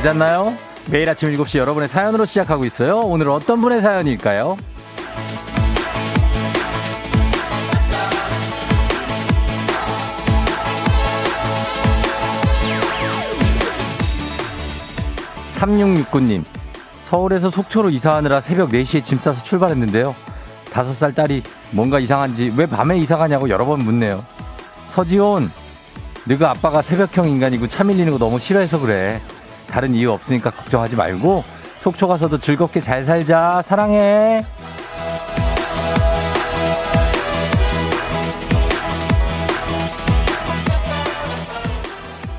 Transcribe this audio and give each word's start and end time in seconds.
잘 0.00 0.14
잤나요? 0.14 0.56
매일 0.90 1.10
아침 1.10 1.30
7시 1.30 1.58
여러분의 1.58 1.86
사연으로 1.86 2.24
시작하고 2.24 2.64
있어요. 2.64 3.00
오늘 3.00 3.28
어떤 3.28 3.60
분의 3.60 3.82
사연일까요? 3.82 4.56
3669님, 15.54 16.44
서울에서 17.04 17.50
속초로 17.50 17.90
이사하느라 17.90 18.40
새벽 18.40 18.70
4시에 18.70 19.04
짐 19.04 19.18
싸서 19.18 19.44
출발했는데요. 19.44 20.16
5살 20.70 21.14
딸이 21.14 21.42
뭔가 21.72 22.00
이상한지 22.00 22.54
왜 22.56 22.64
밤에 22.64 22.96
이사 22.96 23.18
가냐고 23.18 23.50
여러 23.50 23.66
번 23.66 23.80
묻네요. 23.80 24.24
서지온, 24.86 25.50
너가 26.24 26.52
아빠가 26.52 26.80
새벽형 26.80 27.28
인간이고 27.28 27.68
차 27.68 27.84
밀리는 27.84 28.10
거 28.10 28.16
너무 28.16 28.38
싫어해서 28.38 28.80
그래. 28.80 29.20
다른 29.70 29.94
이유 29.94 30.12
없으니까 30.12 30.50
걱정하지 30.50 30.96
말고 30.96 31.44
속초 31.78 32.08
가서도 32.08 32.38
즐겁게 32.38 32.80
잘 32.80 33.04
살자. 33.04 33.62
사랑해. 33.64 34.44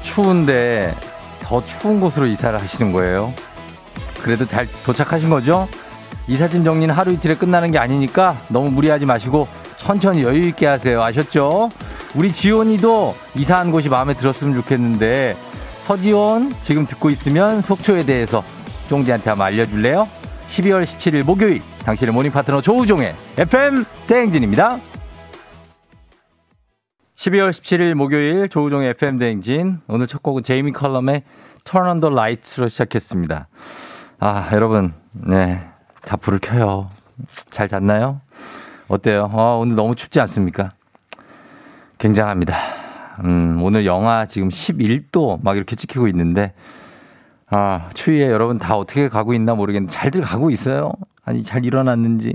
추운데 0.02 0.94
더 1.40 1.64
추운 1.64 2.00
곳으로 2.00 2.28
이사를 2.28 2.60
하시는 2.60 2.92
거예요. 2.92 3.34
그래도 4.22 4.46
잘 4.46 4.68
도착하신 4.86 5.30
거죠? 5.30 5.68
이사짐 6.28 6.64
정리는 6.64 6.94
하루 6.94 7.12
이틀에 7.14 7.36
끝나는 7.36 7.72
게 7.72 7.80
아니니까 7.80 8.38
너무 8.50 8.70
무리하지 8.70 9.06
마시고 9.06 9.48
천천히 9.78 10.24
여유 10.24 10.48
있게 10.48 10.68
하세요. 10.68 11.02
아셨죠? 11.02 11.72
우리 12.14 12.32
지원이도 12.32 13.16
이사한 13.36 13.72
곳이 13.72 13.90
마음에 13.90 14.14
들었으면 14.14 14.54
좋겠는데 14.54 15.36
서지원 15.92 16.54
지금 16.62 16.86
듣고 16.86 17.10
있으면 17.10 17.60
속초에 17.60 18.06
대해서 18.06 18.46
쫑디한테 18.88 19.30
한번 19.30 19.48
알려줄래요? 19.48 20.08
12월 20.48 20.84
17일 20.84 21.26
목요일 21.26 21.62
당신의 21.84 22.14
morning 22.14 22.32
파트너 22.32 22.62
조우종의 22.62 23.14
FM 23.38 23.84
대행진입니다. 24.08 24.80
12월 27.16 27.50
17일 27.50 27.94
목요일 27.96 28.48
조우종의 28.48 28.92
FM 28.92 29.18
대행진 29.18 29.82
오늘 29.90 30.08
첫 30.08 30.24
곡은 30.24 30.44
제이미 30.44 30.72
컬럼의 30.72 31.24
Turn 31.66 31.90
on 31.90 32.00
the 32.00 32.14
Lights로 32.14 32.70
시작했습니다. 32.70 33.50
아 34.22 34.50
여러분 34.54 34.94
네 35.12 35.64
다 35.64 36.16
불을 36.22 36.40
켜요. 36.40 36.90
잘 37.50 37.68
잤나요? 37.68 38.22
어때요? 38.88 39.30
아, 39.34 39.58
오늘 39.60 39.76
너무 39.76 39.96
춥지 39.96 40.22
않습니까? 40.22 40.72
굉장합니다. 41.98 42.81
음, 43.24 43.60
오늘 43.62 43.86
영하 43.86 44.26
지금 44.26 44.50
11도 44.50 45.44
막 45.44 45.58
이렇게 45.58 45.76
찍히고 45.76 46.08
있는데, 46.10 46.54
아, 47.50 47.90
추위에 47.94 48.28
여러분 48.30 48.58
다 48.58 48.78
어떻게 48.78 49.10
가고 49.10 49.34
있나 49.34 49.56
모르겠는데 49.56 49.92
잘들 49.92 50.22
가고 50.22 50.50
있어요. 50.50 50.94
아니, 51.24 51.44
잘 51.44 51.66
일어났는지. 51.66 52.34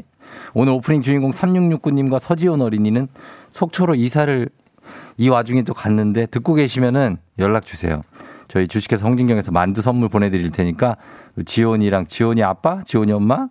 오늘 0.54 0.72
오프닝 0.74 1.02
주인공 1.02 1.30
3669님과 1.30 2.18
서지원 2.18 2.60
어린이는 2.62 3.08
속초로 3.52 3.94
이사를 3.94 4.48
이 5.16 5.28
와중에 5.28 5.62
또 5.62 5.74
갔는데 5.74 6.26
듣고 6.26 6.54
계시면은 6.54 7.18
연락 7.38 7.64
주세요. 7.64 8.02
저희 8.48 8.68
주식회사 8.68 9.02
성진경에서 9.02 9.50
만두 9.50 9.82
선물 9.82 10.08
보내드릴 10.08 10.50
테니까 10.50 10.96
지원이랑 11.44 12.06
지원이 12.06 12.42
아빠, 12.42 12.82
지원이 12.84 13.12
엄마 13.12 13.48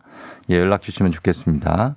예, 0.49 0.57
연락 0.57 0.81
주시면 0.81 1.11
좋겠습니다. 1.11 1.95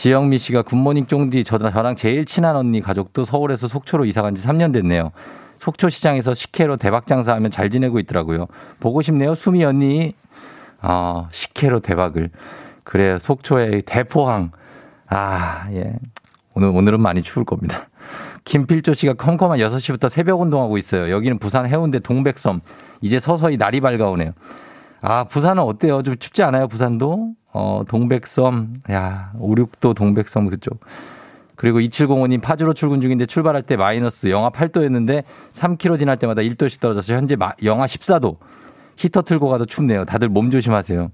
지영미 0.00 0.38
씨가 0.38 0.62
굿모닝 0.62 1.08
쫑디 1.08 1.44
저랑 1.44 1.94
제일 1.94 2.24
친한 2.24 2.56
언니 2.56 2.80
가족도 2.80 3.24
서울에서 3.24 3.68
속초로 3.68 4.06
이사 4.06 4.22
간 4.22 4.34
지 4.34 4.42
3년 4.42 4.72
됐네요. 4.72 5.10
속초 5.58 5.90
시장에서 5.90 6.32
식혜로 6.32 6.78
대박 6.78 7.06
장사하면 7.06 7.50
잘 7.50 7.68
지내고 7.68 7.98
있더라고요. 7.98 8.46
보고 8.78 9.02
싶네요. 9.02 9.34
수미 9.34 9.62
언니. 9.62 10.14
아, 10.80 11.28
식혜로 11.32 11.80
대박을. 11.80 12.30
그래 12.82 13.18
속초의 13.18 13.82
대포항. 13.82 14.52
아, 15.10 15.66
예. 15.72 15.92
오늘 16.54 16.68
오늘은 16.68 17.02
많이 17.02 17.20
추울 17.20 17.44
겁니다. 17.44 17.90
김필조 18.46 18.94
씨가 18.94 19.12
컴컴한 19.14 19.58
6시부터 19.58 20.08
새벽 20.08 20.40
운동하고 20.40 20.78
있어요. 20.78 21.10
여기는 21.10 21.38
부산 21.38 21.66
해운대 21.66 21.98
동백섬. 21.98 22.62
이제 23.02 23.18
서서히 23.18 23.58
날이 23.58 23.82
밝아오네요. 23.82 24.32
아, 25.00 25.24
부산은 25.24 25.62
어때요? 25.62 26.02
좀 26.02 26.16
춥지 26.16 26.42
않아요? 26.42 26.68
부산도? 26.68 27.32
어, 27.52 27.82
동백섬, 27.88 28.74
야, 28.92 29.32
5, 29.38 29.54
6도 29.54 29.94
동백섬 29.94 30.48
그쪽. 30.50 30.80
그리고 31.56 31.78
2705님 31.80 32.40
파주로 32.40 32.72
출근 32.72 33.00
중인데 33.00 33.26
출발할 33.26 33.62
때 33.62 33.76
마이너스 33.76 34.28
영하 34.28 34.50
8도였는데 34.50 35.24
3km 35.52 35.98
지날 35.98 36.16
때마다 36.16 36.40
1도씩 36.42 36.80
떨어져서 36.80 37.14
현재 37.14 37.36
영하 37.64 37.86
14도. 37.86 38.36
히터 38.96 39.22
틀고 39.22 39.48
가도 39.48 39.66
춥네요. 39.66 40.04
다들 40.04 40.28
몸 40.28 40.50
조심하세요. 40.50 41.10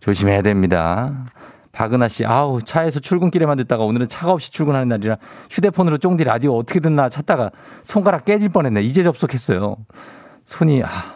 조심해야 0.00 0.42
됩니다. 0.42 1.24
박은하 1.72 2.08
씨, 2.08 2.24
아우, 2.24 2.62
차에서 2.62 3.00
출근길에만 3.00 3.56
듣다가 3.58 3.84
오늘은 3.84 4.08
차가 4.08 4.32
없이 4.32 4.52
출근하는 4.52 4.88
날이라 4.88 5.16
휴대폰으로 5.50 5.98
쫑디 5.98 6.22
라디오 6.24 6.56
어떻게 6.56 6.78
듣나 6.78 7.08
찾다가 7.08 7.50
손가락 7.82 8.24
깨질 8.24 8.48
뻔 8.48 8.66
했네. 8.66 8.80
이제 8.80 9.02
접속했어요. 9.02 9.76
손이, 10.44 10.82
아, 10.84 11.13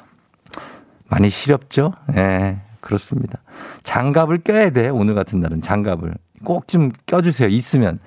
많이 1.09 1.31
시렵죠? 1.31 1.93
예, 2.11 2.15
네, 2.15 2.61
그렇습니다. 2.81 3.39
장갑을 3.83 4.39
껴야 4.39 4.71
돼. 4.71 4.89
오늘 4.89 5.15
같은 5.15 5.41
날은 5.41 5.63
장갑을. 5.63 6.15
꼭 6.45 6.69
좀 6.69 6.91
껴주세요. 7.07 7.49
있으면. 7.49 7.99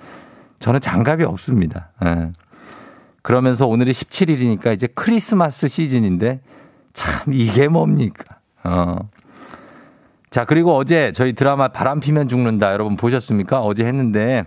저는 0.60 0.80
장갑이 0.80 1.24
없습니다. 1.24 1.90
예. 2.04 2.30
그러면서 3.22 3.66
오늘이 3.66 3.92
17일이니까 3.92 4.72
이제 4.74 4.86
크리스마스 4.86 5.68
시즌인데 5.68 6.40
참 6.92 7.32
이게 7.34 7.68
뭡니까? 7.68 8.36
어. 8.64 8.96
자, 10.30 10.44
그리고 10.44 10.74
어제 10.76 11.12
저희 11.12 11.32
드라마 11.34 11.68
바람 11.68 12.00
피면 12.00 12.28
죽는다 12.28 12.72
여러분 12.72 12.96
보셨습니까? 12.96 13.60
어제 13.60 13.84
했는데 13.84 14.44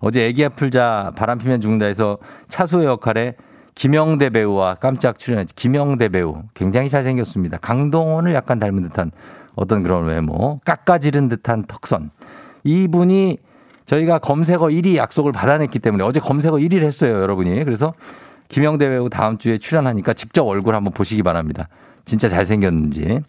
어제 0.00 0.24
애기 0.24 0.44
아플 0.44 0.70
자 0.70 1.12
바람 1.16 1.38
피면 1.38 1.60
죽는다에서 1.60 2.18
차수의 2.48 2.86
역할에 2.86 3.34
김영대 3.78 4.30
배우와 4.30 4.74
깜짝 4.74 5.20
출연했죠. 5.20 5.54
김영대 5.54 6.08
배우. 6.08 6.42
굉장히 6.52 6.88
잘생겼습니다. 6.88 7.58
강동원을 7.58 8.34
약간 8.34 8.58
닮은 8.58 8.82
듯한 8.82 9.12
어떤 9.54 9.84
그런 9.84 10.06
외모. 10.06 10.58
깎아지른 10.64 11.28
듯한 11.28 11.62
턱선. 11.62 12.10
이분이 12.64 13.38
저희가 13.86 14.18
검색어 14.18 14.66
1위 14.66 14.96
약속을 14.96 15.30
받아냈기 15.30 15.78
때문에 15.78 16.02
어제 16.02 16.18
검색어 16.18 16.56
1위를 16.56 16.82
했어요, 16.82 17.20
여러분이. 17.20 17.62
그래서 17.62 17.94
김영대 18.48 18.88
배우 18.88 19.08
다음 19.08 19.38
주에 19.38 19.58
출연하니까 19.58 20.12
직접 20.12 20.42
얼굴 20.44 20.74
한번 20.74 20.92
보시기 20.92 21.22
바랍니다. 21.22 21.68
진짜 22.04 22.28
잘생겼는지. 22.28 23.20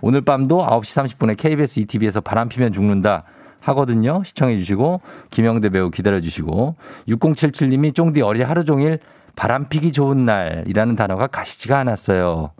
오늘 0.00 0.22
밤도 0.22 0.64
9시 0.64 1.18
30분에 1.18 1.36
KBS 1.36 1.80
ETV에서 1.80 2.22
바람 2.22 2.48
피면 2.48 2.72
죽는다 2.72 3.24
하거든요. 3.60 4.22
시청해 4.24 4.56
주시고 4.56 5.02
김영대 5.28 5.68
배우 5.68 5.90
기다려 5.90 6.22
주시고 6.22 6.76
6077님이 7.06 7.94
쫑디 7.94 8.22
어리 8.22 8.40
하루 8.40 8.64
종일 8.64 8.98
바람 9.40 9.64
피기 9.70 9.90
좋은 9.90 10.26
날이라는 10.26 10.96
단어가 10.96 11.26
가시지가 11.26 11.78
않았어요. 11.78 12.50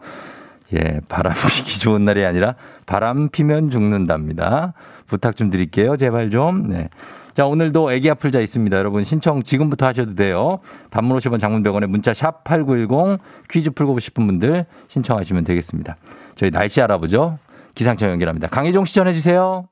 예, 0.73 1.01
바람 1.11 1.35
피기 1.55 1.79
좋은 1.79 2.07
날이 2.07 2.25
아니라 2.25 2.55
바람 2.87 3.29
피면 3.29 3.69
죽는답니다. 3.69 4.73
부탁 5.07 5.37
좀 5.37 5.51
드릴게요. 5.51 5.99
제발 5.99 6.31
좀. 6.31 6.63
네. 6.63 6.89
자, 7.35 7.45
오늘도 7.45 7.93
애기 7.93 8.09
아플 8.09 8.33
자 8.33 8.41
있습니다. 8.41 8.75
여러분 8.79 9.05
신청 9.05 9.43
지금부터 9.43 9.89
하셔도 9.89 10.15
돼요. 10.15 10.61
단문 10.89 11.19
50원 11.19 11.39
장문 11.39 11.63
100원에 11.63 11.87
문자 11.87 12.15
샵 12.15 12.45
8910 12.45 13.21
퀴즈 13.51 13.71
풀고 13.73 14.01
싶은 14.01 14.27
분들 14.27 14.65
신청하시면 14.89 15.45
되겠습니다. 15.45 15.99
저희 16.35 16.51
날씨 16.51 16.81
알아보죠. 16.81 17.37
기상청 17.75 18.09
연결합니다. 18.09 18.49
강혜종 18.49 18.87
시 18.87 18.95
전해 18.95 19.13
주세요. 19.13 19.69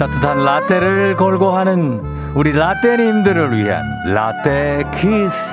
따뜻한 0.00 0.46
라떼를 0.46 1.14
걸고 1.14 1.50
하는 1.50 2.00
우리 2.34 2.52
라떼님들을 2.52 3.54
위한 3.54 3.84
라떼 4.06 4.84
퀴즈. 4.94 5.52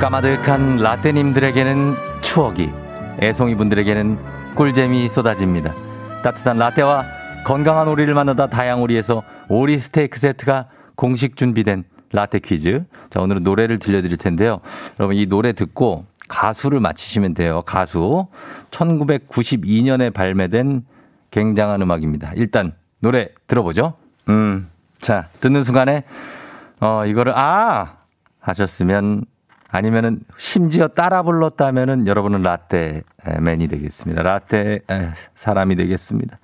까마득한 0.00 0.78
라떼님들에게는 0.78 1.94
추억이, 2.20 2.68
애송이 3.20 3.54
분들에게는 3.54 4.18
꿀잼이 4.56 5.08
쏟아집니다. 5.08 5.72
따뜻한 6.24 6.58
라떼와 6.58 7.04
건강한 7.46 7.86
오리를 7.86 8.12
만나다 8.12 8.48
다양오리에서 8.48 9.22
오리 9.48 9.78
스테이크 9.78 10.18
세트가 10.18 10.66
공식 10.96 11.36
준비된 11.36 11.84
라떼 12.12 12.40
퀴즈. 12.40 12.84
자, 13.10 13.20
오늘은 13.20 13.42
노래를 13.42 13.78
들려드릴 13.78 14.16
텐데요. 14.16 14.60
여러분, 14.98 15.16
이 15.16 15.26
노래 15.26 15.52
듣고 15.52 16.06
가수를 16.28 16.80
맞히시면 16.80 17.34
돼요. 17.34 17.62
가수. 17.62 18.26
1992년에 18.70 20.12
발매된 20.12 20.84
굉장한 21.30 21.82
음악입니다. 21.82 22.32
일단, 22.36 22.72
노래 23.00 23.28
들어보죠. 23.46 23.94
음. 24.28 24.68
자, 25.00 25.28
듣는 25.40 25.64
순간에, 25.64 26.04
어, 26.80 27.04
이거를, 27.06 27.32
아! 27.36 27.96
하셨으면 28.40 29.24
아니면은 29.70 30.20
심지어 30.36 30.88
따라 30.88 31.22
불렀다면은 31.22 32.06
여러분은 32.06 32.42
라떼맨이 32.42 33.68
되겠습니다. 33.68 34.22
라떼 34.22 34.80
사람이 35.34 35.76
되겠습니다. 35.76 36.38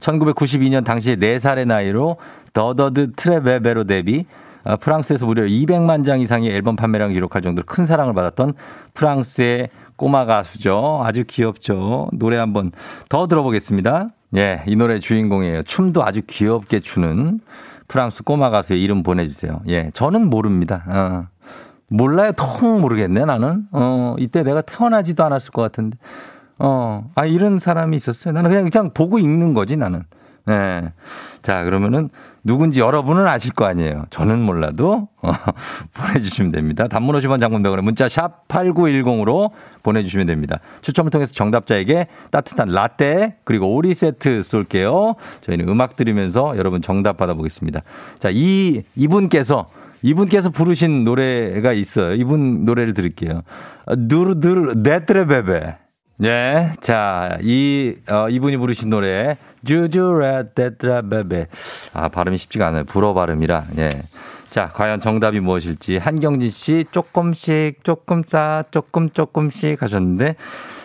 1992년 0.00 0.84
당시에 0.84 1.16
4살의 1.16 1.66
나이로 1.66 2.16
더더드 2.52 3.12
트레베베로 3.12 3.84
데뷔 3.84 4.26
어, 4.26 4.41
프랑스에서 4.80 5.26
무려 5.26 5.44
200만 5.44 6.04
장 6.04 6.20
이상의 6.20 6.50
앨범 6.50 6.76
판매량을 6.76 7.14
기록할 7.14 7.42
정도로 7.42 7.64
큰 7.66 7.86
사랑을 7.86 8.14
받았던 8.14 8.54
프랑스의 8.94 9.68
꼬마 9.96 10.24
가수죠. 10.24 11.02
아주 11.04 11.24
귀엽죠. 11.26 12.08
노래 12.12 12.36
한번 12.38 12.72
더 13.08 13.26
들어보겠습니다. 13.26 14.08
예, 14.36 14.62
이 14.66 14.76
노래 14.76 14.98
주인공이에요. 14.98 15.62
춤도 15.62 16.04
아주 16.04 16.22
귀엽게 16.26 16.80
추는 16.80 17.40
프랑스 17.88 18.22
꼬마 18.22 18.50
가수의 18.50 18.82
이름 18.82 19.02
보내주세요. 19.02 19.60
예, 19.68 19.90
저는 19.92 20.28
모릅니다. 20.28 20.84
어. 20.88 21.26
몰라요. 21.92 22.32
통 22.32 22.80
모르겠네, 22.80 23.26
나는. 23.26 23.66
어, 23.70 24.16
이때 24.18 24.42
내가 24.42 24.62
태어나지도 24.62 25.22
않았을 25.24 25.52
것 25.52 25.60
같은데. 25.62 25.98
어, 26.58 27.10
아, 27.14 27.26
이런 27.26 27.58
사람이 27.58 27.94
있었어요. 27.96 28.32
나는 28.32 28.50
그냥, 28.50 28.70
그냥 28.70 28.90
보고 28.94 29.18
읽는 29.18 29.52
거지, 29.52 29.76
나는. 29.76 30.04
예. 30.48 30.52
네. 30.52 30.92
자, 31.42 31.64
그러면은 31.64 32.08
누군지 32.44 32.80
여러분은 32.80 33.26
아실 33.26 33.52
거 33.52 33.64
아니에요. 33.66 34.06
저는 34.10 34.40
몰라도 34.40 35.08
어, 35.22 35.32
보내주시면 35.94 36.50
됩니다. 36.52 36.88
단문 36.88 37.16
50원 37.16 37.38
장문병원에 37.40 37.82
문자 37.82 38.08
샵 38.08 38.48
8910으로 38.48 39.50
보내주시면 39.82 40.26
됩니다. 40.26 40.58
추첨을 40.80 41.10
통해서 41.10 41.32
정답자에게 41.32 42.08
따뜻한 42.30 42.68
라떼 42.68 43.36
그리고 43.44 43.74
오리 43.74 43.94
세트 43.94 44.42
쏠게요. 44.42 45.14
저희는 45.42 45.68
음악 45.68 45.96
들으면서 45.96 46.56
여러분 46.56 46.82
정답 46.82 47.16
받아보겠습니다. 47.16 47.82
자, 48.18 48.30
이, 48.32 48.82
이분께서 48.96 49.68
이분께서 50.02 50.50
부르신 50.50 51.04
노래가 51.04 51.72
있어요. 51.72 52.14
이분 52.14 52.64
노래를 52.64 52.92
들을게요. 52.92 53.42
누르드르 53.86 54.74
네트레베베. 54.78 55.81
네. 56.22 56.72
자, 56.80 57.36
이, 57.40 57.96
어, 58.08 58.28
이분이 58.28 58.56
부르신 58.58 58.90
노래, 58.90 59.36
주주레데드라베베. 59.64 61.48
아, 61.94 62.08
발음이 62.10 62.38
쉽지가 62.38 62.68
않아요. 62.68 62.84
불어 62.84 63.12
발음이라. 63.12 63.64
예. 63.78 64.02
자, 64.48 64.68
과연 64.68 65.00
정답이 65.00 65.40
무엇일지. 65.40 65.96
한경진 65.96 66.48
씨, 66.50 66.84
조금씩, 66.92 67.82
조금 67.82 68.22
싸, 68.24 68.62
조금, 68.70 69.10
조금씩 69.10 69.82
하셨는데, 69.82 70.36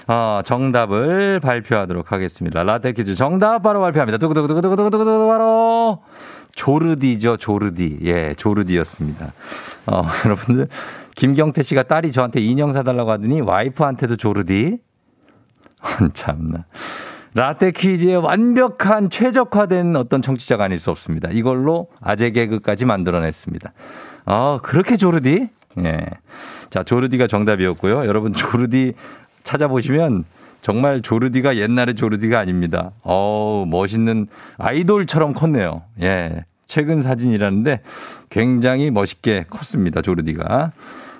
어, 0.07 0.41
정답을 0.43 1.39
발표하도록 1.39 2.11
하겠습니다. 2.11 2.63
라떼 2.63 2.93
퀴즈 2.93 3.13
정답 3.13 3.61
바로 3.61 3.79
발표합니다. 3.81 4.17
두구두구두구두구두구두구 4.17 5.27
바로 5.27 6.01
조르디죠, 6.55 7.37
조르디. 7.37 7.99
예, 8.05 8.33
조르디였습니다. 8.33 9.33
어, 9.85 10.01
여러분들, 10.25 10.67
김경태 11.15 11.61
씨가 11.61 11.83
딸이 11.83 12.11
저한테 12.11 12.41
인형 12.41 12.73
사달라고 12.73 13.11
하더니 13.11 13.41
와이프한테도 13.41 14.15
조르디. 14.15 14.86
참나. 16.13 16.65
라떼 17.33 17.71
퀴즈에 17.71 18.15
완벽한 18.15 19.09
최적화된 19.09 19.95
어떤 19.95 20.21
정치자가 20.21 20.63
아닐 20.63 20.79
수 20.79 20.89
없습니다. 20.89 21.29
이걸로 21.31 21.87
아재 22.01 22.31
개그까지 22.31 22.85
만들어냈습니다. 22.85 23.73
아, 24.25 24.59
그렇게 24.63 24.97
조르디? 24.97 25.47
예. 25.79 26.05
자, 26.69 26.83
조르디가 26.83 27.27
정답이었고요. 27.27 28.05
여러분, 28.05 28.33
조르디 28.33 28.93
찾아보시면 29.43 30.25
정말 30.61 31.01
조르디가 31.01 31.57
옛날의 31.57 31.95
조르디가 31.95 32.39
아닙니다. 32.39 32.91
어우, 33.03 33.67
멋있는 33.67 34.27
아이돌처럼 34.57 35.33
컸네요. 35.33 35.83
예. 36.01 36.43
최근 36.67 37.01
사진이라는데 37.01 37.81
굉장히 38.29 38.91
멋있게 38.91 39.45
컸습니다. 39.49 40.01
조르디가. 40.01 40.71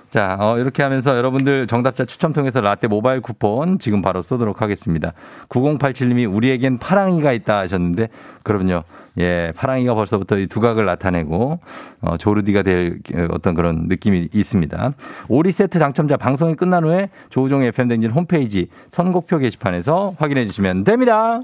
자, 0.09 0.37
어, 0.39 0.57
이렇게 0.57 0.83
하면서 0.83 1.17
여러분들 1.17 1.67
정답자 1.67 2.05
추첨 2.05 2.31
통해서 2.31 2.61
라떼 2.61 2.87
모바일 2.87 3.19
쿠폰 3.19 3.77
지금 3.77 4.01
바로 4.01 4.21
쏘도록 4.21 4.61
하겠습니다. 4.61 5.11
9087님이 5.49 6.33
우리에겐 6.33 6.77
파랑이가 6.77 7.33
있다 7.33 7.59
하셨는데, 7.59 8.07
그럼요. 8.43 8.83
예, 9.19 9.51
파랑이가 9.55 9.95
벌써부터 9.95 10.37
이 10.37 10.47
두각을 10.47 10.85
나타내고, 10.85 11.59
어, 12.01 12.17
조르디가 12.17 12.63
될 12.63 12.99
어떤 13.31 13.53
그런 13.53 13.87
느낌이 13.87 14.29
있습니다. 14.33 14.93
오리 15.27 15.51
세트 15.51 15.77
당첨자 15.79 16.15
방송이 16.15 16.55
끝난 16.55 16.85
후에 16.85 17.09
조우종의 17.29 17.69
FM댕진 17.69 18.11
홈페이지 18.11 18.69
선곡표 18.89 19.39
게시판에서 19.39 20.13
확인해 20.17 20.45
주시면 20.45 20.85
됩니다. 20.85 21.41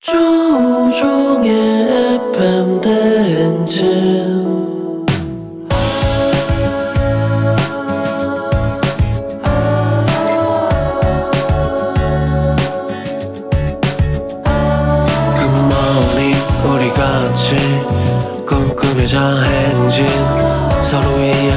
조우종의 0.00 1.52
FM댕진 2.34 4.69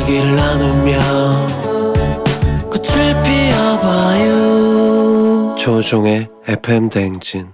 이야기를 0.04 0.36
나누며 0.36 1.00
꽃을 2.70 3.24
피워봐요. 3.24 4.36
조종의 5.58 6.28
FM 6.48 6.90
대행진. 6.90 7.48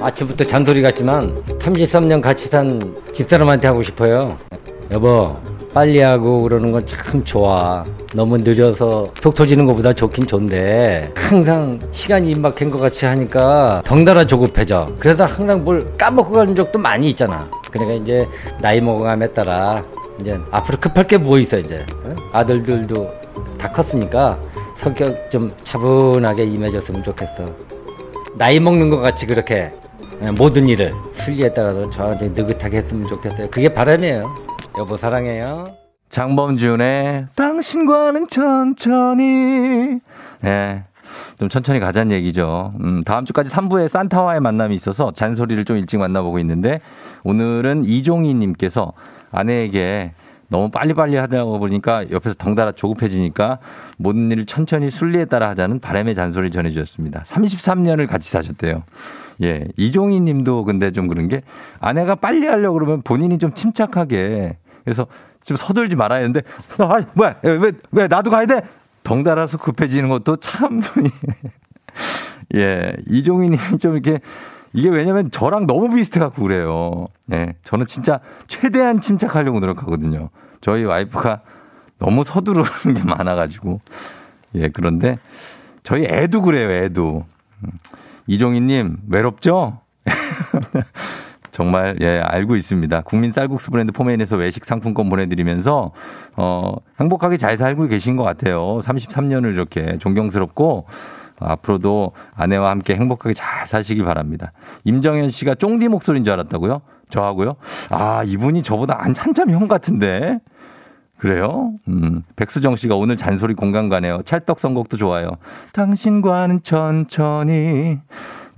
아침부터 0.00 0.44
잔소리 0.44 0.82
같지만 0.82 1.34
33년 1.58 2.20
같이 2.20 2.48
산 2.48 2.80
집사람한테 3.12 3.68
하고 3.68 3.82
싶어요. 3.82 4.36
여보 4.90 5.36
빨리 5.72 6.00
하고 6.00 6.42
그러는 6.42 6.72
건 6.72 6.84
참 6.86 7.24
좋아. 7.24 7.84
너무 8.14 8.36
늦어서 8.38 9.06
속 9.20 9.34
터지는 9.34 9.64
것보다 9.66 9.92
좋긴 9.92 10.26
좋은데 10.26 11.12
항상 11.16 11.80
시간이 11.92 12.30
임박한 12.32 12.70
것 12.70 12.78
같이 12.78 13.06
하니까 13.06 13.80
덩달아 13.84 14.26
조급해져. 14.26 14.86
그래서 14.98 15.24
항상 15.24 15.64
뭘 15.64 15.96
까먹고 15.96 16.32
가는 16.32 16.54
적도 16.54 16.78
많이 16.78 17.08
있잖아. 17.10 17.48
그러니까 17.70 17.96
이제 17.96 18.28
나이 18.60 18.80
먹어감에 18.80 19.28
따라 19.32 19.82
이제 20.20 20.38
앞으로 20.50 20.78
급할 20.78 21.06
게 21.06 21.16
뭐 21.16 21.38
있어 21.38 21.58
이제 21.58 21.84
아들들도 22.32 23.10
다 23.58 23.70
컸으니까 23.70 24.38
성격 24.76 25.30
좀 25.30 25.50
차분하게 25.64 26.42
임해줬으면 26.44 27.02
좋겠어. 27.02 27.46
나이 28.36 28.60
먹는 28.60 28.90
것 28.90 28.98
같이 28.98 29.24
그렇게 29.26 29.70
모든 30.36 30.66
일을 30.68 30.92
순리에 31.14 31.52
따라서 31.54 31.88
저한테 31.88 32.28
느긋하게 32.28 32.78
했으면 32.78 33.06
좋겠어요. 33.08 33.48
그게 33.50 33.68
바람이에요. 33.70 34.30
여보 34.78 34.96
사랑해요. 34.96 35.81
장범준의 36.12 37.28
당신과는 37.34 38.28
천천히. 38.28 39.98
예. 40.44 40.46
네. 40.46 40.84
좀 41.38 41.48
천천히 41.48 41.80
가자는 41.80 42.12
얘기죠. 42.12 42.74
음, 42.80 43.02
다음 43.02 43.24
주까지 43.24 43.50
3부에 43.50 43.88
산타와의 43.88 44.40
만남이 44.40 44.74
있어서 44.74 45.10
잔소리를 45.10 45.64
좀 45.64 45.78
일찍 45.78 45.96
만나보고 45.98 46.38
있는데 46.40 46.80
오늘은 47.24 47.84
이종희 47.84 48.34
님께서 48.34 48.92
아내에게 49.30 50.12
너무 50.48 50.70
빨리빨리 50.70 51.16
하다 51.16 51.44
보니까 51.44 52.10
옆에서 52.10 52.34
덩달아 52.34 52.72
조급해지니까 52.72 53.58
모든 53.96 54.30
일을 54.30 54.44
천천히 54.44 54.90
순리에 54.90 55.24
따라 55.24 55.48
하자는 55.48 55.80
바람의 55.80 56.14
잔소리를 56.14 56.50
전해주셨습니다. 56.50 57.22
33년을 57.22 58.06
같이 58.06 58.30
사셨대요. 58.30 58.82
예. 59.42 59.66
이종희 59.78 60.20
님도 60.20 60.64
근데 60.64 60.90
좀 60.90 61.06
그런 61.06 61.28
게 61.28 61.40
아내가 61.80 62.16
빨리 62.16 62.46
하려고 62.46 62.74
그러면 62.74 63.00
본인이 63.00 63.38
좀 63.38 63.54
침착하게 63.54 64.58
그래서 64.84 65.06
좀 65.44 65.56
서둘지 65.56 65.96
말아야 65.96 66.20
하는데, 66.20 66.42
아, 66.78 67.00
뭐야, 67.14 67.36
왜, 67.42 67.72
왜, 67.90 68.08
나도 68.08 68.30
가야 68.30 68.46
돼? 68.46 68.62
덩달아서 69.02 69.58
급해지는 69.58 70.08
것도 70.08 70.36
참, 70.36 70.80
예, 72.54 72.92
이종희 73.08 73.50
님이 73.50 73.78
좀 73.78 73.94
이렇게, 73.94 74.20
이게 74.72 74.88
왜냐면 74.88 75.30
저랑 75.30 75.66
너무 75.66 75.94
비슷해갖고 75.94 76.42
그래요. 76.42 77.08
예, 77.32 77.54
저는 77.64 77.86
진짜 77.86 78.20
최대한 78.46 79.00
침착하려고 79.00 79.60
노력하거든요. 79.60 80.30
저희 80.60 80.84
와이프가 80.84 81.42
너무 81.98 82.24
서두르는 82.24 82.94
게 82.94 83.02
많아가지고. 83.04 83.80
예, 84.54 84.68
그런데 84.68 85.18
저희 85.82 86.04
애도 86.04 86.42
그래요, 86.42 86.70
애도. 86.70 87.24
음, 87.64 87.70
이종희님, 88.26 88.98
외롭죠? 89.08 89.80
정말 91.52 91.96
예 92.00 92.18
알고 92.18 92.56
있습니다. 92.56 93.02
국민 93.02 93.30
쌀국수 93.30 93.70
브랜드 93.70 93.92
포메인에서 93.92 94.36
외식 94.36 94.64
상품권 94.64 95.08
보내드리면서 95.08 95.92
어 96.36 96.74
행복하게 96.98 97.36
잘 97.36 97.56
살고 97.56 97.86
계신 97.86 98.16
것 98.16 98.24
같아요. 98.24 98.80
33년을 98.80 99.52
이렇게 99.52 99.98
존경스럽고 99.98 100.86
앞으로도 101.38 102.12
아내와 102.34 102.70
함께 102.70 102.94
행복하게 102.94 103.34
잘 103.34 103.66
사시기 103.66 104.02
바랍니다. 104.02 104.52
임정현 104.84 105.30
씨가 105.30 105.54
쫑디 105.56 105.88
목소리인 105.88 106.24
줄 106.24 106.32
알았다고요? 106.32 106.80
저하고요? 107.10 107.56
아 107.90 108.22
이분이 108.24 108.62
저보다 108.62 108.98
한참 108.98 109.50
형 109.50 109.68
같은데. 109.68 110.40
그래요? 111.18 111.74
음, 111.86 112.24
백수정 112.34 112.74
씨가 112.74 112.96
오늘 112.96 113.16
잔소리 113.16 113.54
공감 113.54 113.88
가네요. 113.88 114.22
찰떡 114.24 114.58
선곡도 114.58 114.96
좋아요. 114.96 115.28
당신과는 115.72 116.62
천천히. 116.62 118.00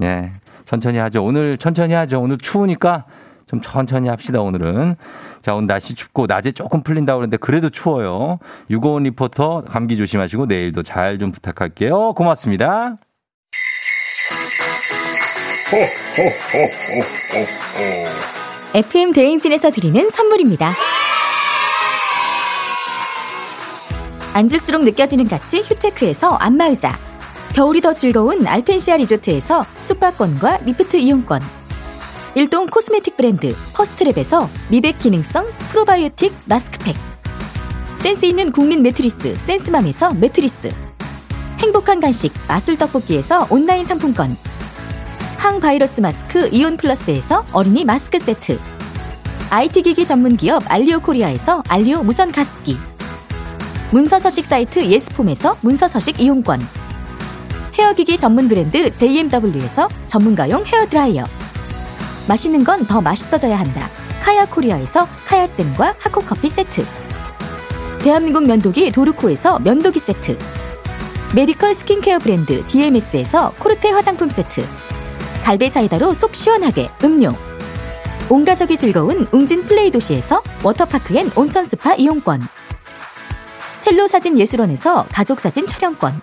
예. 0.03 0.33
천천히 0.65 0.99
하죠. 0.99 1.25
오늘 1.25 1.59
천천히 1.59 1.95
하죠. 1.95 2.21
오늘 2.21 2.39
추우니까 2.39 3.05
좀 3.47 3.61
천천히 3.61 4.09
합시다, 4.09 4.41
오늘은. 4.41 4.97
자, 5.43 5.55
오늘 5.55 5.67
날씨 5.67 5.95
춥고 5.95 6.27
낮에 6.27 6.53
조금 6.53 6.83
풀린다고 6.83 7.19
그러는데 7.19 7.37
그래도 7.37 7.69
추워요. 7.69 8.39
유고원 8.71 9.03
리포터 9.05 9.65
감기 9.69 9.97
조심하시고 9.97 10.47
내일도 10.47 10.83
잘 10.83 11.19
좀 11.19 11.31
부탁할게요. 11.33 12.15
고맙습니다. 12.15 12.97
FM 18.75 19.13
대행진에서 19.13 19.71
드리는 19.71 20.09
선물입니다. 20.09 20.75
앉을수록 24.35 24.83
느껴지는 24.83 25.29
가치 25.29 25.61
휴테크에서 25.61 26.35
안마의자 26.35 26.99
겨울이 27.55 27.81
더 27.81 27.95
즐거운 27.95 28.45
알펜시아 28.45 28.97
리조트에서 28.97 29.65
숙박권과 29.81 30.59
리프트 30.65 30.97
이용권. 30.97 31.41
일동 32.35 32.67
코스메틱 32.67 33.17
브랜드 33.17 33.55
퍼스트랩에서 33.75 34.49
미백 34.71 34.99
기능성 34.99 35.47
프로바이오틱 35.71 36.35
마스크팩. 36.47 36.97
센스 37.97 38.27
있는 38.27 38.51
국민 38.51 38.83
매트리스 38.83 39.39
센스맘에서 39.39 40.15
매트리스. 40.15 40.73
행복한 41.61 42.01
간식 42.01 42.35
마술 42.49 42.77
떡볶이에서 42.77 43.47
온라인 43.51 43.85
상품권. 43.85 44.37
항바이러스 45.37 46.01
마스크 46.01 46.49
이온 46.51 46.77
플러스에서 46.77 47.47
어린이 47.53 47.85
마스크 47.85 48.19
세트. 48.19 48.59
IT 49.51 49.83
기기 49.83 50.05
전문 50.05 50.37
기업 50.37 50.65
알리오 50.67 50.99
코리아에서 50.99 51.63
알리오 51.69 52.03
무선 52.03 52.33
가습기. 52.33 52.77
문서 53.93 54.19
서식 54.19 54.45
사이트 54.45 54.85
예스폼에서 54.85 55.59
문서 55.61 55.87
서식 55.87 56.21
이용권 56.21 56.84
헤어기기 57.79 58.17
전문 58.19 58.49
브랜드 58.49 58.93
JMW에서 58.95 59.89
전문가용 60.07 60.65
헤어드라이어. 60.65 61.25
맛있는 62.29 62.65
건 62.65 62.87
더 62.87 63.01
맛있어져야 63.01 63.59
한다. 63.59 63.89
카야 64.23 64.47
코리아에서 64.47 65.07
카야잼과 65.27 65.97
하코커피 65.99 66.49
세트. 66.49 66.85
대한민국 68.01 68.47
면도기 68.47 68.93
도르코에서 68.93 69.59
면도기 69.59 69.99
세트. 69.99 70.39
medical 71.35 71.75
skincare 71.75 72.19
브랜드 72.19 72.65
DMS에서 72.67 73.53
코르테 73.59 73.91
화장품 73.91 74.31
세트. 74.31 74.65
갈배 75.43 75.69
사이다로 75.69 76.15
속 76.15 76.35
시원하게 76.35 76.89
음료. 77.03 77.35
온 78.31 78.45
가족이 78.45 78.77
즐거운 78.77 79.27
웅진 79.33 79.65
플레이 79.67 79.91
도시에서 79.91 80.43
워터파크 80.63 81.17
and 81.19 81.31
온천 81.37 81.65
스파 81.65 81.95
이용권. 81.95 82.47
첼로 83.81 84.07
사진 84.07 84.39
예술원에서 84.39 85.07
가족 85.13 85.41
사진 85.41 85.67
촬영권 85.67 86.23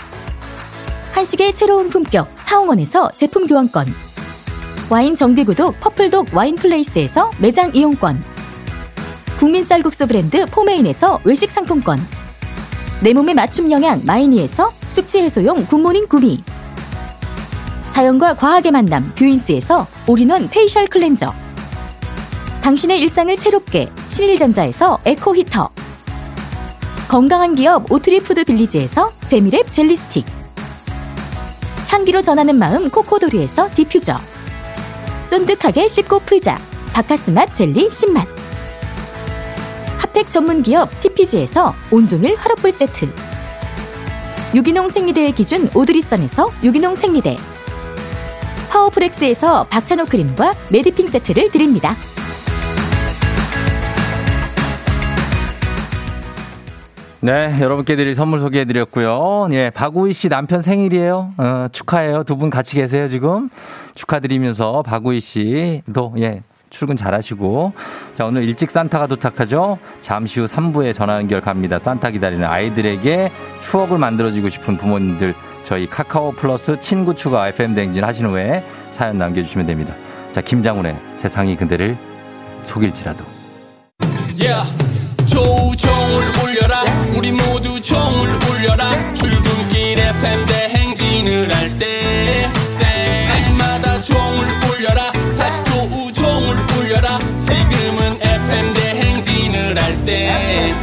한식의 1.11 1.51
새로운 1.51 1.89
품격 1.89 2.31
사홍원에서 2.35 3.11
제품 3.15 3.45
교환권. 3.45 3.85
와인 4.89 5.15
정기구독 5.15 5.79
퍼플독 5.79 6.29
와인플레이스에서 6.33 7.31
매장 7.37 7.75
이용권. 7.75 8.23
국민 9.37 9.63
쌀국수 9.63 10.07
브랜드 10.07 10.45
포메인에서 10.45 11.19
외식 11.23 11.51
상품권. 11.51 11.99
내 13.01 13.13
몸에 13.13 13.33
맞춤 13.33 13.71
영양 13.71 14.01
마이니에서 14.05 14.71
숙취 14.87 15.19
해소용 15.19 15.65
굿모닝 15.65 16.07
구미. 16.07 16.43
자연과 17.91 18.35
과학의 18.35 18.71
만남 18.71 19.13
뷰인스에서 19.15 19.87
all-in-one 20.07 20.49
facial 20.49 20.87
cleanser. 20.87 21.33
당신의 22.61 23.01
일상을 23.01 23.35
새롭게 23.35 23.91
신일전자에서 24.09 24.99
에코 25.05 25.35
히터. 25.35 25.69
건강한 27.09 27.55
기업 27.55 27.91
오트리푸드 27.91 28.45
빌리지에서 28.45 29.09
재미랩 29.25 29.69
젤리 29.69 29.95
스틱 29.97 30.40
향기로 31.91 32.21
전하는 32.21 32.57
마음 32.57 32.89
코코도리에서 32.89 33.69
디퓨저. 33.75 34.17
쫀득하게 35.29 35.89
씹고 35.89 36.19
풀자. 36.19 36.57
박카스맛 36.93 37.53
젤리 37.53 37.89
10만 37.89 38.25
핫팩 39.97 40.29
전문 40.29 40.63
기업 40.63 40.89
TPG에서 41.01 41.75
온종일 41.91 42.37
화롯불 42.37 42.71
세트. 42.71 43.09
유기농 44.55 44.89
생리대의 44.89 45.33
기준 45.33 45.69
오드리선에서 45.73 46.49
유기농 46.63 46.95
생리대. 46.95 47.35
파워프렉스에서 48.69 49.65
박찬호 49.65 50.05
크림과 50.05 50.55
메디핑 50.69 51.07
세트를 51.07 51.51
드립니다. 51.51 51.95
네, 57.23 57.55
여러분께 57.61 57.95
드릴 57.95 58.15
선물 58.15 58.39
소개해 58.39 58.65
드렸고요. 58.65 59.47
예, 59.51 59.69
박우희 59.69 60.11
씨 60.13 60.27
남편 60.29 60.61
생일이에요. 60.61 61.33
어, 61.37 61.67
축하해요. 61.71 62.23
두 62.23 62.35
분 62.35 62.49
같이 62.49 62.75
계세요, 62.75 63.07
지금. 63.07 63.49
축하드리면서 63.93 64.81
박우희 64.81 65.19
씨도 65.19 66.15
예, 66.17 66.41
출근 66.71 66.95
잘 66.95 67.13
하시고. 67.13 67.73
자, 68.17 68.25
오늘 68.25 68.43
일찍 68.43 68.71
산타가 68.71 69.05
도착하죠. 69.05 69.77
잠시 70.01 70.39
후 70.39 70.47
3부에 70.47 70.95
전화 70.95 71.17
연결 71.17 71.41
갑니다. 71.41 71.77
산타 71.77 72.09
기다리는 72.09 72.43
아이들에게 72.47 73.31
추억을 73.61 73.99
만들어주고 73.99 74.49
싶은 74.49 74.77
부모님들 74.77 75.35
저희 75.63 75.87
카카오 75.87 76.31
플러스 76.31 76.79
친구 76.79 77.13
추가 77.15 77.47
FM 77.49 77.75
댕진 77.75 78.03
하신 78.03 78.25
후에 78.27 78.63
사연 78.89 79.19
남겨주시면 79.19 79.67
됩니다. 79.67 79.93
자, 80.31 80.41
김장훈의 80.41 80.95
세상이 81.13 81.55
그대를 81.55 81.95
속일지라도. 82.63 83.23
Yeah. 84.41 84.65
우리 87.21 87.31
모두 87.33 87.79
종을 87.79 88.29
울려라. 88.49 89.13
출근길 89.13 89.99
FM 89.99 90.43
대행진을 90.47 91.55
할 91.55 91.77
때 91.77 92.49
때마다 92.79 94.01
종을 94.01 94.47
울려라. 94.67 95.11
다시 95.37 95.63
조우 95.65 96.11
종을 96.11 96.55
울려라. 96.79 97.19
지금은 97.39 98.17
FM 98.23 98.73
대행진을 98.73 99.79
할때 99.79 100.73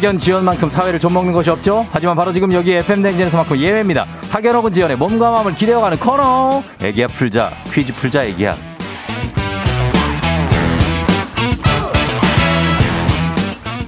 학연 0.00 0.16
지원만큼 0.16 0.70
사회를 0.70 0.98
좀먹는 0.98 1.34
것이 1.34 1.50
없죠. 1.50 1.86
하지만 1.90 2.16
바로 2.16 2.32
지금 2.32 2.50
여기 2.54 2.72
FM 2.72 3.02
댕진에서만큼 3.02 3.58
예외입니다. 3.58 4.06
학연 4.30 4.54
혹은 4.54 4.72
지원의 4.72 4.96
몸과 4.96 5.30
마음을 5.30 5.54
기대어가는 5.54 5.98
코너. 5.98 6.62
애기야 6.82 7.06
풀자 7.08 7.50
퀴즈 7.70 7.92
풀자 7.92 8.24
애기야. 8.24 8.56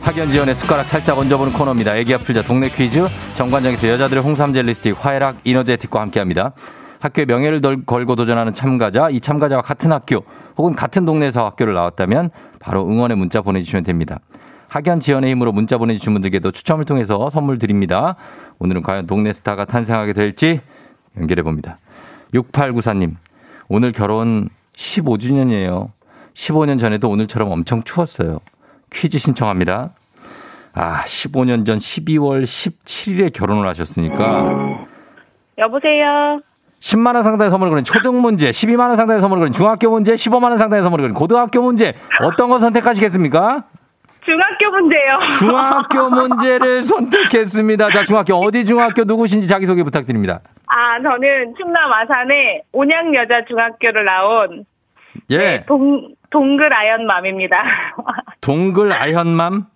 학연 0.03 0.31
지원의 0.31 0.55
숟가락 0.55 0.87
살짝 0.87 1.17
얹어보는 1.19 1.53
코너입니다. 1.53 1.97
애기야 1.97 2.19
풀자 2.19 2.43
동네 2.43 2.69
퀴즈. 2.69 3.07
정관장에서 3.35 3.89
여자들의 3.89 4.23
홍삼 4.23 4.53
젤리 4.53 4.75
스틱 4.75 4.97
화해락 5.05 5.37
이너제틱과 5.45 6.01
함께합니다. 6.01 6.53
학교의 7.01 7.27
명예를 7.27 7.61
덜- 7.61 7.85
걸고 7.87 8.15
도전하는 8.17 8.53
참가자, 8.53 9.09
이 9.11 9.21
참가자와 9.21 9.63
같은 9.63 9.91
학교 9.91 10.25
혹은 10.59 10.75
같은 10.75 11.05
동네에서 11.05 11.45
학교를 11.47 11.75
나왔다면 11.75 12.31
바로 12.61 12.87
응원의 12.89 13.17
문자 13.17 13.41
보내주시면 13.41 13.85
됩니다. 13.85 14.19
학연 14.73 15.01
지원의 15.01 15.31
힘으로 15.33 15.53
문자 15.53 15.77
보내주신 15.77 16.15
분들께도 16.15 16.51
추첨을 16.51 16.87
통해서 16.87 17.29
선물 17.29 17.59
드립니다. 17.59 18.17
오늘은 18.59 18.83
과연 18.83 19.07
동네 19.07 19.31
스타가 19.35 19.67
탄생하게 19.67 20.15
될지 20.15 20.61
연결해 21.21 21.43
봅니다. 21.43 21.77
6894님, 22.33 23.17
오늘 23.69 23.93
결혼 23.93 24.49
15주년이에요. 24.75 25.89
15년 26.33 26.81
전에도 26.81 27.11
오늘처럼 27.11 27.51
엄청 27.51 27.83
추웠어요. 27.83 28.39
퀴즈 28.91 29.19
신청합니다. 29.19 29.91
아, 30.73 31.05
15년 31.05 31.67
전 31.67 31.77
12월 31.77 32.45
17일에 32.45 33.31
결혼을 33.31 33.69
하셨으니까 33.69 34.87
여보세요. 35.59 36.41
10만 36.81 37.15
원 37.15 37.23
상당의 37.23 37.51
선물을 37.51 37.71
거는 37.73 37.85
초등 37.85 38.23
문제, 38.23 38.51
12만 38.51 38.89
원 38.89 38.97
상당의 38.97 39.21
선물을 39.21 39.43
거는 39.43 39.53
중학교 39.53 39.91
문제, 39.91 40.15
15만 40.15 40.45
원 40.45 40.57
상당의 40.57 40.83
선물을 40.83 41.03
거는 41.03 41.15
고등학교 41.15 41.61
문제 41.61 41.93
어떤 42.23 42.49
거 42.49 42.59
선택하시겠습니까? 42.59 43.65
중학교 44.25 44.71
문제요. 44.71 45.19
중학교 45.39 46.09
문제를 46.11 46.85
선택했습니다. 46.85 47.91
자, 47.91 48.05
중학교 48.05 48.35
어디 48.35 48.65
중학교 48.65 49.05
누구신지 49.05 49.49
자기 49.49 49.67
소개 49.67 49.83
부탁드립니다. 49.83 50.41
아, 50.67 51.01
저는 51.03 51.55
충남 51.59 51.93
아산의 51.93 52.63
온양 52.73 53.15
여자 53.15 53.45
중학교를 53.45 54.05
나온 54.05 54.65
예. 55.31 55.65
동, 55.67 56.15
동글 56.31 56.73
아연맘입니다. 56.73 57.63
동글 58.41 58.93
아현맘? 58.93 59.67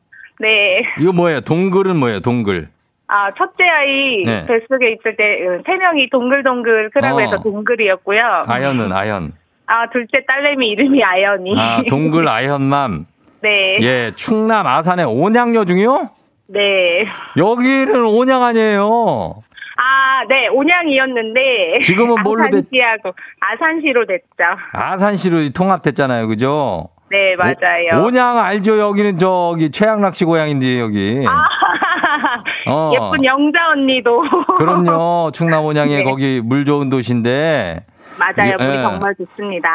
네. 0.41 0.83
이거 1.01 1.13
뭐예요? 1.13 1.41
동글은 1.41 1.97
뭐예요? 1.97 2.21
동글. 2.21 2.69
아, 3.09 3.31
첫째 3.33 3.65
아이 3.65 4.23
네. 4.25 4.45
뱃속에 4.47 4.91
있을 4.93 5.17
때 5.17 5.39
세 5.67 5.77
명이 5.77 6.09
동글동글 6.11 6.91
크라고해서 6.91 7.37
어. 7.37 7.43
동글이었고요. 7.43 8.45
아현은 8.49 8.93
아현. 8.93 9.33
아, 9.67 9.89
둘째 9.91 10.25
딸내미 10.27 10.69
이름이 10.71 11.03
아연이. 11.05 11.55
아, 11.59 11.83
동글 11.89 12.29
아현맘. 12.29 13.05
네. 13.43 13.79
예, 13.83 14.13
충남 14.17 14.67
아산의 14.67 15.07
온양여 15.07 15.65
중이요? 15.65 16.11
네. 16.49 17.07
여기는 17.37 18.05
온양 18.05 18.43
아니에요. 18.43 19.35
아, 19.79 20.25
네. 20.29 20.49
온양이었는데. 20.49 21.81
지금은 21.83 22.23
뭘로 22.23 22.45
됐- 22.51 22.65
아산시하고 22.67 23.13
아산시로 23.41 24.07
됐죠. 24.07 24.25
아산시로 24.73 25.49
통합됐잖아요. 25.51 26.29
그죠? 26.29 26.89
네, 27.11 27.37
맞아요. 27.37 28.03
오- 28.03 28.07
온양 28.07 28.39
알죠? 28.39 28.79
여기는 28.79 29.19
저기 29.19 29.71
최양락 29.71 30.17
씨 30.17 30.25
고향인데 30.25 30.81
여기. 30.81 31.25
어. 32.67 32.91
예쁜 32.95 33.25
영자 33.25 33.71
언니도. 33.73 34.23
그럼요. 34.57 35.31
충남 35.35 35.65
온양에 35.65 35.99
네. 35.99 36.03
거기 36.05 36.41
물 36.43 36.65
좋은 36.65 36.89
도시인데. 36.89 37.85
맞아요. 38.19 38.57
물이 38.59 38.79
예. 38.79 38.83
정말 38.83 39.15
좋습니다. 39.15 39.69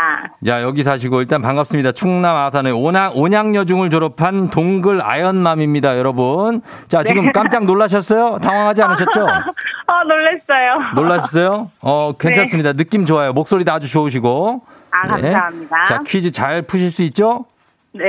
자, 0.45 0.61
여기 0.61 0.83
사시고 0.83 1.21
일단 1.21 1.41
반갑습니다. 1.41 1.91
충남 1.91 2.35
아산의 2.35 2.73
온양, 2.73 3.13
온양여중을 3.15 3.89
졸업한 3.89 4.49
동글 4.49 5.01
아연맘입니다, 5.03 5.97
여러분. 5.97 6.61
자, 6.87 7.03
지금 7.03 7.25
네. 7.27 7.31
깜짝 7.31 7.65
놀라셨어요? 7.65 8.39
당황하지 8.39 8.81
않으셨죠? 8.81 9.21
아, 9.87 10.03
놀랬어요. 10.03 10.91
놀라셨어요? 10.95 11.71
어, 11.81 12.13
괜찮습니다. 12.19 12.73
느낌 12.73 13.05
좋아요. 13.05 13.33
목소리도 13.33 13.71
아주 13.71 13.87
좋으시고. 13.87 14.61
네. 14.65 14.71
아, 14.91 15.07
감사합니다. 15.07 15.83
자, 15.85 15.99
퀴즈 16.05 16.31
잘 16.31 16.61
푸실 16.63 16.91
수 16.91 17.03
있죠? 17.03 17.45
네. 17.93 18.03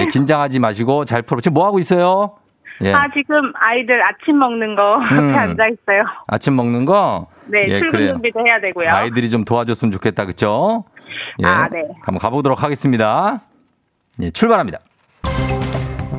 예, 0.00 0.06
긴장하지 0.10 0.58
마시고 0.60 1.04
잘 1.04 1.22
풀어. 1.22 1.40
지금 1.40 1.54
뭐 1.54 1.66
하고 1.66 1.78
있어요? 1.78 2.32
예. 2.82 2.92
아, 2.92 3.06
지금 3.14 3.52
아이들 3.54 4.02
아침 4.02 4.38
먹는 4.38 4.74
거 4.74 4.96
음. 5.12 5.16
옆에 5.30 5.38
앉아 5.38 5.64
있어요. 5.68 6.02
아침 6.26 6.56
먹는 6.56 6.84
거? 6.84 7.26
네, 7.48 7.64
예, 7.68 7.78
출근 7.78 7.90
그래요. 7.90 8.12
준비도 8.12 8.40
해야 8.46 8.60
되고요. 8.60 8.88
아이들이 8.90 9.30
좀 9.30 9.44
도와줬으면 9.44 9.92
좋겠다, 9.92 10.26
그쵸? 10.26 10.84
예. 11.42 11.46
아, 11.46 11.68
네. 11.68 11.82
한번 12.02 12.18
가보도록 12.18 12.62
하겠습니다. 12.62 13.42
예, 14.20 14.30
출발합니다. 14.30 14.78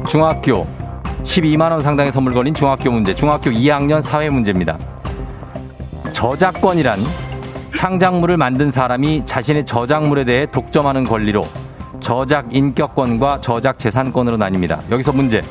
중학교 0.07 0.65
12만원 1.23 1.81
상당의 1.81 2.11
선물 2.11 2.33
걸린 2.33 2.53
중학교 2.53 2.91
문제, 2.91 3.13
중학교 3.13 3.49
2학년 3.49 4.01
사회 4.01 4.29
문제입니다. 4.29 4.77
저작권이란 6.13 6.99
창작물을 7.75 8.37
만든 8.37 8.71
사람이 8.71 9.25
자신의 9.25 9.65
저작물에 9.65 10.23
대해 10.23 10.45
독점하는 10.45 11.03
권리로 11.03 11.45
저작 11.99 12.55
인격권과 12.55 13.41
저작 13.41 13.77
재산권으로 13.77 14.37
나뉩니다. 14.37 14.89
여기서 14.89 15.11
문제. 15.11 15.41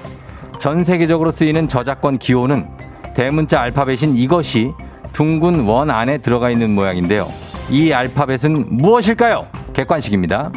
전 0.59 0.83
세계적으로 0.83 1.31
쓰이는 1.31 1.69
저작권 1.69 2.19
기호는 2.19 2.67
대문자 3.15 3.61
알파벳인 3.61 4.17
이것이 4.17 4.73
둥근 5.17 5.61
원 5.61 5.91
안에 5.91 6.19
들어가 6.19 6.51
있는 6.51 6.75
모양인데요. 6.75 7.33
이 7.71 7.91
알파벳은 7.91 8.77
무엇일까요? 8.77 9.47
객관식입니다. 9.73 10.53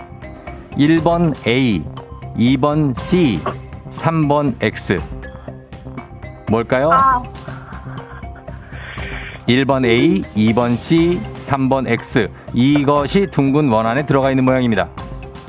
1번 0.71 1.33
A, 1.47 1.81
2번 2.35 2.93
C, 2.99 3.39
3번 3.89 4.55
X. 4.59 4.99
뭘까요? 6.49 6.91
아, 6.91 7.23
1번 9.47 9.85
A, 9.85 10.23
2번 10.23 10.75
C, 10.75 11.21
3번 11.47 11.87
X. 11.87 12.29
이것이 12.53 13.27
둥근 13.27 13.69
원 13.69 13.85
안에 13.85 14.05
들어가 14.05 14.29
있는 14.29 14.43
모양입니다. 14.43 14.89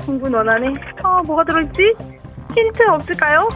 공군 0.05 0.33
원하네. 0.33 0.67
아, 1.03 1.21
뭐가 1.25 1.43
들어있지? 1.43 1.81
힌트 2.55 2.83
없을까요? 2.89 3.49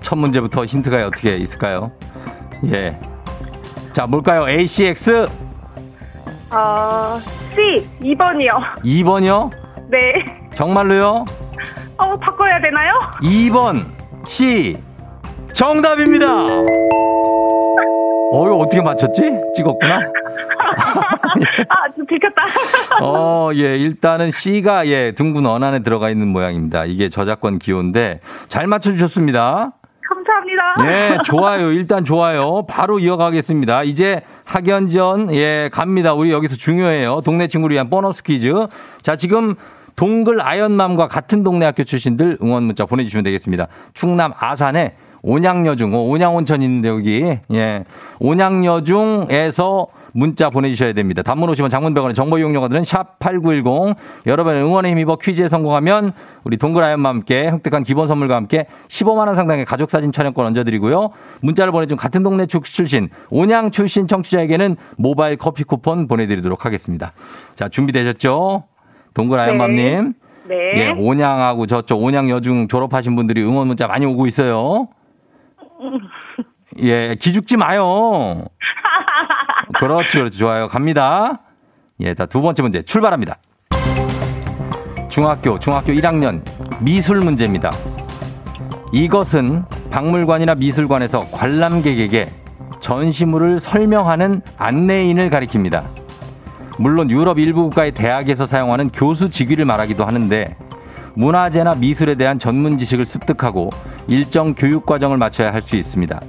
첫 0.00 0.16
문제부터 0.16 0.64
힌트가 0.64 1.06
어떻게 1.08 1.36
있을까요? 1.36 1.92
예. 2.64 2.98
자, 3.98 4.06
뭘까요? 4.06 4.48
A, 4.48 4.64
C, 4.64 4.86
X. 4.86 5.28
어, 6.52 7.20
C, 7.52 7.84
2번이요. 8.00 8.80
2번이요? 8.84 9.50
네. 9.90 10.24
정말로요? 10.54 11.24
어, 11.96 12.16
바꿔야 12.16 12.60
되나요? 12.60 12.92
2번 13.20 13.86
C 14.24 14.80
정답입니다. 15.52 16.44
어 18.30 18.46
이거 18.46 18.58
어떻게 18.58 18.80
맞췄지? 18.82 19.32
찍었구나. 19.56 19.96
아, 21.68 21.88
저 21.96 22.04
들켰다. 22.08 22.44
어, 23.02 23.50
예, 23.54 23.76
일단은 23.76 24.30
C가 24.30 24.86
예, 24.86 25.10
둥근 25.10 25.44
원 25.44 25.64
안에 25.64 25.80
들어가 25.80 26.08
있는 26.08 26.28
모양입니다. 26.28 26.84
이게 26.84 27.08
저작권 27.08 27.58
기호인데 27.58 28.20
잘 28.48 28.68
맞춰 28.68 28.92
주셨습니다. 28.92 29.72
예, 30.84 31.18
좋아요. 31.24 31.72
일단 31.72 32.04
좋아요. 32.04 32.62
바로 32.68 32.98
이어가겠습니다. 32.98 33.82
이제 33.82 34.22
학연전, 34.44 35.34
예, 35.34 35.68
갑니다. 35.72 36.14
우리 36.14 36.30
여기서 36.30 36.56
중요해요. 36.56 37.20
동네 37.24 37.48
친구를 37.48 37.74
위한 37.74 37.90
보너스 37.90 38.22
퀴즈. 38.22 38.52
자, 39.02 39.16
지금 39.16 39.54
동글 39.96 40.40
아연맘과 40.40 41.08
같은 41.08 41.42
동네 41.42 41.66
학교 41.66 41.82
출신들 41.82 42.38
응원 42.42 42.62
문자 42.62 42.86
보내주시면 42.86 43.24
되겠습니다. 43.24 43.66
충남 43.94 44.32
아산에 44.38 44.94
온양여중, 45.22 45.94
어, 45.94 45.98
온양온천 45.98 46.62
있는데 46.62 46.88
여기, 46.88 47.38
예, 47.52 47.84
온양여중에서 48.20 49.88
문자 50.12 50.50
보내주셔야 50.50 50.92
됩니다. 50.94 51.22
단문 51.22 51.50
50원 51.50 51.70
장문병원의 51.70 52.14
정보 52.14 52.38
이용료가들은 52.38 52.82
샵8910 52.82 53.94
여러분의 54.26 54.62
응원에 54.62 54.90
힘입어 54.90 55.16
퀴즈에 55.16 55.48
성공하면 55.48 56.12
우리 56.44 56.56
동그라연과 56.56 57.08
함께 57.08 57.48
획득한 57.48 57.84
기본 57.84 58.06
선물과 58.06 58.34
함께 58.34 58.66
15만원 58.88 59.36
상당의 59.36 59.64
가족사진 59.64 60.10
촬영권 60.10 60.46
얹어드리고요. 60.46 61.10
문자를 61.42 61.72
보내준 61.72 61.96
같은 61.96 62.22
동네 62.22 62.46
축 62.46 62.64
출신 62.64 63.10
온양 63.30 63.70
출신 63.70 64.06
청취자에게는 64.06 64.76
모바일 64.96 65.36
커피 65.36 65.64
쿠폰 65.64 66.08
보내드리도록 66.08 66.64
하겠습니다. 66.64 67.12
자 67.54 67.68
준비되셨죠? 67.68 68.64
동그라연맘님. 69.14 70.14
네. 70.48 70.54
예, 70.76 70.88
온양하고 70.88 71.66
저쪽 71.66 72.02
온양 72.02 72.30
여중 72.30 72.68
졸업하신 72.68 73.14
분들이 73.14 73.42
응원 73.42 73.66
문자 73.66 73.86
많이 73.86 74.06
오고 74.06 74.26
있어요. 74.26 74.88
예, 76.80 77.16
기죽지 77.16 77.56
마요. 77.56 78.44
그렇지, 79.78 80.18
그렇지. 80.18 80.38
좋아요. 80.38 80.68
갑니다. 80.68 81.40
예, 82.00 82.14
자, 82.14 82.26
두 82.26 82.40
번째 82.40 82.62
문제 82.62 82.82
출발합니다. 82.82 83.38
중학교, 85.08 85.58
중학교 85.58 85.92
1학년 85.92 86.42
미술 86.80 87.18
문제입니다. 87.20 87.72
이것은 88.92 89.64
박물관이나 89.90 90.54
미술관에서 90.54 91.28
관람객에게 91.30 92.30
전시물을 92.80 93.58
설명하는 93.58 94.42
안내인을 94.56 95.30
가리킵니다. 95.30 95.84
물론 96.78 97.10
유럽 97.10 97.38
일부 97.40 97.64
국가의 97.64 97.92
대학에서 97.92 98.46
사용하는 98.46 98.88
교수 98.88 99.28
직위를 99.28 99.64
말하기도 99.64 100.04
하는데 100.04 100.56
문화재나 101.14 101.74
미술에 101.74 102.14
대한 102.14 102.38
전문 102.38 102.78
지식을 102.78 103.04
습득하고 103.04 103.70
일정 104.06 104.54
교육 104.54 104.86
과정을 104.86 105.16
마쳐야 105.16 105.52
할 105.52 105.60
수 105.60 105.74
있습니다. 105.74 106.20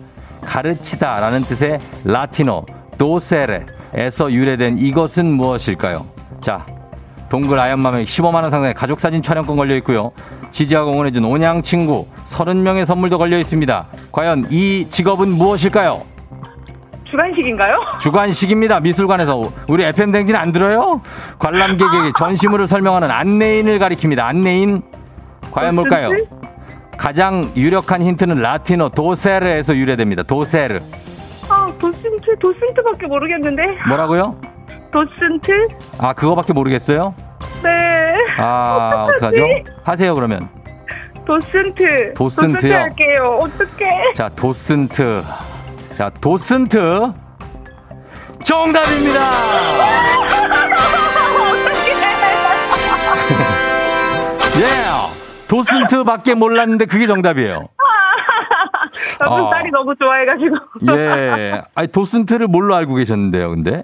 가르치다 0.46 1.20
라는 1.20 1.44
뜻의 1.44 1.80
라틴어 2.04 2.66
도세레에서 2.98 4.32
유래된 4.32 4.78
이것은 4.78 5.32
무엇일까요? 5.32 6.06
자, 6.42 6.66
동글 7.30 7.60
아연맘에 7.60 8.04
15만 8.06 8.36
원 8.36 8.50
상당의 8.50 8.74
가족 8.74 9.00
사진 9.00 9.22
촬영권 9.22 9.56
걸려 9.56 9.76
있고요. 9.78 10.12
지지하고 10.52 10.92
응원해준 10.92 11.24
온양 11.24 11.62
친구 11.62 12.08
30명의 12.26 12.86
선물도 12.86 13.18
걸려 13.18 13.38
있습니다. 13.38 13.88
과연 14.12 14.48
이 14.50 14.88
직업은 14.90 15.30
무엇일까요? 15.30 16.04
주간식인가요? 17.10 17.80
주관식입니다. 18.02 18.80
미술관에서 18.80 19.52
우리 19.68 19.84
FM 19.84 20.12
댕진 20.12 20.36
안 20.36 20.52
들어요? 20.52 21.02
관람객에게 21.40 22.12
전시물을 22.18 22.68
설명하는 22.68 23.10
안내인을 23.10 23.80
가리킵니다. 23.80 24.20
안내인 24.20 24.82
과연 25.52 25.76
뭘까요? 25.76 26.10
가장 27.00 27.50
유력한 27.56 28.02
힌트는 28.04 28.36
라틴어 28.42 28.90
도세르에서 28.90 29.74
유래됩니다. 29.78 30.24
도세르 30.24 30.82
아, 31.48 31.72
도슨트, 31.80 32.38
도슨트밖에 32.40 33.08
모르겠는데. 33.08 33.64
뭐라고요? 33.88 34.36
도슨트? 34.92 35.68
아 35.98 36.12
그거밖에 36.14 36.52
모르겠어요? 36.52 37.16
네. 37.64 37.70
아? 38.38 39.08
어떡하죠? 39.10 39.46
하세요 39.84 40.14
그러면 40.14 40.50
도슨트. 41.26 42.16
도슨트요? 42.16 42.76
할게요. 42.76 43.40
어떡해. 43.44 44.14
자, 44.16 44.28
도슨트. 44.30 45.24
자, 45.96 46.10
도슨트. 46.20 47.14
정답입니다! 48.44 50.39
도슨트 55.50 56.04
밖에 56.06 56.34
몰랐는데 56.36 56.86
그게 56.86 57.06
정답이에요. 57.08 57.68
저는 59.20 59.32
어. 59.44 59.50
딸이 59.50 59.72
너무 59.72 59.94
좋아해가지고. 59.96 60.56
예. 60.96 61.62
아니, 61.76 61.88
도슨트를 61.90 62.48
뭘로 62.48 62.76
알고 62.76 62.96
계셨는데요, 62.96 63.50
근데? 63.50 63.84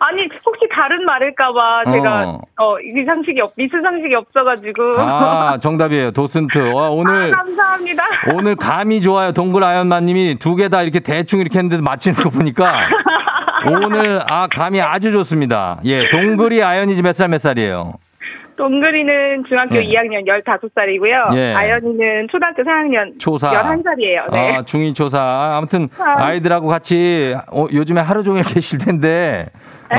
아니, 0.00 0.28
혹시 0.44 0.68
다른 0.70 1.04
말일까봐 1.06 1.84
제가, 1.90 2.22
어. 2.28 2.40
어, 2.58 2.76
이 2.80 3.04
상식이 3.06 3.40
없, 3.40 3.52
미스 3.56 3.80
상식이 3.82 4.14
없어가지고. 4.14 4.82
아, 5.00 5.58
정답이에요. 5.58 6.10
도슨트. 6.10 6.72
와, 6.74 6.90
오늘. 6.90 7.32
아, 7.32 7.38
감사합니다. 7.38 8.04
오늘 8.34 8.56
감이 8.56 9.00
좋아요. 9.00 9.32
동글 9.32 9.64
아연마님이 9.64 10.36
두 10.38 10.56
개 10.56 10.68
다 10.68 10.82
이렇게 10.82 11.00
대충 11.00 11.40
이렇게 11.40 11.58
했는데 11.58 11.82
맞히는 11.82 12.16
거 12.22 12.28
보니까 12.30 12.86
오늘 13.66 14.20
아 14.28 14.46
감이 14.54 14.80
아주 14.82 15.10
좋습니다. 15.12 15.78
예, 15.84 16.08
동글이 16.10 16.62
아연이 16.62 17.00
몇 17.00 17.12
살 17.14 17.28
몇 17.28 17.38
살이에요? 17.40 17.94
동글이는 18.56 19.44
중학교 19.48 19.76
예. 19.76 19.84
2학년 19.84 20.26
15살이고요. 20.26 21.36
예. 21.36 21.54
아연이는 21.54 22.28
초등학교 22.30 22.62
4학년 22.62 23.18
초사. 23.18 23.50
11살이에요. 23.50 24.30
네. 24.32 24.56
아, 24.56 24.62
중이 24.62 24.94
초사. 24.94 25.54
아무튼 25.56 25.88
아. 25.98 26.26
아이들하고 26.26 26.68
같이 26.68 27.34
어, 27.52 27.66
요즘에 27.72 28.00
하루 28.00 28.22
종일 28.22 28.42
계실 28.48 28.78
텐데. 28.78 29.46
어? 29.92 29.96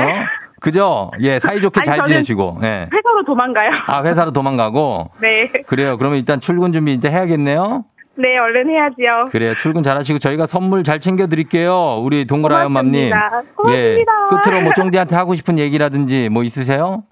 그죠? 0.60 1.10
예, 1.20 1.38
사이좋게 1.38 1.80
아니, 1.80 1.84
잘 1.84 2.04
지내시고. 2.04 2.58
예. 2.62 2.88
회사로 2.92 3.24
도망가요. 3.26 3.70
아, 3.86 4.02
회사로 4.02 4.30
도망가고. 4.32 5.10
네. 5.20 5.48
그래요. 5.66 5.96
그러면 5.98 6.18
일단 6.18 6.40
출근 6.40 6.72
준비 6.72 6.92
이제 6.94 7.10
해야겠네요. 7.10 7.84
네, 8.18 8.38
얼른 8.38 8.70
해야지요. 8.70 9.26
그래요. 9.30 9.54
출근 9.56 9.82
잘하시고 9.82 10.18
저희가 10.18 10.46
선물 10.46 10.82
잘 10.84 11.00
챙겨 11.00 11.26
드릴게요. 11.26 12.00
우리 12.02 12.24
동글 12.24 12.50
아연맘님. 12.54 13.10
고맙습니다. 13.10 13.42
예. 13.42 13.54
고맙습니다. 13.54 14.12
끝으로 14.42 14.60
뭐 14.62 14.72
쫑디한테 14.74 15.14
하고 15.14 15.34
싶은 15.34 15.58
얘기라든지 15.58 16.30
뭐 16.30 16.42
있으세요? 16.42 17.04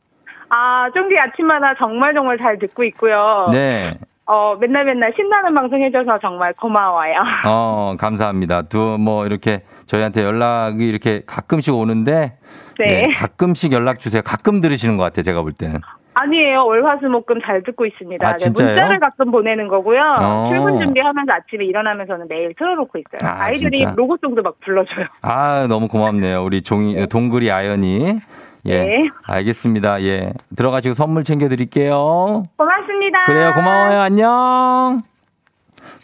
아, 0.54 0.88
쫑디 0.94 1.18
아침마다 1.18 1.74
정말 1.78 2.14
정말 2.14 2.38
잘 2.38 2.58
듣고 2.60 2.84
있고요. 2.84 3.48
네. 3.50 3.98
어, 4.24 4.54
맨날 4.54 4.84
맨날 4.84 5.12
신나는 5.16 5.52
방송 5.52 5.82
해줘서 5.82 6.18
정말 6.20 6.52
고마워요. 6.54 7.14
어, 7.44 7.96
감사합니다. 7.98 8.62
두, 8.62 8.96
뭐, 8.98 9.26
이렇게 9.26 9.62
저희한테 9.86 10.22
연락이 10.22 10.88
이렇게 10.88 11.22
가끔씩 11.26 11.74
오는데. 11.74 12.38
네. 12.78 12.86
예, 12.86 13.12
가끔씩 13.12 13.72
연락 13.72 13.98
주세요. 13.98 14.22
가끔 14.22 14.60
들으시는 14.60 14.96
것 14.96 15.02
같아요. 15.02 15.24
제가 15.24 15.42
볼 15.42 15.50
때는. 15.52 15.80
아니에요. 16.14 16.64
월화수목금 16.64 17.40
잘 17.44 17.64
듣고 17.64 17.84
있습니다. 17.86 18.26
아, 18.26 18.32
네, 18.32 18.36
진짜요? 18.36 18.68
문자를 18.68 19.00
가끔 19.00 19.32
보내는 19.32 19.66
거고요. 19.66 20.00
어. 20.20 20.48
출근 20.48 20.80
준비하면서 20.80 21.32
아침에 21.32 21.64
일어나면서는 21.64 22.28
매일 22.28 22.54
틀어놓고 22.56 22.98
있어요. 22.98 23.28
아, 23.28 23.46
아, 23.46 23.50
이들이? 23.50 23.84
로고송도 23.96 24.42
막 24.42 24.54
불러줘요. 24.60 25.06
아, 25.22 25.66
너무 25.68 25.88
고맙네요. 25.88 26.44
우리 26.44 26.62
종이, 26.62 27.04
동글이 27.08 27.50
아연이. 27.50 28.20
예. 28.66 28.84
네. 28.84 29.08
알겠습니다. 29.24 30.02
예. 30.04 30.32
들어가시고 30.56 30.94
선물 30.94 31.24
챙겨드릴게요. 31.24 32.44
고맙습니다. 32.56 33.24
그래요. 33.24 33.52
고마워요. 33.54 34.00
안녕. 34.00 35.02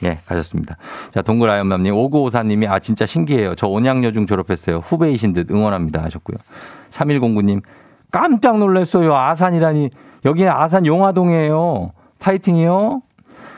예, 0.03 0.19
가셨습니다. 0.27 0.77
자, 1.13 1.23
동글 1.23 1.51
아연맘님, 1.51 1.93
5954님이, 1.93 2.71
아, 2.71 2.79
진짜 2.79 3.05
신기해요. 3.05 3.55
저 3.55 3.67
온양여중 3.67 4.27
졸업했어요. 4.27 4.79
후배이신 4.79 5.35
듯 5.35 5.51
응원합니다. 5.51 6.03
하셨고요. 6.03 6.39
3109님, 6.91 7.63
깜짝 8.11 8.59
놀랐어요. 8.59 9.15
아산이라니. 9.15 9.91
여기는 10.25 10.51
아산 10.51 10.87
용화동이에요. 10.87 11.93
파이팅이요. 12.19 13.03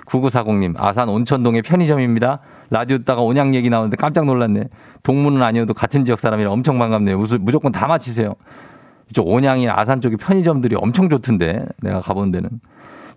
9940님, 0.06 0.74
아산 0.78 1.08
온천동의 1.08 1.62
편의점입니다. 1.62 2.40
라디오 2.70 2.98
듣다가 2.98 3.22
온양 3.22 3.54
얘기 3.54 3.70
나오는데 3.70 3.96
깜짝 3.96 4.24
놀랐네. 4.24 4.64
동문은 5.02 5.42
아니어도 5.42 5.74
같은 5.74 6.04
지역 6.04 6.18
사람이라 6.18 6.50
엄청 6.50 6.78
반갑네요. 6.78 7.18
무슨, 7.18 7.44
무조건 7.44 7.70
다 7.72 7.86
맞히세요. 7.86 8.34
이쪽 9.12 9.28
온양이 9.28 9.68
아산 9.68 10.00
쪽에 10.00 10.16
편의점들이 10.16 10.74
엄청 10.76 11.10
좋던데. 11.10 11.66
내가 11.82 12.00
가본 12.00 12.32
데는. 12.32 12.48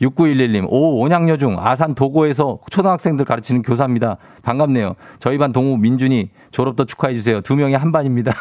6911님, 0.02 0.66
오, 0.68 1.00
온양여중, 1.00 1.56
아산 1.58 1.96
도고에서 1.96 2.60
초등학생들 2.70 3.24
가르치는 3.24 3.62
교사입니다. 3.62 4.18
반갑네요. 4.44 4.96
저희 5.20 5.38
반 5.38 5.54
동우 5.54 5.78
민준이 5.78 6.32
졸업도 6.52 6.84
축하해주세요. 6.84 7.40
두 7.42 7.56
명이 7.56 7.76
한 7.76 7.94
반입니다. 7.94 8.34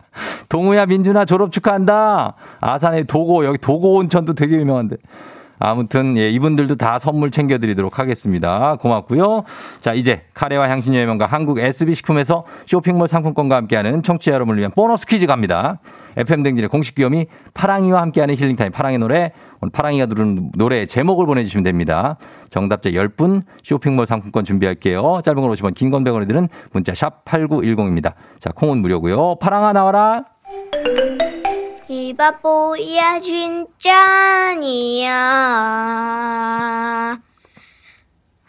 동우야, 0.48 0.86
민준아, 0.86 1.26
졸업 1.26 1.52
축하한다. 1.52 2.36
아산의 2.60 3.04
도고, 3.04 3.44
여기 3.44 3.58
도고 3.58 3.96
온천도 3.96 4.32
되게 4.32 4.56
유명한데. 4.56 4.96
아무튼, 5.64 6.16
예, 6.16 6.28
이분들도 6.30 6.76
다 6.76 6.98
선물 6.98 7.30
챙겨드리도록 7.30 7.98
하겠습니다. 7.98 8.76
고맙고요. 8.76 9.44
자, 9.80 9.94
이제 9.94 10.22
카레와 10.34 10.68
향신료 10.68 10.98
의 10.98 11.06
명가 11.06 11.26
한국 11.26 11.58
SB식품에서 11.58 12.44
쇼핑몰 12.66 13.08
상품권과 13.08 13.56
함께하는 13.56 14.02
청취자 14.02 14.32
여러분을 14.32 14.58
위한 14.60 14.72
보너스 14.72 15.06
퀴즈 15.06 15.26
갑니다. 15.26 15.80
FM댕진의 16.16 16.68
공식 16.68 16.94
귀염이 16.94 17.26
파랑이와 17.54 18.00
함께하는 18.02 18.36
힐링타임 18.36 18.72
파랑의 18.72 18.98
노래. 18.98 19.32
오늘 19.60 19.70
파랑이가 19.72 20.06
부르는 20.06 20.52
노래 20.54 20.86
제목을 20.86 21.26
보내주시면 21.26 21.64
됩니다. 21.64 22.18
정답자 22.50 22.90
10분 22.90 23.42
쇼핑몰 23.62 24.06
상품권 24.06 24.44
준비할게요. 24.44 25.22
짧은 25.24 25.40
걸 25.40 25.50
오시면 25.50 25.74
긴건 25.74 26.04
100원에 26.04 26.28
드는 26.28 26.48
문자 26.72 26.94
샵 26.94 27.24
8910입니다. 27.24 28.12
자, 28.38 28.50
콩은 28.54 28.78
무료고요. 28.78 29.36
파랑아 29.40 29.72
나와라. 29.72 30.24
이 31.94 32.12
바보야 32.12 33.20
진짜니야. 33.20 35.12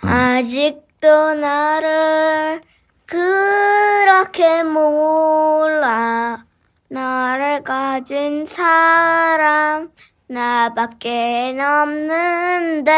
아직도 0.02 1.36
나를 1.36 2.62
그렇게 3.06 4.64
몰라. 4.64 6.44
나를 6.90 7.64
가진 7.64 8.48
사람 8.48 9.92
나밖에 10.26 11.56
없는데. 11.62 12.92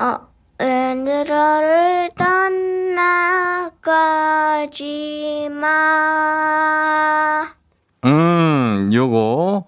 어, 0.00 0.18
왜 0.58 0.96
너를 0.96 2.10
떠나가지 2.18 3.78
마 5.48 7.51
음, 8.04 8.90
요거. 8.92 9.64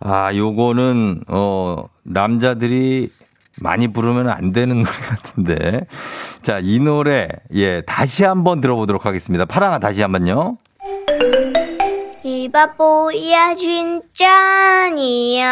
아, 0.00 0.34
요거는, 0.34 1.22
어, 1.28 1.84
남자들이 2.04 3.10
많이 3.60 3.88
부르면 3.92 4.28
안 4.28 4.52
되는 4.52 4.82
노래 4.84 4.96
같은데. 4.98 5.80
자, 6.42 6.58
이 6.62 6.78
노래, 6.78 7.28
예, 7.54 7.80
다시 7.82 8.24
한번 8.24 8.60
들어보도록 8.60 9.06
하겠습니다. 9.06 9.44
파랑아, 9.46 9.78
다시 9.78 10.02
한 10.02 10.12
번요. 10.12 10.58
이 12.22 12.48
바보야 12.52 13.54
진짜니야 13.54 15.46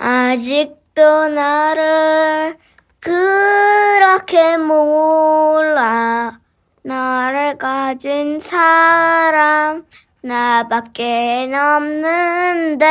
아직도 0.00 1.28
나를 1.28 2.56
그렇게 2.98 4.56
몰라 4.56 6.38
나를 6.86 7.58
가진 7.58 8.38
사람 8.40 9.84
나밖에 10.22 11.50
없는데 11.52 12.86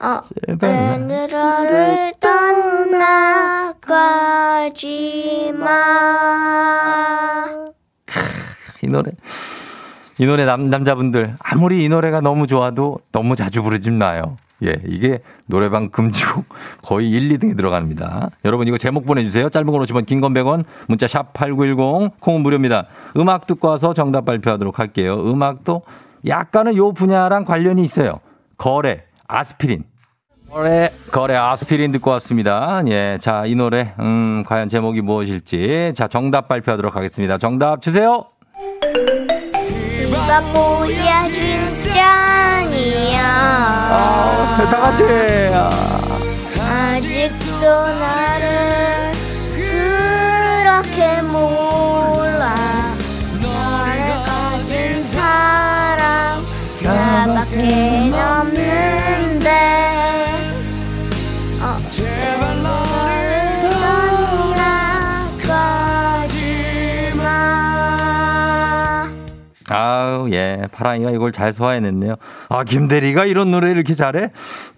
어, 0.00 0.20
왜 0.48 0.96
너를 0.98 2.12
떠나가지 2.18 3.92
마 5.54 6.02
이 8.82 8.88
노래. 8.88 9.12
이 10.18 10.26
노래 10.26 10.44
남, 10.44 10.68
남자분들, 10.70 11.34
아무리 11.38 11.84
이 11.84 11.88
노래가 11.88 12.20
너무 12.20 12.46
좋아도 12.46 12.98
너무 13.12 13.36
자주 13.36 13.62
부르지 13.62 13.90
마요. 13.90 14.36
예, 14.64 14.76
이게 14.86 15.20
노래방 15.46 15.90
금지곡 15.90 16.44
거의 16.82 17.10
1, 17.10 17.28
2등에 17.30 17.56
들어갑니다. 17.56 18.30
여러분 18.44 18.68
이거 18.68 18.78
제목 18.78 19.06
보내주세요. 19.06 19.48
짧은 19.48 19.66
걸 19.66 19.80
오시면 19.82 20.04
긴건 20.04 20.34
100원, 20.34 20.64
문자 20.88 21.06
샵 21.06 21.32
8910, 21.32 22.20
콩은 22.20 22.42
무료입니다. 22.42 22.86
음악 23.16 23.46
듣고 23.46 23.68
와서 23.68 23.94
정답 23.94 24.24
발표하도록 24.24 24.78
할게요. 24.78 25.20
음악도 25.20 25.82
약간은 26.26 26.76
요 26.76 26.92
분야랑 26.92 27.44
관련이 27.44 27.82
있어요. 27.82 28.20
거래, 28.56 29.04
아스피린. 29.26 29.84
거래, 30.50 30.90
거래 31.10 31.34
아스피린 31.34 31.92
듣고 31.92 32.10
왔습니다. 32.10 32.82
예, 32.86 33.16
자, 33.20 33.46
이 33.46 33.54
노래, 33.54 33.94
음, 33.98 34.44
과연 34.46 34.68
제목이 34.68 35.00
무엇일지. 35.00 35.92
자, 35.96 36.08
정답 36.08 36.46
발표하도록 36.48 36.94
하겠습니다. 36.94 37.38
정답 37.38 37.80
주세요. 37.80 38.26
이 40.32 40.34
바보야 40.34 41.28
진짜니야 41.30 42.00
아, 43.22 44.66
다 44.70 44.80
같이. 44.80 45.04
아. 45.52 45.68
아직도 46.58 47.66
나를 47.68 49.12
그렇게 49.52 51.20
몰라 51.20 52.54
나를 53.42 54.24
가진 54.24 55.04
사람 55.04 56.42
나밖에 56.82 58.10
없는데 58.14 59.82
제 61.90 62.41
예. 70.52 70.66
파랑이가 70.70 71.10
이걸 71.10 71.32
잘 71.32 71.52
소화해냈네요. 71.52 72.16
아, 72.48 72.64
김대리가 72.64 73.24
이런 73.24 73.50
노래를 73.50 73.76
이렇게 73.76 73.94
잘해? 73.94 74.30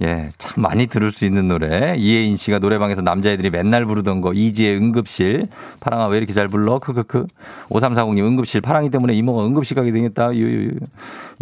예, 0.02 0.28
참 0.38 0.62
많이 0.62 0.86
들을 0.86 1.10
수 1.12 1.24
있는 1.24 1.48
노래. 1.48 1.94
이혜인 1.96 2.36
씨가 2.36 2.58
노래방에서 2.58 3.02
남자애들이 3.02 3.50
맨날 3.50 3.84
부르던 3.84 4.20
거, 4.20 4.32
이지의 4.32 4.76
응급실. 4.76 5.48
파랑아, 5.80 6.06
왜 6.06 6.18
이렇게 6.18 6.32
잘 6.32 6.48
불러? 6.48 6.78
크크크. 6.78 7.26
5340님, 7.70 8.24
응급실. 8.24 8.60
파랑이 8.60 8.90
때문에 8.90 9.14
이모가 9.14 9.44
응급실 9.46 9.76
가게 9.76 9.90
되겠다. 9.92 10.34
유유유. 10.34 10.70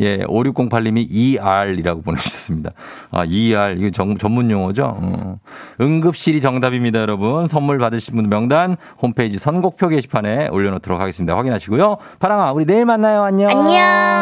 예, 0.00 0.18
5608님이 0.18 1.06
ER이라고 1.10 2.02
보내주셨습니다. 2.02 2.70
아, 3.10 3.24
ER. 3.24 3.76
이거 3.78 3.90
정, 3.90 4.16
전문 4.16 4.50
용어죠? 4.50 4.96
어. 4.96 5.38
응급실이 5.80 6.40
정답입니다, 6.40 7.00
여러분. 7.00 7.48
선물 7.48 7.78
받으신 7.78 8.16
분 8.16 8.28
명단 8.28 8.76
홈페이지 9.00 9.38
선곡표 9.38 9.88
게시판에 9.88 10.48
올려놓도록 10.48 11.00
하겠습니다. 11.00 11.36
확인하시고요. 11.36 11.98
파랑아, 12.18 12.52
우리 12.52 12.64
내일 12.64 12.84
만나요. 12.84 13.22
안녕. 13.22 13.50
안녕. 13.50 14.21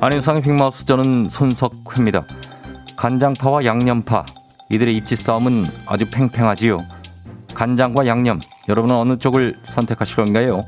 안윤상의 0.00 0.42
빅마우스 0.42 0.84
저는 0.86 1.28
손석회입니다. 1.28 2.24
간장파와 2.96 3.64
양념파 3.64 4.24
이들의 4.70 4.94
입지 4.96 5.16
싸움은 5.16 5.64
아주 5.86 6.08
팽팽하지요. 6.10 6.84
간장과 7.54 8.06
양념 8.06 8.40
여러분은 8.68 8.94
어느 8.96 9.16
쪽을 9.18 9.56
선택하실 9.66 10.16
건가요? 10.16 10.64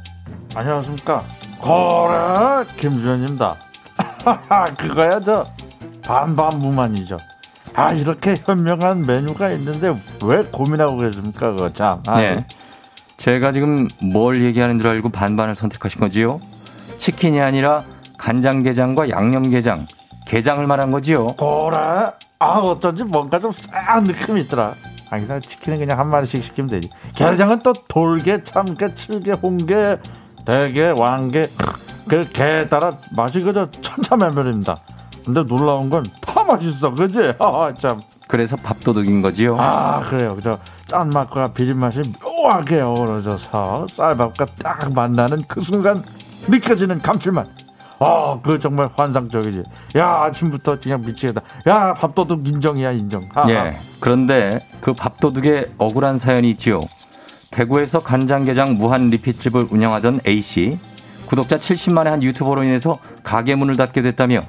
안녕하십니까. 0.55 1.23
고래 1.61 2.65
김주현입니다. 2.79 3.57
그거야 4.79 5.21
저 5.21 5.47
반반무만이죠. 6.05 7.19
아 7.75 7.93
이렇게 7.93 8.35
현명한 8.43 9.05
메뉴가 9.07 9.51
있는데 9.53 9.95
왜 10.25 10.43
고민하고 10.43 10.99
계십니까 10.99 11.51
그거 11.51 11.69
참. 11.71 12.03
아, 12.07 12.21
네. 12.21 12.47
제가 13.17 13.53
지금 13.53 13.89
뭘 14.01 14.43
얘기하는 14.43 14.79
줄 14.81 14.89
알고 14.89 15.09
반반을 15.11 15.57
선택하신 15.57 16.01
거지요? 16.01 16.41
치킨이 16.99 17.41
아니라 17.41 17.85
간장게장과 18.31 19.09
양념게장, 19.09 19.87
게장을 20.27 20.67
말한 20.67 20.91
거지요? 20.91 21.29
고래 21.29 21.77
아 22.41 22.59
어쩐지 22.59 23.05
뭔가 23.05 23.39
좀 23.39 23.53
싹 23.53 24.03
느낌이 24.03 24.41
있더라. 24.43 24.75
항상 25.09 25.41
치킨은 25.41 25.79
그냥 25.79 25.97
한 26.01 26.09
마리씩 26.11 26.43
시키면 26.43 26.69
되지. 26.69 26.91
게장은 27.15 27.61
또 27.61 27.73
돌게, 27.87 28.43
참게, 28.43 28.93
칠게, 28.97 29.31
홍게, 29.35 29.99
대게, 30.45 30.93
왕게 30.99 31.47
그 32.09 32.29
게에 32.33 32.69
따라 32.69 32.99
맛이 33.17 33.39
그저 33.41 33.71
천차만별입니다. 33.71 34.77
근데 35.25 35.45
놀라운 35.45 35.89
건 35.89 36.03
다 36.21 36.43
맛있어, 36.43 36.93
그지? 36.95 37.33
아, 37.39 37.73
참. 37.81 38.01
그래서 38.27 38.57
밥도둑인 38.57 39.23
거지요? 39.23 39.57
아 39.59 40.01
그래요 40.01 40.35
그저 40.35 40.59
짠맛과 40.87 41.53
비린 41.53 41.79
맛이 41.79 42.03
묘하게 42.21 42.81
어우러져서 42.81 43.87
쌀밥과 43.89 44.47
딱 44.63 44.93
만나는 44.93 45.43
그 45.47 45.61
순간 45.61 46.03
느껴지는 46.49 47.01
감칠맛 47.01 47.47
아그 47.99 48.59
정말 48.59 48.89
환상적이지 48.95 49.63
야 49.97 50.25
아침부터 50.25 50.79
그냥 50.81 51.01
미치겠다 51.03 51.41
야 51.67 51.95
밥도둑 51.95 52.47
인정이야 52.47 52.93
인정 52.93 53.29
아, 53.35 53.49
예. 53.51 53.77
그런데 54.01 54.67
그 54.81 54.93
밥도둑의 54.93 55.67
억울한 55.79 56.19
사연이 56.19 56.51
있지요. 56.51 56.81
대구에서 57.51 58.01
간장게장 58.01 58.75
무한 58.77 59.09
리핏집을 59.09 59.69
운영하던 59.71 60.21
A씨. 60.27 60.79
구독자 61.27 61.57
70만의 61.57 62.05
한 62.07 62.23
유튜버로 62.23 62.63
인해서 62.65 62.99
가게 63.25 63.55
문을 63.55 63.77
닫게 63.77 64.03
됐다며 64.03 64.43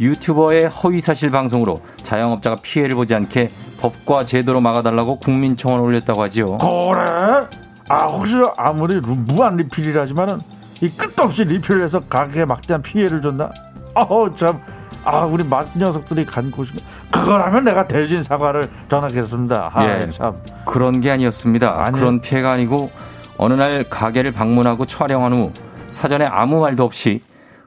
유튜버의 0.00 0.66
허위사실 0.68 1.30
방송으로 1.30 1.80
자영업자가 2.02 2.56
피해를 2.62 2.96
보지 2.96 3.14
않게 3.14 3.50
법과 3.80 4.24
제도로 4.24 4.60
막아달라고 4.60 5.18
국민청원을 5.20 5.84
올렸다고 5.84 6.22
하지요. 6.22 6.58
그래 6.58 7.46
아 7.88 8.04
혹시 8.06 8.34
아무리 8.56 8.96
루- 9.00 9.14
무한 9.14 9.56
리필이라지만은 9.56 10.40
이 10.80 10.88
끝도 10.90 11.24
없이 11.24 11.44
리필해서 11.44 12.00
가게에 12.00 12.44
막대한 12.44 12.82
피해를 12.82 13.20
줬나 13.20 13.50
아우 13.94 14.34
참 14.36 14.60
아 15.04 15.24
우리 15.24 15.44
맛 15.44 15.66
녀석들이 15.76 16.26
간 16.26 16.50
곳이 16.50 16.72
그거라면 17.10 17.64
내가 17.64 17.86
대신 17.86 18.22
사과를 18.22 18.68
전하겠습니다 18.90 19.70
아, 19.72 19.86
예. 19.86 20.08
참 20.10 20.36
그런 20.66 21.00
게 21.00 21.10
아니었습니다. 21.10 21.84
아니요. 21.84 21.92
그런 21.92 22.20
피해가 22.20 22.52
아니고 22.52 22.90
어느 23.38 23.54
날 23.54 23.84
가게를 23.84 24.32
방문하고 24.32 24.84
촬영한 24.84 25.32
후 25.32 25.52
사전에 25.88 26.26
아무 26.26 26.60
말도 26.60 26.84
없이 26.84 27.22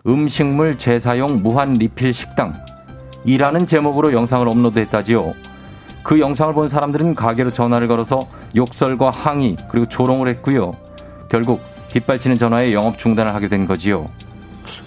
음식물 0.05 0.77
재사용 0.77 1.41
무한 1.41 1.73
리필 1.73 2.13
식당 2.13 2.53
이라는 3.23 3.65
제목으로 3.65 4.13
영상을 4.13 4.47
업로드했다지요. 4.47 5.33
그 6.03 6.19
영상을 6.19 6.53
본 6.53 6.67
사람들은 6.67 7.15
가게로 7.15 7.51
전화를 7.51 7.87
걸어서 7.87 8.21
욕설과 8.55 9.11
항의 9.11 9.57
그리고 9.69 9.87
조롱을 9.87 10.27
했고요. 10.27 10.75
결국 11.29 11.61
빗발치는 11.93 12.37
전화에 12.37 12.73
영업 12.73 12.97
중단을 12.97 13.33
하게 13.33 13.47
된 13.47 13.67
거지요. 13.67 14.09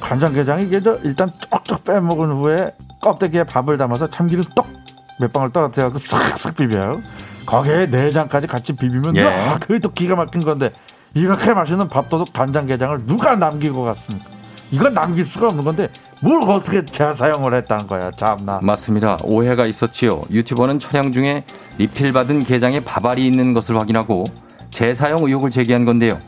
간장게장이 0.01 0.65
이게 0.67 0.81
저 0.81 0.97
일단 1.03 1.31
쪽쪽 1.51 1.85
빼먹은 1.85 2.33
후에 2.33 2.71
껍데기에 3.01 3.45
밥을 3.45 3.77
담아서 3.77 4.09
참기름 4.09 4.43
떡 4.55 4.85
몇 5.19 5.33
방울 5.33 5.53
떨어뜨려서 5.53 5.99
싹싹 5.99 6.57
비벼요. 6.57 7.01
거기에 7.47 7.87
내장까지 7.87 8.47
같이 8.47 8.73
비비면 8.73 9.17
예. 9.17 9.23
야, 9.23 9.59
그게 9.59 9.79
또 9.79 9.91
기가 9.93 10.17
막힌 10.17 10.43
건데 10.43 10.71
이렇게 11.15 11.53
맛있는 11.53 11.89
밥도둑 11.89 12.33
간장게장을 12.33 13.07
누가 13.07 13.37
남기고 13.37 13.85
갔습니까? 13.85 14.25
이건 14.71 14.95
남길 14.95 15.25
수가 15.27 15.49
없는 15.49 15.63
건데 15.63 15.89
뭘 16.21 16.43
어떻게 16.49 16.85
재사용을 16.85 17.55
했다는 17.55 17.87
거야 17.87 18.11
참나. 18.13 18.61
맞습니다. 18.63 19.19
오해가 19.23 19.67
있었지요. 19.67 20.23
유튜버는 20.31 20.81
촬영 20.81 21.13
중에 21.13 21.45
리필 21.79 22.13
받은 22.13 22.45
게장에 22.45 22.81
밥알이 22.81 23.25
있는 23.27 23.53
것을 23.55 23.79
확인하고 23.79 24.25
재사용 24.71 25.25
의혹을 25.25 25.51
제기한 25.51 25.85
건데요. 25.85 26.19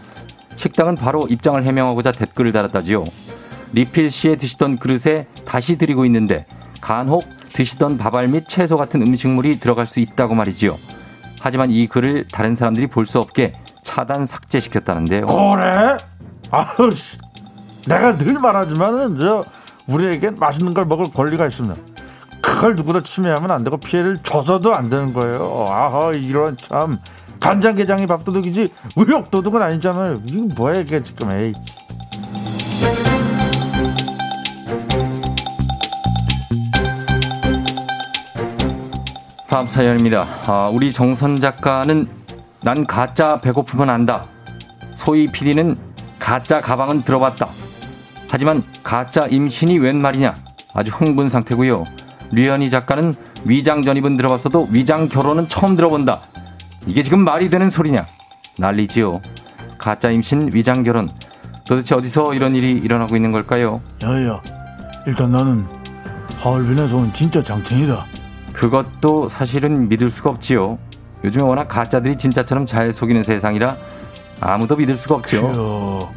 식당은 0.57 0.97
바로 0.97 1.27
입장을 1.29 1.63
해명하고자 1.63 2.13
댓글을 2.13 2.53
달았다지요. 2.53 3.05
리필 3.73 4.11
시에 4.11 4.37
드시던 4.37 4.79
그릇에 4.79 5.27
다시 5.45 5.77
드리고 5.77 6.05
있는데 6.07 6.47
간혹 6.81 7.25
드시던 7.53 7.99
밥알 7.99 8.29
및 8.29 8.47
채소 8.49 8.77
같은 8.77 9.03
음식물이 9.03 9.61
들어갈 9.61 9.87
수 9.87 10.01
있다고 10.01 10.35
말이지요. 10.35 10.77
하지만 11.41 11.71
이 11.71 11.87
글을 11.87 12.27
다른 12.33 12.55
사람들이 12.57 12.87
볼 12.89 13.07
수 13.07 13.19
없게 13.19 13.53
차단 13.83 14.27
삭제시켰다는데요. 14.27 15.27
그래? 15.27 15.97
아우 16.51 16.91
씨. 16.91 17.19
내가 17.87 18.17
늘 18.17 18.35
말하지만은 18.35 19.19
저 19.21 19.45
우리에겐 19.87 20.37
맛있는 20.41 20.75
걸 20.75 20.85
먹을 20.87 21.07
권리가 21.13 21.47
있습니다. 21.47 21.77
그걸 22.43 22.75
누구도 22.77 23.03
침해하면 23.03 23.51
안 23.51 23.63
되고 23.65 23.77
피해를 23.77 24.19
줘서도 24.23 24.75
안 24.75 24.91
되는 24.91 25.13
거예요. 25.13 25.67
아하 25.71 26.13
이런 26.13 26.57
참 26.57 26.99
간장게장이 27.47 28.09
밥도둑이지 28.09 28.73
의욕도둑은 28.97 29.63
아니잖아요. 29.63 30.21
이거 30.27 30.55
뭐야 30.57 30.81
이게 30.81 31.01
지금 31.01 31.31
에이. 31.31 31.53
다음 39.49 39.69
사연입니다. 39.69 40.27
아, 40.47 40.71
우리 40.73 40.93
정선 40.93 41.39
작가는 41.39 42.09
난 42.63 42.85
가짜 42.85 43.39
배고프면 43.41 43.91
안다. 43.91 44.27
소희 44.93 45.29
PD는 45.29 45.77
가짜 46.19 46.61
가방은 46.61 47.05
들어봤다. 47.05 47.47
하지만 48.29 48.65
가짜 48.83 49.29
임신이 49.29 49.79
웬 49.79 50.03
말이냐? 50.03 50.35
아주 50.75 50.91
흥분 50.91 51.29
상태고요. 51.29 51.85
류현희 52.33 52.71
작가는 52.71 53.15
위장 53.45 53.83
전입은 53.83 54.17
들어봤어도 54.17 54.67
위장 54.73 55.09
결혼은 55.09 55.47
처음 55.47 55.77
들어본다. 55.77 56.23
이게 56.87 57.03
지금 57.03 57.21
말이 57.25 57.51
되는 57.51 57.69
소리냐? 57.71 58.07
난리지요. 58.59 59.21
가짜 59.79 60.11
임신, 60.11 60.51
위장 60.53 60.83
결혼. 60.83 61.11
도대체 61.67 61.95
어디서 61.95 62.35
이런 62.35 62.55
일이 62.55 62.73
일어나고 62.73 63.17
있는 63.17 63.33
걸까요? 63.33 63.81
야야 64.03 64.41
일단 65.07 65.33
나는 65.33 65.67
하얼빈에서 66.39 66.97
온 66.97 67.13
진짜 67.13 67.43
장첸이다. 67.43 68.05
그것도 68.53 69.29
사실은 69.29 69.89
믿을 69.89 70.11
수가 70.11 70.31
없지요. 70.31 70.79
요즘에 71.25 71.43
워낙 71.43 71.67
가짜들이 71.67 72.17
진짜처럼 72.17 72.67
잘 72.67 72.93
속이는 72.93 73.25
세상이라 73.25 73.77
아무도 74.41 74.77
믿을 74.77 74.97
수가 74.97 75.17
없죠. 75.17 75.39
야, 76.09 76.15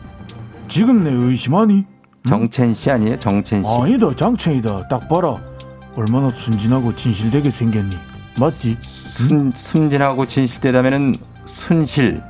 지금 0.67 1.03
내 1.03 1.09
의심하니? 1.11 1.85
정첸 2.27 2.73
씨 2.75 2.91
아니에요? 2.91 3.17
정첸 3.17 3.63
씨. 3.63 3.69
아니다 3.69 4.13
장첸이다 4.15 4.87
딱 4.87 5.09
봐라 5.09 5.37
얼마나 5.95 6.29
순진하고 6.29 6.95
진실되게 6.95 7.49
생겼니 7.49 7.97
맞지? 8.39 8.77
순, 8.81 9.51
순진하고 9.53 10.25
진실되다면은 10.25 11.15
순실. 11.45 12.21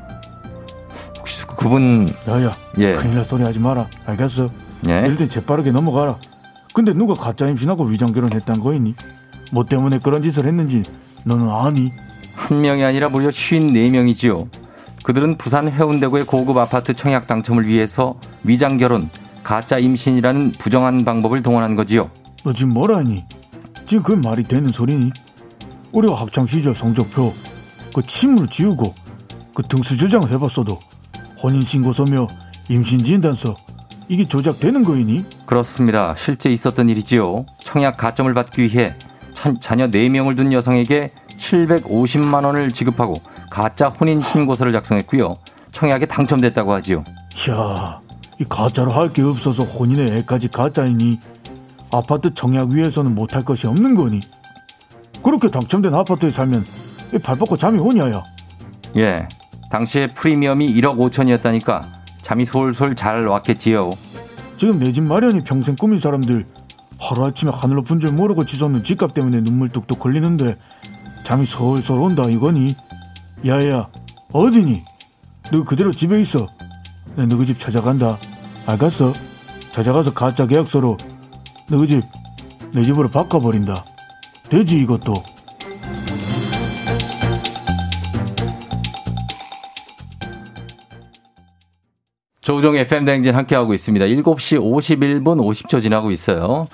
혹시 1.17 1.45
그분 1.45 2.12
야야 2.28 2.52
예. 2.80 2.95
큰일 2.95 3.15
날 3.15 3.26
소리 3.26 3.43
하지 3.43 3.60
마라 3.60 3.88
알겠어? 4.06 4.50
예. 4.88 5.06
일단 5.06 5.30
재빠르게 5.30 5.72
넘어가라 5.72 6.17
근데 6.74 6.93
누가 6.93 7.13
가짜 7.13 7.48
임신하고 7.48 7.86
위장 7.86 8.12
결혼했단 8.13 8.60
거이니? 8.60 8.95
뭐 9.52 9.65
때문에 9.65 10.00
그런 10.00 10.22
짓을 10.24 10.45
했는지 10.45 10.84
너는 11.26 11.50
아니? 11.50 11.91
한 12.36 12.62
명이 12.62 12.84
아니라 12.84 13.10
무려 13.10 13.30
54명이지요. 13.30 14.48
그들은 15.04 15.38
부산 15.38 15.67
해운대구의 15.69 16.26
고급 16.26 16.58
아파트 16.58 16.93
청약 16.93 17.28
당첨을 17.28 17.67
위해서 17.67 18.19
위장 18.43 18.78
결혼, 18.78 19.10
가짜 19.43 19.78
임신이라는 19.78 20.54
부정한 20.54 21.04
방법을 21.04 21.41
동원한 21.41 21.76
거지요. 21.76 22.10
너 22.45 22.54
지금 22.54 22.74
뭐라 22.74 22.98
하니? 22.98 23.26
지금 23.88 24.04
그게 24.04 24.28
말이 24.28 24.43
되는 24.43 24.69
소리니? 24.69 25.12
우리가 25.91 26.15
학창 26.15 26.45
시절 26.45 26.75
성적표 26.75 27.34
그 27.93 28.02
침으로 28.06 28.47
지우고 28.47 28.93
그 29.54 29.63
등수 29.63 29.97
조작을 29.97 30.30
해봤어도 30.32 30.78
혼인신고서며 31.41 32.28
임신진단서 32.69 33.56
이게 34.08 34.28
조작되는 34.28 34.84
거이니? 34.84 35.25
그렇습니다. 35.45 36.15
실제 36.17 36.49
있었던 36.49 36.89
일이지요. 36.89 37.45
청약 37.62 37.97
가점을 37.97 38.32
받기 38.34 38.63
위해 38.63 38.95
자, 39.34 39.54
자녀 39.60 39.88
4명을 39.88 40.36
둔 40.36 40.52
여성에게 40.52 41.12
750만 41.38 42.43
원을 42.45 42.71
지급하고 42.71 43.13
가짜 43.49 43.88
혼인 43.88 44.21
신고서를 44.21 44.71
작성했고요. 44.73 45.38
청약에 45.71 46.06
당첨됐다고 46.06 46.73
하지요. 46.73 47.04
이야 47.47 47.99
이 48.39 48.45
가짜로 48.47 48.91
할 48.91 49.10
게 49.13 49.21
없어서 49.21 49.63
혼인의 49.63 50.17
애까지 50.19 50.49
가짜이니 50.49 51.19
아파트 51.91 52.34
청약 52.34 52.69
위에서는 52.69 53.13
못할 53.15 53.43
것이 53.45 53.67
없는 53.67 53.95
거니? 53.95 54.19
그렇게 55.23 55.49
당첨된 55.49 55.93
아파트에 55.93 56.32
살면 56.32 56.65
이발 57.13 57.38
뻗고 57.38 57.58
잠이 57.58 57.79
오냐야 57.79 58.23
예. 58.97 59.27
당시에 59.69 60.08
프리미엄이 60.08 60.67
1억 60.75 60.97
5천이었다니까 60.97 61.84
잠이 62.21 62.45
솔솔 62.45 62.95
잘 62.95 63.27
왔겠지요. 63.27 63.91
지금 64.58 64.79
내 64.79 64.91
집 64.91 65.03
마련이 65.03 65.43
평생 65.43 65.75
꾸민 65.75 65.99
사람들 65.99 66.45
하루아침에 66.99 67.51
하늘 67.53 67.77
높은 67.77 67.99
줄 67.99 68.12
모르고 68.12 68.45
지솟는 68.45 68.84
집값 68.84 69.13
때문에 69.13 69.41
눈물 69.41 69.69
뚝뚝 69.69 70.03
흘리는데 70.05 70.55
잠이 71.23 71.45
솔솔 71.45 71.99
온다 71.99 72.23
이거니? 72.23 72.75
야야 73.45 73.88
어디니? 74.34 74.84
너 75.51 75.63
그대로 75.63 75.91
집에 75.91 76.19
있어 76.19 76.47
내 77.15 77.25
너희 77.25 77.45
집 77.45 77.60
찾아간다 77.60 78.17
알겠어? 78.65 79.13
찾아가서 79.71 80.13
가짜 80.13 80.45
계약서로 80.45 80.97
너희 81.69 81.88
집내 81.88 82.84
집으로 82.84 83.08
바꿔버린다 83.10 83.86
되지 84.49 84.79
이것도 84.79 85.13
조우종의 92.41 92.81
FM대행진 92.81 93.35
함께하고 93.35 93.75
있습니다. 93.75 94.05
7시 94.07 94.59
51분 94.59 95.23
50초 95.23 95.83
지나고 95.83 96.09
있어요. 96.09 96.67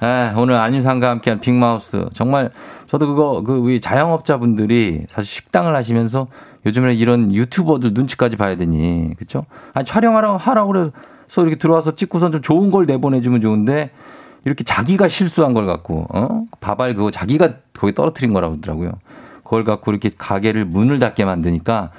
아, 0.00 0.34
오늘 0.36 0.56
안윤상과 0.56 1.08
함께한 1.08 1.40
빅마우스. 1.40 2.08
정말 2.14 2.50
저도 2.88 3.06
그거, 3.06 3.42
그, 3.42 3.52
우리 3.52 3.80
자영업자분들이 3.80 5.04
사실 5.06 5.30
식당을 5.30 5.76
하시면서 5.76 6.26
요즘에 6.66 6.94
이런 6.94 7.32
유튜버들 7.32 7.92
눈치까지 7.92 8.36
봐야 8.36 8.56
되니. 8.56 9.14
그쵸? 9.18 9.44
아니, 9.72 9.84
촬영하라고 9.84 10.36
하라고 10.36 10.72
그래서 10.72 11.42
이렇게 11.42 11.56
들어와서 11.56 11.94
찍고선 11.94 12.32
좀 12.32 12.42
좋은 12.42 12.72
걸 12.72 12.86
내보내 12.86 13.20
주면 13.20 13.40
좋은데 13.40 13.92
이렇게 14.44 14.64
자기가 14.64 15.08
실수한 15.08 15.54
걸 15.54 15.66
갖고, 15.66 16.06
어? 16.12 16.42
밥알 16.60 16.94
그거 16.94 17.10
자기가 17.10 17.54
거기 17.74 17.94
떨어뜨린 17.94 18.32
거라고 18.32 18.56
하더라고요. 18.56 18.92
그걸 19.44 19.64
갖고 19.64 19.90
이렇게 19.90 20.10
가게를 20.16 20.64
문을 20.64 20.98
닫게 21.00 21.24
만드니까 21.24 21.90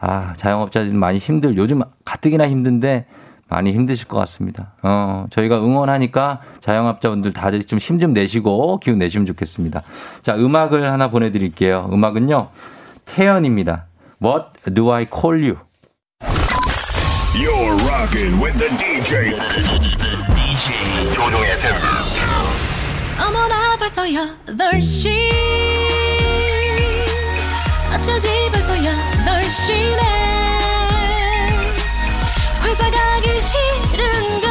아, 0.00 0.34
자영업자들 0.36 0.92
많이 0.94 1.18
힘들, 1.18 1.56
요즘 1.56 1.80
가뜩이나 2.04 2.48
힘든데 2.48 3.06
많이 3.48 3.72
힘드실 3.72 4.06
것 4.08 4.18
같습니다. 4.18 4.72
어, 4.82 5.26
저희가 5.30 5.58
응원하니까 5.58 6.40
자영업자분들 6.60 7.32
다들 7.32 7.64
좀 7.64 7.78
힘좀 7.78 8.12
내시고 8.12 8.80
기운 8.80 8.98
내시면 8.98 9.26
좋겠습니다. 9.26 9.82
자, 10.22 10.34
음악을 10.34 10.90
하나 10.90 11.08
보내드릴게요. 11.08 11.88
음악은요, 11.92 12.48
태연입니다. 13.06 13.86
What 14.22 14.72
do 14.74 14.92
I 14.92 15.06
call 15.06 15.42
you? 15.42 15.58
You're 17.34 17.76
rocking 17.88 18.42
with 18.42 18.58
the 18.58 18.70
DJ. 18.76 20.03
조종의 21.14 21.52
FM. 21.52 21.76
어머나 23.20 23.76
벌써 23.78 24.02
8시 24.02 25.30
어쩌지 27.94 28.28
벌써 28.50 28.74
8시네. 28.74 30.02
회사 32.64 32.90
가기 32.90 33.40
싫은걸. 33.40 34.50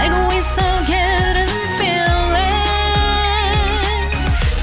알고 0.00 0.32
있어 0.34 0.60
getting 0.86 1.50
feeling 1.76 2.34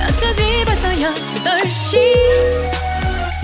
어쩌지 0.09 0.65
벌써 0.65 0.89
8시 0.89 2.74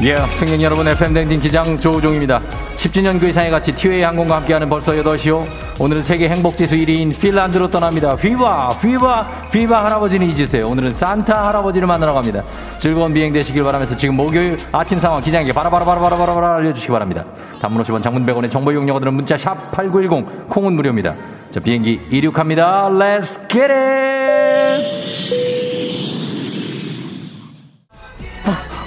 예, 0.03 0.15
승객 0.15 0.59
여러분, 0.63 0.87
FM댕진 0.87 1.39
기장 1.41 1.79
조우종입니다. 1.79 2.41
10주년 2.77 3.19
그 3.19 3.27
이상의 3.27 3.51
가치 3.51 3.71
티웨이 3.75 4.01
항공과 4.01 4.37
함께하는 4.37 4.67
벌써 4.67 4.93
8시요. 4.93 5.45
오늘은 5.79 6.01
세계 6.01 6.27
행복지수 6.27 6.73
1위인 6.73 7.15
핀란드로 7.19 7.69
떠납니다. 7.69 8.15
휘바, 8.15 8.69
휘바, 8.69 9.21
휘바 9.53 9.85
할아버지는 9.85 10.25
잊으세요. 10.27 10.67
오늘은 10.69 10.95
산타 10.95 11.49
할아버지를 11.49 11.87
만나러 11.87 12.13
갑니다. 12.13 12.41
즐거운 12.79 13.13
비행 13.13 13.31
되시길 13.31 13.63
바라면서 13.63 13.95
지금 13.95 14.15
목요일 14.15 14.57
아침 14.71 14.97
상황 14.97 15.21
기장에게 15.21 15.53
바라바라바라바라바라 15.53 16.55
알려주시기 16.55 16.91
바랍니다. 16.91 17.23
단문 17.61 17.83
50원 17.83 18.01
장문 18.01 18.25
100원의 18.25 18.49
정보 18.49 18.71
이용료들은 18.71 19.13
문자 19.13 19.37
샵 19.37 19.71
8910 19.71 20.49
콩은 20.49 20.73
무료입니다. 20.73 21.13
자, 21.53 21.59
비행기 21.59 22.07
이륙합니다. 22.09 22.89
Let's 22.89 23.47
get 23.47 23.71
it! 23.71 24.50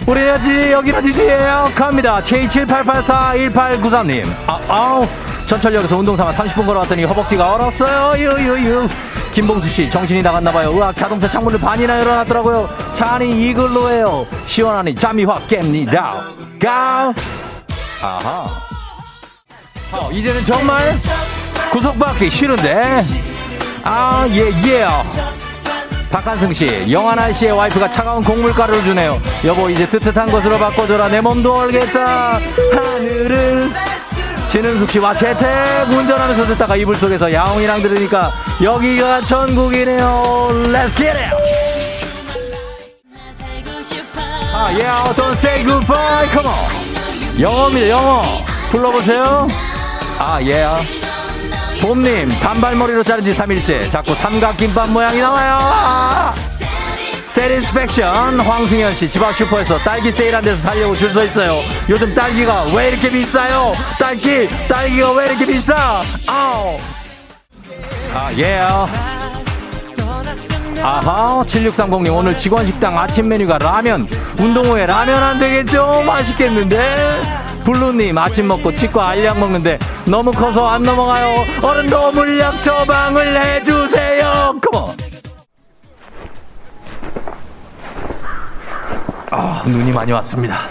우리 0.06 0.20
여지 0.20 0.70
여기는 0.70 1.02
DJ예요. 1.02 1.70
갑니다. 1.74 2.20
7788418993님. 2.20 4.26
아, 4.46 4.60
아우. 4.68 5.08
전철역에서 5.46 5.96
운동삼아 5.98 6.32
30분 6.32 6.66
걸어왔더니 6.66 7.04
허벅지가 7.04 7.54
얼었어요. 7.54 8.18
유유유 8.18 8.88
김봉수씨 9.32 9.90
정신이 9.90 10.22
나갔나봐요. 10.22 10.74
으악 10.76 10.96
자동차 10.96 11.28
창문을 11.28 11.58
반이나 11.58 12.00
열어놨더라고요. 12.00 12.68
차 12.92 13.14
안이 13.14 13.48
이글로예요. 13.50 14.26
시원하니 14.46 14.94
잠이 14.94 15.24
확 15.24 15.46
깹니다. 15.48 16.12
가. 16.60 17.12
아하. 18.02 18.46
어, 19.92 20.10
이제는 20.12 20.44
정말 20.44 20.92
구속받기 21.70 22.30
싫은데. 22.30 23.00
아예예 23.84 24.50
예. 24.66 24.86
박한승 26.14 26.52
씨, 26.52 26.86
영하나 26.92 27.32
씨의 27.32 27.50
와이프가 27.50 27.88
차가운 27.88 28.22
곡물가루를 28.22 28.84
주네요. 28.84 29.20
여보, 29.44 29.68
이제 29.68 29.84
뜨뜻한 29.84 30.30
것으로 30.30 30.56
바꿔줘라. 30.58 31.08
내 31.08 31.20
몸도 31.20 31.52
얼겠다. 31.52 32.38
하늘을. 32.72 33.72
진은숙 34.46 34.92
씨, 34.92 35.00
와, 35.00 35.12
재택 35.12 35.48
운전하면서 35.90 36.44
듣다가 36.46 36.76
이불 36.76 36.94
속에서 36.94 37.32
야옹이랑 37.32 37.82
들으니까 37.82 38.30
여기가 38.62 39.22
천국이네요. 39.22 40.50
Let's 40.68 40.96
get 40.96 41.18
it! 41.18 41.34
아, 44.54 44.66
yeah, 44.66 45.12
don't 45.16 45.36
say 45.36 45.64
goodbye. 45.64 46.28
Come 46.30 46.46
on. 46.46 47.40
영어입니다, 47.40 47.88
영어. 47.88 48.22
불러보세요. 48.70 49.48
아, 50.20 50.34
yeah. 50.34 51.03
봄님 51.88 52.30
단발머리로 52.40 53.02
자른 53.02 53.22
지 53.22 53.34
3일째. 53.34 53.90
자꾸 53.90 54.14
삼각김밥 54.14 54.88
모양이 54.88 55.20
나와요. 55.20 56.32
세리스팩션 57.26 58.40
황승현 58.40 58.94
씨 58.94 59.06
집 59.06 59.22
앞 59.22 59.36
슈퍼에서 59.36 59.76
딸기 59.80 60.10
세일한 60.10 60.42
데서 60.42 60.62
살려고 60.62 60.96
줄 60.96 61.12
서 61.12 61.22
있어요. 61.24 61.60
요즘 61.90 62.14
딸기가 62.14 62.64
왜 62.74 62.88
이렇게 62.88 63.10
비싸요? 63.10 63.74
딸기 63.98 64.48
딸기가 64.66 65.12
왜 65.12 65.26
이렇게 65.26 65.44
비싸? 65.44 66.02
아우 66.26 66.78
아 68.14 68.30
예. 68.38 68.60
아하 70.84 71.42
7630님 71.46 72.14
오늘 72.14 72.36
직원식당 72.36 72.98
아침 72.98 73.26
메뉴가 73.26 73.56
라면 73.56 74.06
운동 74.38 74.66
후에 74.66 74.84
라면 74.84 75.22
안 75.22 75.38
되겠죠? 75.38 76.02
맛있겠는데 76.06 77.22
블루님 77.64 78.18
아침 78.18 78.48
먹고 78.48 78.70
치과 78.70 79.08
알약 79.08 79.38
먹는데 79.38 79.78
너무 80.04 80.30
커서 80.30 80.68
안 80.68 80.82
넘어가요 80.82 81.46
어른도 81.62 82.12
물약 82.12 82.60
처방을 82.60 83.34
해주세요 83.34 84.60
컴온 84.60 84.94
아 89.30 89.62
눈이 89.66 89.90
많이 89.90 90.12
왔습니다 90.12 90.68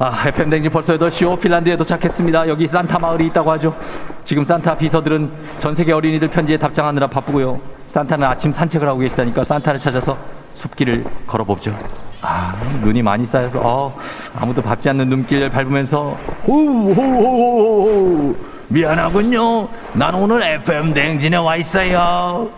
아, 0.00 0.24
FM댕진 0.26 0.70
벌써 0.70 0.96
8시 0.96 1.40
핀란드에 1.40 1.76
도착했습니다. 1.76 2.46
여기 2.46 2.68
산타 2.68 3.00
마을이 3.00 3.26
있다고 3.26 3.50
하죠. 3.50 3.76
지금 4.22 4.44
산타 4.44 4.76
비서들은 4.76 5.28
전 5.58 5.74
세계 5.74 5.90
어린이들 5.92 6.28
편지에 6.28 6.56
답장하느라 6.56 7.08
바쁘고요. 7.08 7.60
산타는 7.98 8.28
아침 8.28 8.52
산책을 8.52 8.86
하고 8.86 9.00
계시다니까 9.00 9.42
산타를 9.42 9.80
찾아서 9.80 10.16
숲길을 10.54 11.04
걸어보죠. 11.26 11.74
아, 12.22 12.54
눈이 12.80 13.02
많이 13.02 13.26
쌓여서 13.26 13.60
어, 13.60 13.98
아무도 14.36 14.62
밟지 14.62 14.88
않는 14.90 15.08
눈길을 15.08 15.50
밟으면서 15.50 16.16
호호호호 16.46 18.36
미안하군요. 18.68 19.68
난 19.94 20.14
오늘 20.14 20.42
FM 20.42 20.94
댕진에 20.94 21.38
와 21.38 21.56
있어요. 21.56 22.48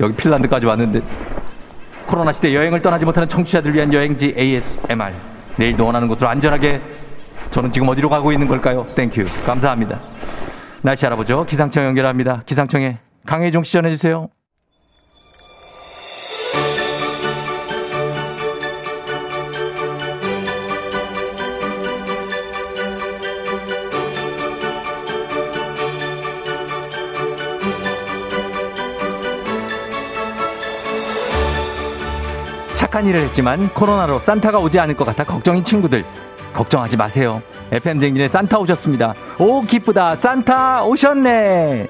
여기 0.00 0.14
핀란드까지 0.14 0.66
왔는데 0.66 1.00
코로나 2.06 2.32
시대 2.32 2.54
여행을 2.54 2.82
떠나지 2.82 3.06
못하는 3.06 3.26
청취자들 3.26 3.74
위한 3.74 3.90
여행지 3.94 4.34
ASMR. 4.36 5.14
내일도 5.56 5.86
원하는 5.86 6.06
곳으로 6.06 6.28
안전하게 6.28 6.82
저는 7.50 7.70
지금 7.72 7.88
어디로 7.88 8.10
가고 8.10 8.30
있는 8.30 8.46
걸까요? 8.46 8.86
thank 8.94 9.11
you. 9.11 9.24
감사합니다. 9.46 10.00
날씨 10.82 11.06
알아보죠. 11.06 11.46
기상청 11.46 11.84
연결합니다. 11.84 12.42
기상청에 12.44 12.98
강혜종 13.26 13.64
씨 13.64 13.72
전해주세요. 13.72 14.28
착한 32.76 33.06
일을 33.06 33.22
했지만 33.22 33.68
코로나로 33.70 34.20
산타가 34.20 34.58
오지 34.60 34.78
않을 34.78 34.94
것 34.94 35.04
같아 35.04 35.24
걱정인 35.24 35.64
친구들 35.64 36.04
걱정하지 36.52 36.96
마세요. 36.96 37.42
FM 37.72 37.98
댕진에 37.98 38.28
산타 38.28 38.58
오셨습니다. 38.58 39.14
오 39.40 39.62
기쁘다 39.62 40.14
산타 40.14 40.84
오셨네. 40.84 41.88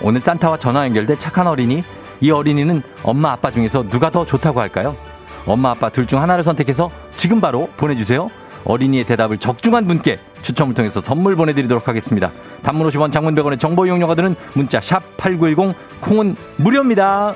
오늘 0.00 0.20
산타와 0.20 0.58
전화 0.58 0.84
연결돼 0.86 1.16
착한 1.16 1.46
어린이 1.46 1.84
이 2.20 2.30
어린이는 2.30 2.82
엄마 3.02 3.32
아빠 3.32 3.50
중에서 3.50 3.88
누가 3.88 4.10
더 4.10 4.24
좋다고 4.24 4.60
할까요? 4.60 4.96
엄마 5.46 5.70
아빠 5.70 5.88
둘 5.88 6.06
중 6.06 6.20
하나를 6.22 6.44
선택해서 6.44 6.90
지금 7.14 7.40
바로 7.40 7.68
보내주세요. 7.76 8.30
어린이의 8.64 9.04
대답을 9.04 9.38
적중한 9.38 9.86
분께 9.86 10.18
추첨을 10.42 10.74
통해서 10.74 11.00
선물 11.00 11.34
보내드리도록 11.36 11.88
하겠습니다. 11.88 12.30
단문 12.62 12.86
50원 12.88 13.10
장문 13.10 13.34
100원의 13.34 13.58
정보 13.58 13.86
이용료가 13.86 14.14
드는 14.14 14.36
문자 14.54 14.80
샵 14.80 15.02
8910 15.16 15.74
콩은 16.02 16.36
무료입니다. 16.56 17.34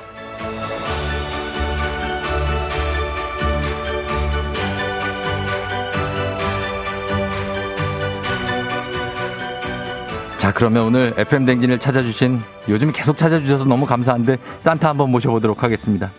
자, 10.45 10.51
그러면 10.53 10.83
오늘 10.83 11.11
FM 11.17 11.45
댕진을 11.45 11.79
찾아주신 11.79 12.39
요즘 12.69 12.91
계속 12.91 13.17
찾아주셔서 13.17 13.65
너무 13.65 13.87
감사한데 13.87 14.37
산타 14.59 14.89
한번 14.89 15.09
모셔보도록 15.09 15.63
하겠습니다. 15.63 16.11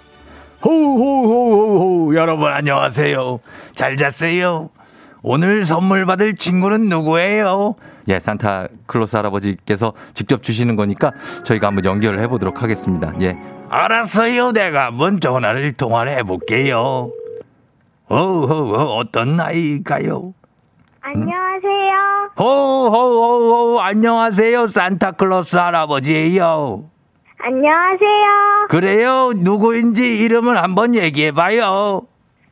호호호호호 0.64 2.16
여러분 2.16 2.52
안녕하세요. 2.52 3.38
잘 3.76 3.96
잤어요? 3.96 4.70
오늘 5.22 5.64
선물 5.64 6.06
받을 6.06 6.34
친구는 6.34 6.88
누구예요? 6.88 7.76
예, 8.08 8.18
산타 8.18 8.66
클로스 8.86 9.14
할아버지께서 9.14 9.92
직접 10.12 10.42
주시는 10.42 10.74
거니까 10.74 11.12
저희가 11.44 11.68
한번 11.68 11.84
연결을 11.84 12.20
해보도록 12.22 12.64
하겠습니다. 12.64 13.12
예. 13.20 13.38
알았어요. 13.68 14.50
내가 14.50 14.86
한번 14.86 15.20
전화를 15.20 15.74
통화를 15.74 16.18
해볼게요. 16.18 17.12
어허, 18.08 18.96
어떤 18.96 19.36
나이일까요? 19.36 20.34
안녕 21.00 21.45
하세요. 21.66 22.30
호호호호 22.38 23.80
안녕하세요 23.80 24.66
산타클로스 24.68 25.56
할아버지예요. 25.56 26.84
안녕하세요. 27.38 28.66
그래요 28.68 29.32
누구인지 29.36 30.18
이름을 30.24 30.62
한번 30.62 30.94
얘기해봐요. 30.94 32.02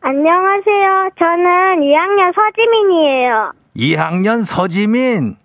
안녕하세요. 0.00 1.10
저는 1.18 1.80
2학년 1.80 2.34
서지민이에요. 2.34 3.52
2학년 3.76 4.44
서지민. 4.44 5.36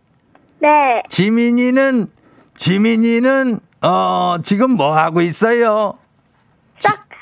네. 0.59 1.01
지민이는 1.07 2.07
지민이는 2.55 3.59
어 3.81 4.35
지금 4.43 4.71
뭐 4.71 4.97
하고 4.97 5.21
있어요? 5.21 5.93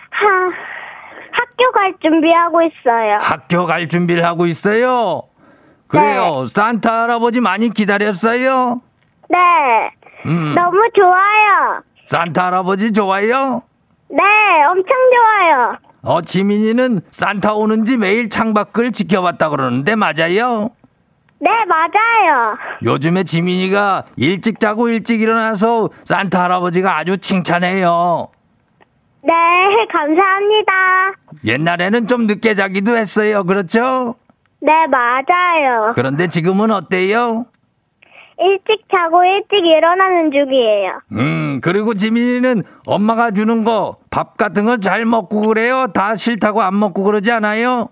하, 0.10 0.26
학교 1.32 1.72
갈 1.72 1.94
준비하고 2.02 2.62
있어요. 2.64 3.18
학교 3.22 3.66
갈 3.68 3.88
준비를 3.88 4.26
하고 4.26 4.48
있어요. 4.48 5.22
그래요. 5.88 6.46
산타 6.46 7.04
할아버지 7.04 7.40
많이 7.42 7.70
기다렸어요. 7.70 8.82
네. 9.30 9.38
음. 10.26 10.54
너무 10.56 10.78
좋아요. 10.96 11.82
산타 12.10 12.48
할아버지 12.48 12.92
좋아요? 12.94 13.62
네, 14.10 14.24
엄청 14.70 14.96
좋아요. 15.14 15.78
어, 16.02 16.22
지민이는 16.22 17.02
산타 17.12 17.54
오는지 17.54 17.98
매일 17.98 18.30
창밖을 18.30 18.92
지켜봤다 18.94 19.50
그러는데 19.50 19.96
맞아요? 19.96 20.70
네, 21.40 21.50
맞아요. 21.68 22.58
요즘에 22.84 23.24
지민이가 23.24 24.06
일찍 24.16 24.60
자고 24.60 24.88
일찍 24.90 25.22
일어나서 25.22 25.90
산타 26.06 26.44
할아버지가 26.44 26.98
아주 26.98 27.18
칭찬해요. 27.18 28.30
네, 29.24 29.34
감사합니다. 29.92 30.74
옛날에는 31.46 32.08
좀 32.08 32.26
늦게 32.28 32.54
자기도 32.56 32.96
했어요. 32.96 33.44
그렇죠? 33.44 34.16
네, 34.60 34.88
맞아요. 34.88 35.92
그런데 35.96 36.28
지금은 36.28 36.72
어때요? 36.72 37.46
일찍 38.40 38.86
자고 38.92 39.24
일찍 39.24 39.66
일어나는 39.66 40.32
중이에요. 40.32 41.00
음, 41.14 41.60
그리고 41.64 41.94
지민이는 41.96 42.64
엄마가 42.86 43.32
주는 43.32 43.64
거, 43.64 43.98
밥 44.12 44.38
같은 44.38 44.66
거 44.66 44.78
잘 44.78 45.06
먹고 45.06 45.42
그래요? 45.42 45.88
다 45.94 46.16
싫다고 46.16 46.62
안 46.62 46.78
먹고 46.78 47.04
그러지 47.04 47.32
않아요? 47.32 47.90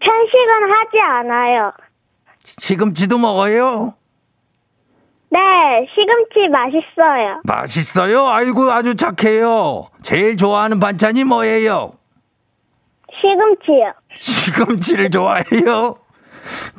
편식은 0.00 0.72
하지 0.72 1.00
않아요. 1.00 1.72
시금치도 2.44 3.18
먹어요? 3.18 3.94
네, 5.30 5.40
시금치 5.94 6.48
맛있어요. 6.50 7.40
맛있어요? 7.44 8.26
아이고, 8.28 8.70
아주 8.70 8.94
착해요. 8.94 9.86
제일 10.02 10.36
좋아하는 10.36 10.78
반찬이 10.78 11.24
뭐예요? 11.24 11.92
시금치요. 13.20 13.92
시금치를 14.14 15.10
좋아해요? 15.10 15.96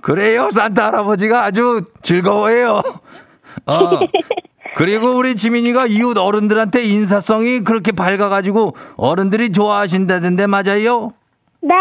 그래요, 0.02 0.50
산타 0.52 0.88
할아버지가 0.88 1.44
아주 1.44 1.82
즐거워해요. 2.02 2.82
어. 3.66 4.00
그리고 4.76 5.18
우리 5.18 5.36
지민이가 5.36 5.88
이웃 5.88 6.18
어른들한테 6.18 6.84
인사성이 6.84 7.62
그렇게 7.62 7.92
밝아가지고 7.92 8.76
어른들이 8.96 9.52
좋아하신다던데 9.52 10.46
맞아요? 10.48 11.14
네, 11.62 11.74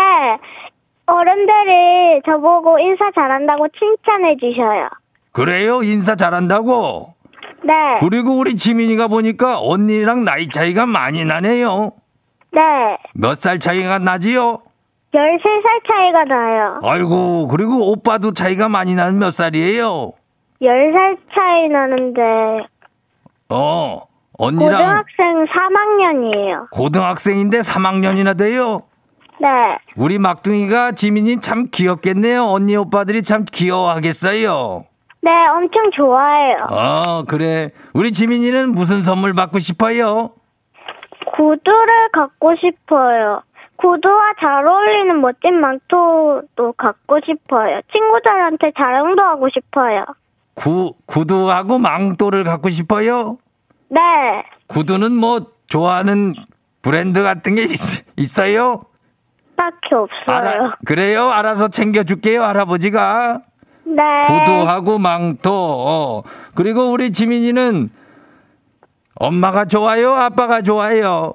어른들이 1.07 2.23
저보고 2.25 2.79
인사 2.79 3.11
잘한다고 3.15 3.69
칭찬해 3.79 4.37
주셔요. 4.41 4.89
그래요? 5.33 5.83
인사 5.83 6.17
잘한다고? 6.17 7.15
네, 7.63 7.73
그리고 8.01 8.39
우리 8.39 8.57
지민이가 8.57 9.09
보니까 9.09 9.61
언니랑 9.61 10.25
나이 10.25 10.49
차이가 10.49 10.87
많이 10.87 11.25
나네요. 11.25 11.93
네, 12.53 12.61
몇 13.15 13.37
살 13.37 13.59
차이가 13.59 13.99
나지요? 13.99 14.61
13살 15.15 15.87
차이가 15.89 16.25
나요. 16.25 16.81
아이고, 16.83 17.49
그리고 17.49 17.91
오빠도 17.93 18.33
차이가 18.33 18.69
많이 18.69 18.95
나는 18.95 19.19
몇 19.19 19.31
살이에요? 19.33 20.13
10살 20.61 21.17
차이 21.35 21.69
나는데, 21.69 22.21
어, 23.49 24.03
언니랑 24.39 24.71
고등학생 24.79 25.45
3학년이에요. 25.47 26.71
고등학생인데 26.71 27.61
3학년이나 27.61 28.37
돼요? 28.37 28.83
네, 29.41 29.49
우리 29.97 30.19
막둥이가 30.19 30.93
지민이 30.93 31.41
참 31.43 31.69
귀엽겠네요. 31.71 32.45
언니 32.45 32.75
오빠들이 32.77 33.23
참 33.23 33.45
귀여워하겠어요. 33.51 34.85
네, 35.23 35.31
엄청 35.49 35.91
좋아해요. 35.93 36.67
어, 36.71 37.25
그래. 37.27 37.71
우리 37.93 38.13
지민이는 38.13 38.73
무슨 38.73 39.03
선물 39.03 39.35
받고 39.35 39.59
싶어요? 39.59 40.31
구두를 41.37 42.09
갖고 42.13 42.55
싶어요. 42.57 43.43
구두와 43.77 44.33
잘 44.41 44.67
어울리는 44.67 45.21
멋진 45.21 45.61
망토도 45.61 46.73
갖고 46.79 47.19
싶어요. 47.25 47.81
친구들한테 47.93 48.73
자랑도 48.77 49.23
하고 49.23 49.49
싶어요. 49.51 50.05
구, 50.55 50.95
구두하고 51.05 51.79
망토를 51.79 52.45
갖고 52.45 52.71
싶어요? 52.71 53.37
네, 53.89 54.01
구두는 54.69 55.13
뭐 55.13 55.47
좋아하는 55.69 56.35
브랜드 56.81 57.23
같은 57.23 57.55
게 57.55 57.63
있, 57.63 58.41
어요 58.41 58.85
딱히 59.57 59.95
없어요. 59.95 60.37
알아, 60.37 60.77
그래요? 60.87 61.31
알아서 61.31 61.69
챙겨줄게요, 61.69 62.43
할아버지가. 62.43 63.43
네. 63.85 64.03
구두하고 64.27 64.99
망토. 64.99 65.51
어. 65.53 66.23
그리고 66.55 66.91
우리 66.91 67.13
지민이는 67.13 67.91
엄마가 69.21 69.65
좋아요? 69.65 70.13
아빠가 70.15 70.61
좋아요? 70.63 71.35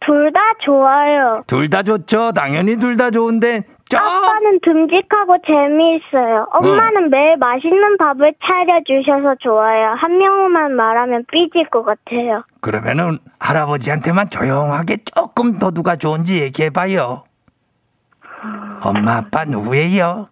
둘 0.00 0.32
다 0.32 0.40
좋아요. 0.60 1.42
둘 1.46 1.68
다 1.68 1.82
좋죠. 1.82 2.30
당연히 2.32 2.76
둘 2.76 2.96
다 2.96 3.10
좋은데 3.10 3.62
좀 3.88 4.00
아빠는 4.00 4.60
듬직하고 4.62 5.38
재미있어요. 5.46 6.46
엄마는 6.52 7.10
매일 7.10 7.36
맛있는 7.38 7.96
밥을 7.96 8.34
차려주셔서 8.44 9.36
좋아요. 9.40 9.94
한 9.96 10.18
명만 10.18 10.74
말하면 10.76 11.24
삐질 11.32 11.68
것 11.70 11.82
같아요. 11.84 12.44
그러면은 12.60 13.18
할아버지한테만 13.40 14.30
조용하게 14.30 14.98
조금 15.04 15.58
더 15.58 15.70
누가 15.72 15.96
좋은지 15.96 16.40
얘기해봐요. 16.42 17.24
엄마 18.82 19.16
아빠 19.16 19.44
누구예요? 19.44 20.28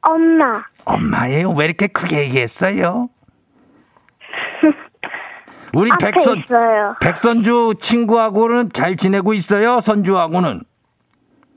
엄마. 0.00 0.62
엄마예요. 0.84 1.50
왜 1.50 1.64
이렇게 1.66 1.86
크게 1.88 2.20
얘기했어요? 2.20 3.08
우리 5.74 5.90
백선 6.00 6.38
있어요. 6.38 6.96
백선주 7.00 7.74
친구하고는 7.78 8.70
잘 8.72 8.96
지내고 8.96 9.34
있어요. 9.34 9.80
선주하고는 9.80 10.60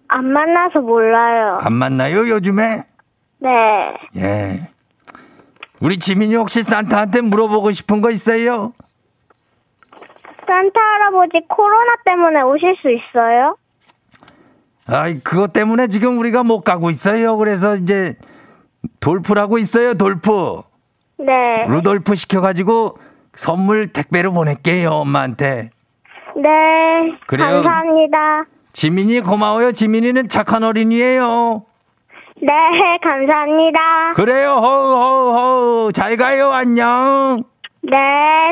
안 0.10 0.26
만나서 0.32 0.80
몰라요. 0.80 1.58
안 1.62 1.74
만나요 1.74 2.28
요즘에? 2.30 2.86
네. 3.40 3.94
예. 4.16 4.70
우리 5.80 5.98
지민이 6.00 6.36
혹시 6.36 6.64
산타한테 6.64 7.22
물어보고 7.22 7.72
싶은 7.72 8.02
거 8.02 8.10
있어요? 8.10 8.74
산타 10.48 10.80
할아버지 10.80 11.46
코로나 11.48 11.96
때문에 12.06 12.42
오실 12.42 12.76
수 12.82 12.90
있어요? 12.90 13.58
아이 14.88 15.20
그것 15.20 15.52
때문에 15.52 15.88
지금 15.88 16.18
우리가 16.18 16.44
못 16.44 16.62
가고 16.62 16.90
있어요. 16.90 17.36
그래서 17.38 17.76
이제 17.76 18.16
돌프라고 19.02 19.58
있어요. 19.58 19.94
돌프. 19.94 20.62
네. 21.20 21.66
루돌프 21.68 22.16
시켜가지고 22.16 22.98
선물 23.38 23.94
택배로 23.94 24.34
보낼게요 24.34 24.90
엄마한테. 24.90 25.70
네. 26.36 26.50
그래요. 27.28 27.62
감사합니다. 27.64 28.46
지민이 28.74 29.22
고마워요. 29.22 29.72
지민이는 29.72 30.28
착한 30.28 30.64
어린이에요. 30.64 31.64
네, 32.42 32.54
감사합니다. 33.04 34.14
그래요. 34.16 34.50
허우 34.52 34.96
허우 34.96 35.34
허우 35.38 35.92
잘 35.94 36.18
가요. 36.18 36.52
안녕. 36.52 37.44
네, 37.82 37.96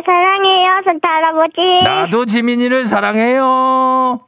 사랑해요, 0.06 0.82
산타 0.86 1.10
할아버지. 1.10 1.82
나도 1.84 2.26
지민이를 2.26 2.86
사랑해요. 2.86 4.22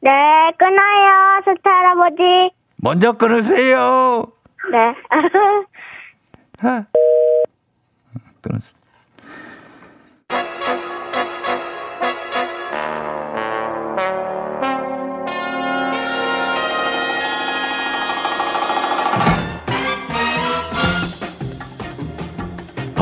네, 0.00 0.10
끊어요, 0.58 1.40
산타 1.44 1.70
할아버지. 1.70 2.50
먼저 2.76 3.12
끊으세요. 3.12 4.26
네. 4.72 4.94
끊었어. 8.42 8.77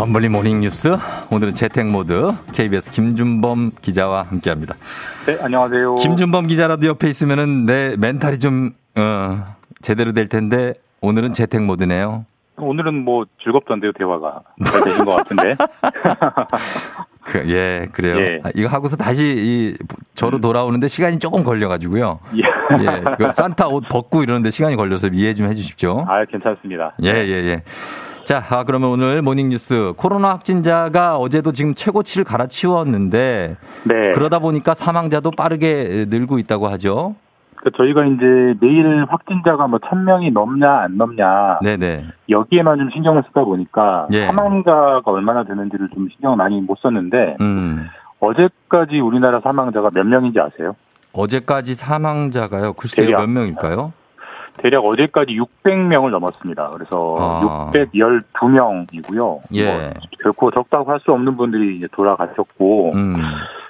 덤블리 0.07 0.29
morning 0.29 0.61
뉴스 0.61 0.97
오늘은 1.33 1.55
재택 1.55 1.85
모드 1.89 2.31
KBS 2.53 2.93
김준범 2.93 3.73
기자와 3.83 4.23
함께합니다. 4.23 4.77
네, 5.27 5.37
안녕하세요. 5.43 5.97
김준범 5.97 6.47
기자라도 6.47 6.87
옆에 6.87 7.09
있으면은 7.09 7.67
내 7.67 7.97
mental이 7.99 8.39
좀 8.39 8.71
어, 8.95 9.45
제대로 9.83 10.13
될 10.13 10.29
텐데 10.29 10.75
오늘은 11.01 11.33
재택 11.33 11.63
모드네요. 11.65 12.25
오늘은 12.57 13.05
뭐 13.05 13.25
즐겁던데요, 13.43 13.93
대화가. 13.99 14.43
잘 14.65 14.85
되신 14.85 15.05
것 15.05 15.17
같은데. 15.17 15.57
그, 17.25 17.51
예, 17.51 17.89
그래요. 17.91 18.17
예. 18.17 18.41
아, 18.45 18.51
이거 18.55 18.69
하고서 18.69 18.97
다시 18.97 19.25
이 19.27 19.77
저로 20.15 20.41
돌아오는데 20.41 20.87
시간이 20.87 21.19
조금 21.19 21.43
걸려가지고요. 21.43 22.21
예. 22.37 22.43
예, 22.81 23.05
그 23.19 23.33
산타 23.33 23.67
옷 23.67 23.85
벗고 23.89 24.23
이러는데 24.23 24.53
시간이 24.53 24.77
걸려서 24.77 25.09
이해 25.09 25.35
좀 25.35 25.49
해주십시오. 25.49 26.07
아, 26.09 26.25
괜찮습니다. 26.27 26.95
예, 27.03 27.09
예, 27.09 27.33
예. 27.49 27.63
자, 28.27 28.43
아, 28.51 28.65
그러면 28.65 28.91
오늘 28.91 29.23
모닝뉴스 29.23 29.93
코로나 29.97 30.31
확진자가 30.31 31.17
어제도 31.17 31.53
지금 31.53 31.75
최고치를 31.75 32.25
갈아치웠는데 32.25 33.57
네. 33.85 34.11
그러다 34.15 34.41
보니까 34.41 34.75
사망자도 34.75 35.31
빠르게 35.31 36.07
늘고 36.09 36.41
있다고 36.41 36.67
하죠. 36.67 37.15
그 37.55 37.71
저희가 37.71 38.05
이제 38.05 38.25
매일 38.61 39.07
확진자가 39.09 39.69
뭐 39.69 39.79
1000명이 39.79 40.33
넘냐 40.33 40.69
안 40.69 40.97
넘냐 40.97 41.61
네네. 41.63 42.05
여기에만 42.29 42.79
좀 42.79 42.91
신경을 42.91 43.23
쓰다 43.29 43.45
보니까 43.45 44.09
예. 44.11 44.27
사망자가 44.27 45.03
얼마나 45.05 45.45
되는지를 45.45 45.91
좀 45.95 46.09
신경을 46.09 46.37
많이 46.37 46.61
못 46.61 46.79
썼는데 46.81 47.37
음. 47.41 47.87
어제까지 48.19 48.99
우리나라 48.99 49.39
사망자가 49.39 49.91
몇 49.95 50.05
명인지 50.05 50.41
아세요? 50.41 50.75
어제까지 51.13 51.75
사망자가요. 51.75 52.73
글쎄요, 52.73 53.07
대략. 53.07 53.21
몇 53.21 53.27
명일까요? 53.29 53.93
대략 54.59 54.85
어제까지 54.85 55.37
600명을 55.37 56.11
넘었습니다. 56.11 56.71
그래서 56.71 57.17
아. 57.19 57.71
612명이고요. 57.73 59.39
예. 59.55 59.67
뭐 59.71 59.91
결코 60.23 60.51
적다고 60.51 60.91
할 60.91 61.01
수 61.01 61.13
없는 61.13 61.37
분들이 61.37 61.77
이제 61.77 61.87
돌아가셨고 61.93 62.93
음. 62.95 63.17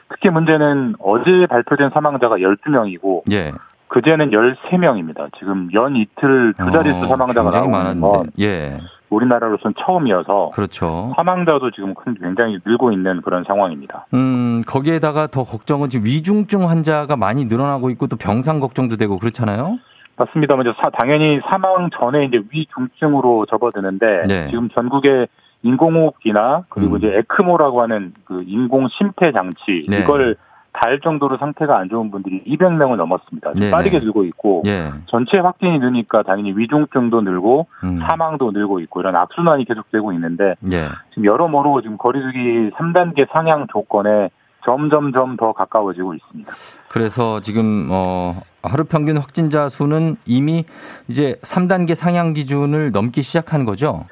특히 0.08 0.30
문제는 0.30 0.94
어제 1.00 1.46
발표된 1.48 1.90
사망자가 1.92 2.36
12명이고 2.36 3.22
예. 3.32 3.52
그제는 3.88 4.30
13명입니다. 4.30 5.28
지금 5.38 5.68
연 5.74 5.96
이틀 5.96 6.54
두 6.58 6.70
자릿수 6.70 7.04
어, 7.04 7.08
사망자가 7.08 7.50
굉장히 7.50 7.70
나오는 7.70 8.00
많았는데. 8.00 8.08
건 8.08 8.30
예. 8.40 8.80
우리나라로서는 9.10 9.74
처음이어서 9.78 10.50
그렇죠. 10.54 11.12
사망자도 11.16 11.70
지금 11.72 11.94
큰- 11.94 12.16
굉장히 12.20 12.58
늘고 12.64 12.90
있는 12.92 13.20
그런 13.22 13.44
상황입니다. 13.44 14.06
음, 14.14 14.62
거기에다가 14.66 15.28
더 15.28 15.44
걱정은 15.44 15.88
지금 15.90 16.06
위중증 16.06 16.68
환자가 16.68 17.16
많이 17.16 17.44
늘어나고 17.44 17.90
있고 17.90 18.08
또 18.08 18.16
병상 18.16 18.58
걱정도 18.60 18.96
되고 18.96 19.18
그렇잖아요. 19.18 19.78
맞습니다. 20.16 20.56
먼저 20.56 20.72
사- 20.80 20.90
당연히 20.90 21.40
사망 21.48 21.90
전에 21.90 22.24
이제 22.24 22.40
위중증으로 22.50 23.46
접어드는데 23.46 24.22
네. 24.26 24.48
지금 24.48 24.68
전국에 24.70 25.26
인공호흡기나 25.62 26.64
그리고 26.68 26.94
음. 26.94 26.98
이제 26.98 27.08
에크모라고 27.18 27.82
하는 27.82 28.12
그 28.24 28.42
인공 28.46 28.88
심폐 28.88 29.32
장치 29.32 29.82
네. 29.88 29.98
이걸 30.00 30.36
달 30.72 31.00
정도로 31.00 31.38
상태가 31.38 31.78
안 31.78 31.88
좋은 31.88 32.10
분들이 32.10 32.42
200명을 32.44 32.96
넘었습니다. 32.96 33.54
네네. 33.54 33.70
빠르게 33.70 33.98
늘고 33.98 34.24
있고 34.26 34.62
예. 34.66 34.90
전체 35.06 35.38
확진이 35.38 35.78
느니까 35.78 36.22
당연히 36.22 36.52
위중증도 36.54 37.22
늘고 37.22 37.66
음. 37.84 38.00
사망도 38.06 38.50
늘고 38.52 38.80
있고 38.80 39.00
이런 39.00 39.16
악순환이 39.16 39.64
계속되고 39.64 40.12
있는데 40.12 40.54
예. 40.70 40.88
지금 41.10 41.24
여러모로 41.24 41.80
지금 41.80 41.96
거리두기 41.96 42.70
3단계 42.76 43.26
상향 43.30 43.66
조건에 43.72 44.28
점점점 44.66 45.36
더 45.36 45.52
가까워지고 45.52 46.14
있습니다. 46.14 46.52
그래서 46.88 47.40
지금 47.40 47.88
어 47.90 48.34
하루 48.62 48.84
평균 48.84 49.16
확진자 49.16 49.68
수는 49.68 50.16
이미 50.26 50.64
이제 51.08 51.36
3단계 51.42 51.94
상향 51.94 52.32
기준을 52.34 52.90
넘기 52.90 53.22
시작한 53.22 53.64
거죠. 53.64 54.04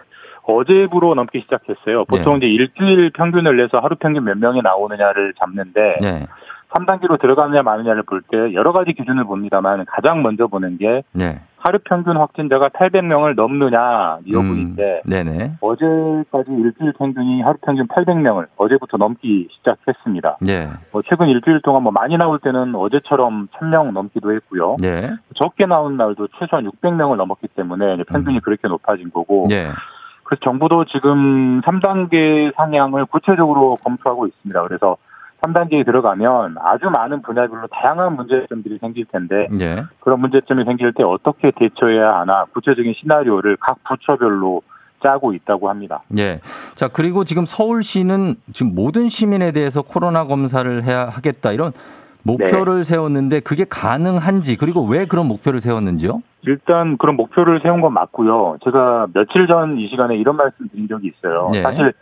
어제부로 0.44 1.14
넘기 1.14 1.40
시작했어요. 1.40 2.04
보통 2.04 2.36
이제 2.36 2.46
일주일 2.46 3.10
평균을 3.10 3.56
내서 3.56 3.78
하루 3.80 3.96
평균 3.96 4.24
몇 4.24 4.38
명이 4.38 4.62
나오느냐를 4.62 5.34
잡는데 5.40 5.96
네. 6.00 6.26
3단계로 6.70 7.20
들어가느냐 7.20 7.62
마느냐를 7.62 8.02
볼 8.02 8.22
때 8.22 8.52
여러 8.54 8.72
가지 8.72 8.92
기준을 8.92 9.24
봅니다만 9.24 9.84
가장 9.86 10.22
먼저 10.22 10.46
보는 10.46 10.78
게 10.78 11.02
네. 11.12 11.40
하루 11.64 11.78
평균 11.82 12.18
확진자가 12.18 12.68
800명을 12.68 13.34
넘느냐 13.34 14.18
이 14.26 14.34
여부인데 14.34 15.00
음. 15.06 15.56
어제까지 15.62 16.50
일주일 16.50 16.92
평균이 16.92 17.40
하루 17.40 17.56
평균 17.64 17.88
800명을 17.88 18.48
어제부터 18.58 18.98
넘기 18.98 19.48
시작했습니다. 19.50 20.38
예. 20.46 20.68
뭐 20.92 21.00
최근 21.08 21.28
일주일 21.28 21.62
동안 21.62 21.82
뭐 21.82 21.90
많이 21.90 22.18
나올 22.18 22.38
때는 22.38 22.74
어제처럼 22.74 23.48
1000명 23.54 23.92
넘기도 23.92 24.34
했고요. 24.34 24.76
예. 24.84 25.12
적게 25.36 25.64
나온 25.64 25.96
날도 25.96 26.28
최소한 26.38 26.70
600명을 26.70 27.16
넘었기 27.16 27.48
때문에 27.48 27.96
평균이 28.08 28.40
그렇게 28.40 28.68
높아진 28.68 29.10
거고. 29.10 29.46
음. 29.46 29.50
예. 29.50 29.70
그래서 30.24 30.40
정부도 30.44 30.84
지금 30.84 31.62
3단계 31.62 32.54
상향을 32.56 33.06
구체적으로 33.06 33.76
검토하고 33.82 34.26
있습니다. 34.26 34.62
그래서 34.64 34.98
3단계에 35.44 35.84
들어가면 35.84 36.56
아주 36.60 36.90
많은 36.90 37.22
분야별로 37.22 37.66
다양한 37.68 38.16
문제점들이 38.16 38.78
생길 38.78 39.04
텐데 39.06 39.48
예. 39.60 39.84
그런 40.00 40.20
문제점이 40.20 40.64
생길 40.64 40.92
때 40.92 41.02
어떻게 41.02 41.50
대처해야 41.50 42.14
하나 42.20 42.44
구체적인 42.52 42.94
시나리오를 42.94 43.56
각 43.60 43.78
부처별로 43.84 44.62
짜고 45.02 45.34
있다고 45.34 45.68
합니다. 45.68 46.02
예. 46.18 46.40
자, 46.74 46.88
그리고 46.88 47.24
지금 47.24 47.44
서울시는 47.44 48.36
지금 48.52 48.74
모든 48.74 49.08
시민에 49.08 49.52
대해서 49.52 49.82
코로나 49.82 50.24
검사를 50.24 50.82
해야 50.82 51.06
하겠다 51.06 51.52
이런 51.52 51.72
목표를 52.22 52.76
네. 52.78 52.82
세웠는데 52.84 53.40
그게 53.40 53.66
가능한지 53.68 54.56
그리고 54.56 54.82
왜 54.86 55.04
그런 55.04 55.26
목표를 55.28 55.60
세웠는지요? 55.60 56.22
일단 56.46 56.96
그런 56.96 57.16
목표를 57.16 57.60
세운 57.62 57.82
건 57.82 57.92
맞고요. 57.92 58.56
제가 58.64 59.08
며칠 59.12 59.46
전 59.46 59.76
이 59.78 59.88
시간에 59.88 60.16
이런 60.16 60.36
말씀 60.36 60.66
드린 60.70 60.88
적이 60.88 61.08
있어요. 61.14 61.50
네. 61.52 61.60
사실 61.60 61.92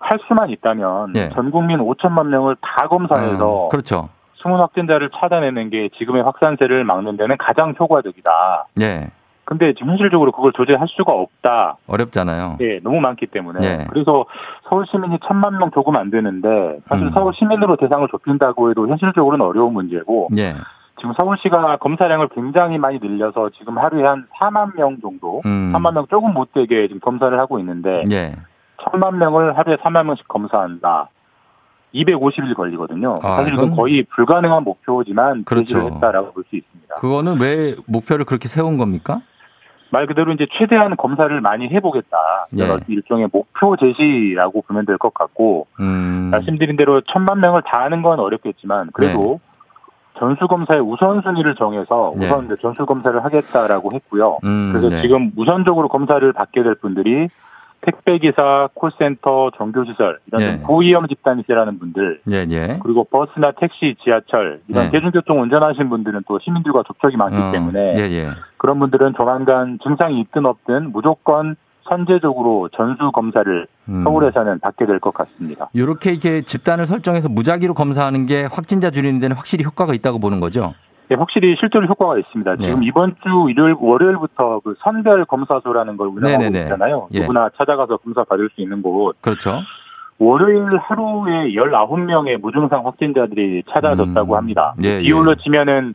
할 0.00 0.18
수만 0.26 0.50
있다면 0.50 1.12
네. 1.12 1.30
전 1.30 1.50
국민 1.50 1.78
5천만 1.78 2.26
명을 2.28 2.56
다 2.60 2.88
검사해서 2.88 3.64
어, 3.64 3.68
그렇죠. 3.68 4.08
숨은 4.34 4.58
확진자를 4.58 5.10
찾아내는 5.14 5.70
게 5.70 5.88
지금의 5.98 6.22
확산세를 6.22 6.84
막는 6.84 7.16
데는 7.16 7.36
가장 7.38 7.74
효과적이다. 7.78 8.66
예. 8.80 9.10
근데 9.44 9.72
지금 9.72 9.88
현실적으로 9.88 10.30
그걸 10.30 10.52
조제할 10.52 10.86
수가 10.88 11.12
없다. 11.12 11.78
어렵잖아요. 11.86 12.58
예, 12.60 12.80
너무 12.80 13.00
많기 13.00 13.26
때문에. 13.26 13.60
네. 13.60 13.86
그래서 13.88 14.26
서울 14.68 14.84
시민이 14.86 15.20
천만 15.26 15.56
명 15.58 15.70
조금 15.70 15.96
안 15.96 16.10
되는데 16.10 16.80
사실 16.86 17.06
음. 17.06 17.10
서울 17.12 17.32
시민으로 17.34 17.76
대상을 17.76 18.06
좁힌다고 18.10 18.70
해도 18.70 18.86
현실적으로는 18.86 19.44
어려운 19.44 19.72
문제고 19.72 20.28
예. 20.36 20.54
지금 20.98 21.14
서울시가 21.14 21.78
검사량을 21.78 22.28
굉장히 22.34 22.76
많이 22.76 22.98
늘려서 22.98 23.50
지금 23.56 23.78
하루에 23.78 24.04
한 24.04 24.26
4만 24.38 24.76
명 24.76 24.98
정도, 25.00 25.40
음. 25.46 25.72
3만 25.72 25.94
명 25.94 26.06
조금 26.08 26.34
못 26.34 26.52
되게 26.52 26.86
지금 26.88 27.00
검사를 27.00 27.36
하고 27.38 27.58
있는데 27.58 28.04
예. 28.10 28.34
1천만 28.78 29.16
명을 29.16 29.56
하루에 29.58 29.76
3만 29.76 30.04
명씩 30.06 30.28
검사한다. 30.28 31.08
250일 31.94 32.54
걸리거든요. 32.54 33.18
아, 33.22 33.36
사실 33.36 33.54
이건 33.54 33.74
거의 33.74 34.04
불가능한 34.04 34.62
목표지만 34.64 35.44
그렇죠. 35.44 35.80
했다라고 35.80 36.32
볼 36.32 36.44
수 36.50 36.56
있습니다. 36.56 36.96
그거는 36.96 37.40
왜 37.40 37.74
목표를 37.86 38.24
그렇게 38.24 38.46
세운 38.46 38.76
겁니까? 38.76 39.20
말 39.90 40.06
그대로 40.06 40.32
이제 40.32 40.46
최대한 40.52 40.96
검사를 40.96 41.40
많이 41.40 41.66
해보겠다. 41.70 42.16
예. 42.58 42.76
일종의 42.88 43.28
목표 43.32 43.74
제시라고 43.76 44.62
보면 44.62 44.84
될 44.84 44.98
것 44.98 45.14
같고 45.14 45.66
음. 45.80 46.28
말씀드린 46.30 46.76
대로 46.76 47.00
천만 47.02 47.40
명을 47.40 47.62
다 47.62 47.80
하는 47.80 48.02
건 48.02 48.20
어렵겠지만 48.20 48.90
그래도 48.92 49.40
전수검사의 50.18 50.80
우선순위를 50.82 51.54
정해서 51.54 52.12
네. 52.16 52.26
우선 52.26 52.44
이제 52.46 52.56
전수검사를 52.60 53.24
하겠다라고 53.24 53.90
했고요. 53.94 54.38
음, 54.44 54.72
그래서 54.72 54.90
네. 54.90 55.00
지금 55.00 55.30
우선적으로 55.36 55.88
검사를 55.88 56.30
받게 56.34 56.62
될 56.62 56.74
분들이 56.74 57.28
택배기사, 57.82 58.68
콜센터, 58.74 59.50
종교시설 59.56 60.18
이런 60.26 60.40
예. 60.42 60.46
좀 60.46 60.62
고위험 60.62 61.06
집단이라는 61.06 61.78
분들 61.78 62.20
예, 62.30 62.46
예. 62.50 62.78
그리고 62.82 63.04
버스나 63.04 63.52
택시, 63.52 63.94
지하철 64.02 64.60
이런 64.68 64.86
네. 64.86 64.90
대중교통 64.90 65.40
운전하시는 65.42 65.88
분들은 65.88 66.22
또 66.26 66.38
시민들과 66.40 66.82
접촉이 66.86 67.16
많기 67.16 67.36
어, 67.36 67.52
때문에 67.52 67.94
예, 67.98 68.02
예. 68.02 68.30
그런 68.56 68.78
분들은 68.78 69.14
조만간 69.16 69.78
증상이 69.82 70.20
있든 70.20 70.46
없든 70.46 70.92
무조건 70.92 71.56
선제적으로 71.88 72.68
전수 72.76 73.10
검사를 73.12 73.66
음. 73.88 74.04
서울에서는 74.04 74.58
받게 74.60 74.84
될 74.84 75.00
것 75.00 75.14
같습니다. 75.14 75.70
이렇게 75.72 76.10
이렇게 76.10 76.42
집단을 76.42 76.84
설정해서 76.86 77.28
무작위로 77.30 77.72
검사하는 77.72 78.26
게 78.26 78.44
확진자 78.44 78.90
줄이는 78.90 79.20
데는 79.20 79.36
확실히 79.36 79.64
효과가 79.64 79.94
있다고 79.94 80.18
보는 80.18 80.40
거죠. 80.40 80.74
네, 81.08 81.16
확실히 81.16 81.56
실제로 81.58 81.86
효과가 81.86 82.18
있습니다. 82.18 82.56
네. 82.56 82.66
지금 82.66 82.82
이번 82.82 83.16
주 83.22 83.46
일요일, 83.48 83.74
월요일부터 83.78 84.60
그 84.62 84.74
선별 84.80 85.24
검사소라는 85.24 85.96
걸 85.96 86.08
운영하고 86.08 86.42
네네네. 86.42 86.64
있잖아요. 86.64 87.08
예. 87.12 87.20
누구나 87.20 87.48
찾아가서 87.56 87.96
검사 87.98 88.24
받을 88.24 88.50
수 88.54 88.60
있는 88.60 88.82
곳. 88.82 89.16
그렇죠. 89.22 89.60
월요일 90.18 90.76
하루에 90.76 91.52
19명의 91.54 92.38
무증상 92.38 92.84
확진자들이 92.86 93.62
찾아졌다고 93.70 94.34
음. 94.34 94.36
합니다. 94.36 94.74
예, 94.82 94.98
비율로 95.00 95.32
예. 95.32 95.42
치면은 95.42 95.94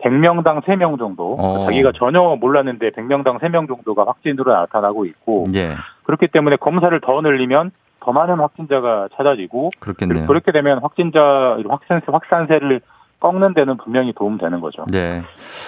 100명당 0.00 0.62
3명 0.62 0.98
정도. 0.98 1.36
어. 1.38 1.66
자기가 1.66 1.92
전혀 1.94 2.36
몰랐는데 2.40 2.90
100명당 2.90 3.38
3명 3.38 3.68
정도가 3.68 4.06
확진으로 4.06 4.52
나타나고 4.52 5.06
있고 5.06 5.44
예. 5.54 5.74
그렇기 6.04 6.28
때문에 6.28 6.56
검사를 6.56 6.98
더 7.00 7.20
늘리면 7.20 7.70
더 8.00 8.12
많은 8.12 8.36
확진자가 8.36 9.08
찾아지고 9.16 9.70
그렇겠네요. 9.78 10.26
그렇게 10.26 10.50
되면 10.50 10.78
확진자 10.78 11.58
확산세 11.68 12.06
확산세를 12.06 12.80
꺾는 13.20 13.54
데는 13.54 13.76
분명히 13.78 14.12
도움되는 14.12 14.60
거죠. 14.60 14.84
네. 14.90 15.22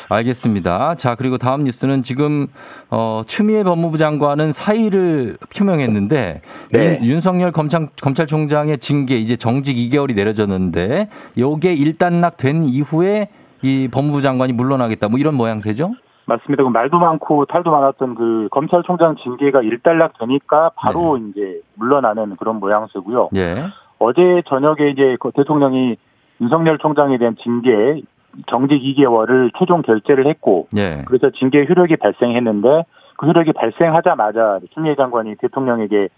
알겠습니다. 0.08 0.94
자, 0.94 1.16
그리고 1.16 1.36
다음 1.36 1.64
뉴스는 1.64 2.02
지금, 2.02 2.46
어, 2.90 3.22
추미애 3.26 3.64
법무부 3.64 3.98
장관은 3.98 4.52
사의를 4.52 5.36
표명했는데, 5.56 6.42
네. 6.72 6.98
윤, 7.02 7.04
윤석열 7.04 7.50
검찰, 7.50 7.88
검찰총장의 8.00 8.78
징계 8.78 9.16
이제 9.16 9.36
정직 9.36 9.76
2개월이 9.76 10.14
내려졌는데, 10.14 11.08
요게 11.38 11.74
일단락 11.74 12.36
된 12.36 12.64
이후에 12.64 13.28
이 13.62 13.88
법무부 13.92 14.20
장관이 14.22 14.52
물러나겠다. 14.52 15.08
뭐 15.08 15.18
이런 15.18 15.34
모양새죠? 15.34 15.90
맞습니다. 16.26 16.62
그 16.62 16.68
말도 16.68 16.98
많고 16.98 17.46
탈도 17.46 17.72
많았던 17.72 18.14
그 18.14 18.48
검찰총장 18.52 19.16
징계가 19.16 19.62
일단락 19.62 20.16
되니까 20.18 20.70
바로 20.76 21.18
이제 21.18 21.60
물러나는 21.74 22.36
그런 22.36 22.60
모양새고요. 22.60 23.30
예. 23.34 23.56
어제 23.98 24.42
저녁에 24.46 24.90
이제 24.90 25.16
그 25.18 25.32
대통령이 25.34 25.96
윤석열 26.40 26.78
총장에 26.78 27.18
대한 27.18 27.36
징계 27.36 28.02
정직 28.46 28.82
2개월을 28.82 29.50
최종 29.58 29.82
결재를 29.82 30.26
했고 30.26 30.68
예. 30.76 31.04
그래서 31.06 31.30
징계 31.30 31.66
효력이 31.68 31.96
발생했는데 31.96 32.84
그 33.16 33.26
효력이 33.26 33.52
발생하자마자 33.52 34.60
추미애 34.72 34.94
장관이 34.94 35.36
대통령에게 35.36 36.08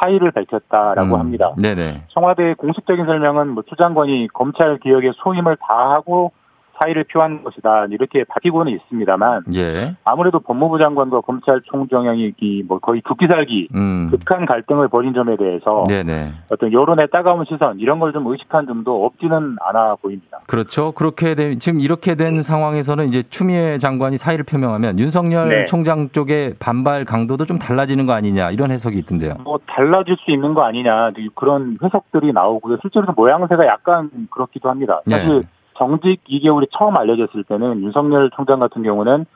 사의를 0.00 0.30
밝혔다라고 0.32 1.14
음, 1.14 1.20
합니다. 1.20 1.54
네네. 1.56 2.04
청와대의 2.08 2.56
공식적인 2.56 3.06
설명은 3.06 3.48
뭐추 3.50 3.76
장관이 3.76 4.28
검찰 4.32 4.78
개혁에 4.78 5.12
소임을 5.14 5.56
다하고 5.60 6.32
사의를 6.80 7.04
표한 7.04 7.44
것이다 7.44 7.86
이렇게 7.90 8.24
밝히고는 8.24 8.72
있습니다만 8.72 9.42
예. 9.54 9.94
아무래도 10.04 10.40
법무부 10.40 10.78
장관과 10.78 11.20
검찰총장이 11.20 12.32
이뭐 12.40 12.78
거의 12.78 13.02
죽기살기 13.06 13.68
음. 13.74 14.08
극한 14.10 14.46
갈등을 14.46 14.88
벌인 14.88 15.12
점에 15.14 15.36
대해서 15.36 15.84
네네. 15.88 16.32
어떤 16.48 16.72
여론의 16.72 17.08
따가운 17.10 17.44
시선 17.44 17.78
이런 17.80 17.98
걸 17.98 18.14
좀 18.14 18.26
의식한 18.28 18.66
점도 18.66 19.04
없지는 19.06 19.56
않아 19.60 19.96
보입니다. 19.96 20.38
그렇죠. 20.46 20.92
그렇게 20.92 21.34
된, 21.34 21.58
지금 21.58 21.80
이렇게 21.80 22.14
된 22.14 22.42
상황에서는 22.42 23.08
이제 23.08 23.24
추미애 23.28 23.76
장관이 23.78 24.18
사의를 24.18 24.44
표명하면 24.44 25.00
윤석열 25.00 25.48
네. 25.48 25.64
총장 25.64 26.08
쪽의 26.10 26.54
반발 26.60 27.04
강도도 27.04 27.44
좀 27.44 27.58
달라지는 27.58 28.06
거 28.06 28.12
아니냐 28.12 28.52
이런 28.52 28.70
해석이 28.70 28.96
있던데요. 28.98 29.34
뭐 29.42 29.58
달라질 29.66 30.16
수 30.20 30.30
있는 30.30 30.54
거 30.54 30.62
아니냐 30.62 31.10
그런 31.34 31.76
해석들이 31.82 32.32
나오고요. 32.32 32.78
실제로 32.82 33.12
모양새가 33.16 33.66
약간 33.66 34.10
그렇기도 34.30 34.70
합니다. 34.70 35.00
사실 35.10 35.40
네. 35.40 35.48
정직 35.76 36.24
2개월이 36.24 36.68
처음 36.72 36.96
알려졌을 36.96 37.44
때는 37.44 37.82
윤석열 37.82 38.30
총장 38.34 38.58
같은 38.58 38.82
경우는 38.82 39.26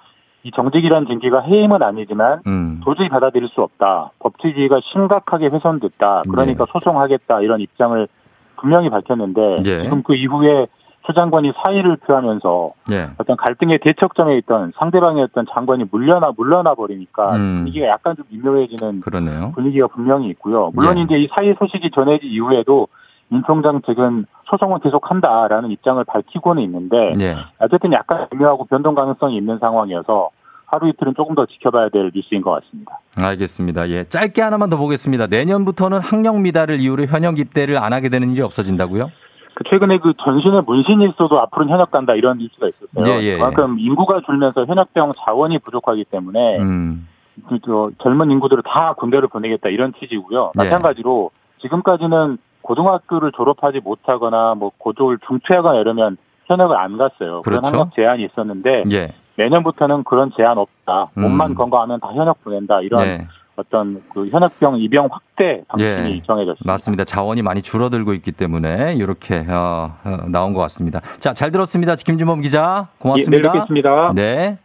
이 0.45 0.51
정직이라는 0.53 1.09
징계가 1.09 1.41
해임은 1.41 1.83
아니지만 1.83 2.41
음. 2.47 2.81
도저히 2.85 3.09
받아들일 3.09 3.49
수 3.49 3.61
없다. 3.61 4.13
법치주의가 4.21 4.81
심각하게 4.93 5.49
훼손됐다. 5.49 6.23
그러니까 6.31 6.65
네. 6.65 6.73
소송하겠다 6.73 7.41
이런 7.43 7.61
입장을 7.61 8.09
분명히 8.57 8.89
밝혔는데 8.89 9.57
예. 9.67 9.83
지금 9.83 10.03
그 10.03 10.15
이후에 10.15 10.67
추 11.07 11.15
장관이 11.15 11.53
사의를 11.63 11.97
표하면서 11.97 12.71
예. 12.93 13.11
어떤 13.19 13.37
갈등의 13.37 13.79
대척점에 13.79 14.37
있던 14.39 14.73
상대방의 14.79 15.23
어떤 15.25 15.47
장관이 15.51 15.87
물러나 15.91 16.33
물러나 16.37 16.75
버리니까 16.75 17.35
음. 17.37 17.59
분위기가 17.59 17.87
약간 17.89 18.15
좀 18.15 18.27
미묘해지는 18.29 19.01
그러네요. 19.01 19.53
분위기가 19.55 19.87
분명히 19.89 20.29
있고요. 20.29 20.71
물론 20.75 20.99
예. 20.99 21.03
이제 21.03 21.19
이 21.19 21.29
사의 21.35 21.57
소식이 21.59 21.91
전해진 21.93 22.31
이후에도 22.31 22.89
윤 23.33 23.43
총장 23.47 23.81
측은 23.83 24.27
소송은 24.49 24.81
계속한다라는 24.81 25.71
입장을 25.71 26.03
밝히고는 26.05 26.63
있는데 26.63 27.13
예. 27.21 27.37
어쨌든 27.59 27.93
약간 27.93 28.27
미묘하고 28.33 28.65
변동 28.65 28.95
가능성이 28.95 29.37
있는 29.37 29.59
상황이어서 29.59 30.31
하루 30.67 30.89
이틀은 30.89 31.15
조금 31.15 31.35
더 31.35 31.47
지켜봐야 31.47 31.89
될 31.89 32.11
뉴스인 32.15 32.43
것 32.43 32.51
같습니다. 32.53 33.01
알겠습니다. 33.21 33.89
예. 33.91 34.05
짧게 34.05 34.43
하나만 34.43 34.71
더 34.71 34.77
보겠습니다. 34.77 35.27
내년부터는 35.27 36.01
학력 36.01 36.41
미달을 36.41 36.81
이유로 36.81 37.05
현역 37.05 37.39
입대를 37.39 37.79
안 37.79 37.93
하게 37.93 38.09
되는 38.09 38.31
일이 38.31 38.43
없어진다고요? 38.43 39.11
그 39.55 39.65
최근에 39.69 39.99
그 39.99 40.13
전신에 40.23 40.61
문신이 40.61 41.05
있어도 41.09 41.41
앞으로는 41.41 41.73
현역 41.73 41.91
간다 41.91 42.15
이런 42.15 42.39
뉴스가 42.39 42.69
있었어요. 42.69 43.15
예, 43.15 43.23
예. 43.25 43.37
그만큼 43.37 43.79
인구가 43.79 44.21
줄면서 44.25 44.67
현역병 44.67 45.13
자원이 45.25 45.59
부족하기 45.59 46.05
때문에 46.05 46.59
음. 46.59 47.09
그, 47.49 47.59
저, 47.65 47.91
젊은 48.03 48.31
인구들을 48.31 48.63
다 48.63 48.95
군대를 48.95 49.29
보내겠다 49.29 49.69
이런 49.71 49.93
취지고요. 49.99 50.53
예. 50.55 50.63
마찬가지로 50.63 51.31
지금까지는 51.61 52.39
고등학교를 52.69 53.33
졸업하지 53.33 53.81
못하거나 53.81 54.55
뭐 54.55 54.71
고졸 54.77 55.19
중퇴하거나 55.27 55.81
이러면 55.81 56.19
현역을 56.47 56.77
안 56.77 56.99
갔어요. 56.99 57.41
그런 57.41 57.61
그렇죠. 57.61 57.67
학력 57.67 57.95
제한이 57.95 58.25
있었는데 58.25 58.85
예. 58.93 59.15
내년부터는 59.37 60.05
그런 60.05 60.31
제한 60.37 60.59
없다. 60.59 61.09
음. 61.17 61.23
몸만 61.23 61.55
건강하면 61.55 61.99
다 62.01 62.09
현역 62.09 62.45
보낸다. 62.45 62.83
이런 62.83 63.07
예. 63.07 63.27
어떤 63.57 64.03
그 64.13 64.29
현역병 64.29 64.79
입영 64.81 65.09
확대 65.11 65.63
방침이 65.69 66.17
예. 66.17 66.23
정해졌습니다. 66.27 66.71
맞습니다. 66.71 67.05
자원이 67.05 67.41
많이 67.41 67.63
줄어들고 67.63 68.13
있기 68.15 68.33
때문에 68.33 68.95
이렇게 68.97 69.47
어, 69.49 69.95
어, 70.05 70.29
나온 70.29 70.53
것 70.53 70.61
같습니다. 70.61 71.01
자, 71.21 71.33
잘 71.33 71.51
들었습니다. 71.51 71.95
김준범 71.95 72.43
기자. 72.43 72.89
고맙습니다. 72.99 73.37
예, 73.37 73.41
내일 73.41 73.53
뵙겠습니다. 73.53 74.13
네. 74.15 74.59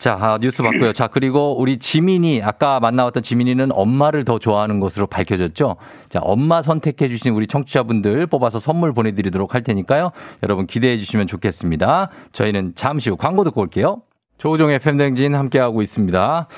자, 0.00 0.16
아, 0.18 0.38
뉴스 0.40 0.62
봤고요. 0.62 0.94
자, 0.94 1.08
그리고 1.08 1.60
우리 1.60 1.78
지민이 1.78 2.40
아까 2.42 2.80
만나왔던 2.80 3.22
지민이는 3.22 3.68
엄마를 3.70 4.24
더 4.24 4.38
좋아하는 4.38 4.80
것으로 4.80 5.06
밝혀졌죠. 5.06 5.76
자, 6.08 6.20
엄마 6.22 6.62
선택해 6.62 7.06
주신 7.10 7.34
우리 7.34 7.46
청취자분들 7.46 8.26
뽑아서 8.28 8.60
선물 8.60 8.94
보내 8.94 9.12
드리도록 9.12 9.54
할 9.54 9.62
테니까요. 9.62 10.12
여러분 10.42 10.66
기대해 10.66 10.96
주시면 10.96 11.26
좋겠습니다. 11.26 12.08
저희는 12.32 12.72
잠시 12.76 13.10
후 13.10 13.18
광고 13.18 13.44
듣고 13.44 13.60
올게요. 13.60 14.00
조우종 14.38 14.70
FM 14.70 14.96
댕진 14.96 15.34
함께하고 15.34 15.82
있습니다. 15.82 16.48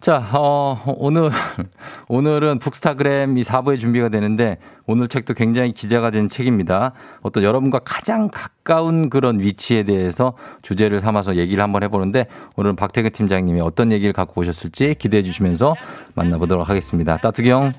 자, 0.00 0.24
어, 0.32 0.80
오늘, 0.96 1.28
오늘은 2.08 2.60
북스타그램 2.60 3.36
이 3.36 3.42
4부에 3.42 3.80
준비가 3.80 4.08
되는데 4.08 4.58
오늘 4.86 5.08
책도 5.08 5.34
굉장히 5.34 5.72
기자가 5.72 6.10
된 6.10 6.28
책입니다. 6.28 6.92
어떤 7.20 7.42
여러분과 7.42 7.80
가장 7.80 8.30
가까운 8.32 9.10
그런 9.10 9.40
위치에 9.40 9.82
대해서 9.82 10.34
주제를 10.62 11.00
삼아서 11.00 11.34
얘기를 11.34 11.64
한번 11.64 11.82
해보는데 11.82 12.26
오늘은 12.54 12.76
박태근 12.76 13.10
팀장님이 13.10 13.60
어떤 13.60 13.90
얘기를 13.90 14.12
갖고 14.12 14.40
오셨을지 14.40 14.94
기대해 14.98 15.24
주시면서 15.24 15.74
만나보도록 16.14 16.68
하겠습니다. 16.68 17.16
따뚜기 17.16 17.50
형. 17.50 17.72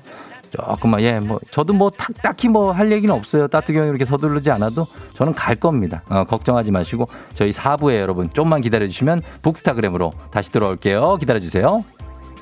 조금만, 0.50 1.00
예, 1.00 1.20
뭐, 1.20 1.38
저도 1.52 1.72
뭐, 1.72 1.90
딱, 1.90 2.12
딱히 2.22 2.48
뭐 2.48 2.72
할 2.72 2.90
얘기는 2.90 3.14
없어요. 3.14 3.46
형이 3.50 3.88
이렇게 3.88 4.04
서두르지 4.04 4.50
않아도 4.50 4.86
저는 5.14 5.32
갈 5.32 5.54
겁니다. 5.54 6.02
어, 6.10 6.24
걱정하지 6.24 6.70
마시고 6.72 7.08
저희 7.34 7.52
4부에 7.52 8.00
여러분 8.00 8.28
좀만 8.30 8.60
기다려주시면 8.60 9.22
북스타그램으로 9.42 10.12
다시 10.32 10.52
들어올게요. 10.52 11.16
기다려주세요. 11.18 11.84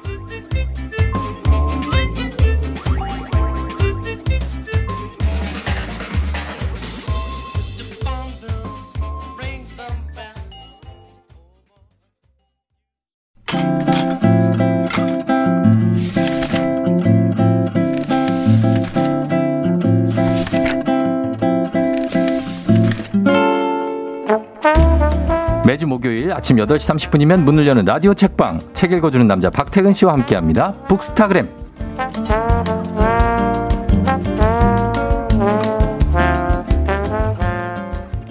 Thank 0.04 0.78
you. 0.78 0.87
매주 25.68 25.86
목요일 25.86 26.32
아침 26.32 26.56
8시 26.56 27.10
30분이면 27.10 27.42
문을 27.42 27.66
여는 27.66 27.84
라디오 27.84 28.14
책방 28.14 28.58
책 28.72 28.92
읽어주는 28.92 29.26
남자 29.26 29.50
박태근 29.50 29.92
씨와 29.92 30.14
함께합니다. 30.14 30.72
북스타그램. 30.88 31.46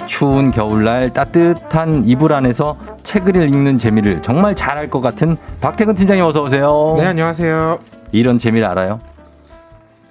추운 0.08 0.50
겨울날 0.50 1.14
따뜻한 1.14 2.06
이불 2.08 2.34
안에서 2.34 2.76
책을 3.04 3.36
읽는 3.36 3.78
재미를 3.78 4.20
정말 4.24 4.56
잘할 4.56 4.90
것 4.90 5.02
같은 5.02 5.38
박태근 5.62 5.94
팀장님 5.94 6.26
어서 6.26 6.42
오세요. 6.42 6.96
네, 6.98 7.06
안녕하세요. 7.06 7.78
이런 8.14 8.40
재미를 8.40 8.66
알아요? 8.66 9.00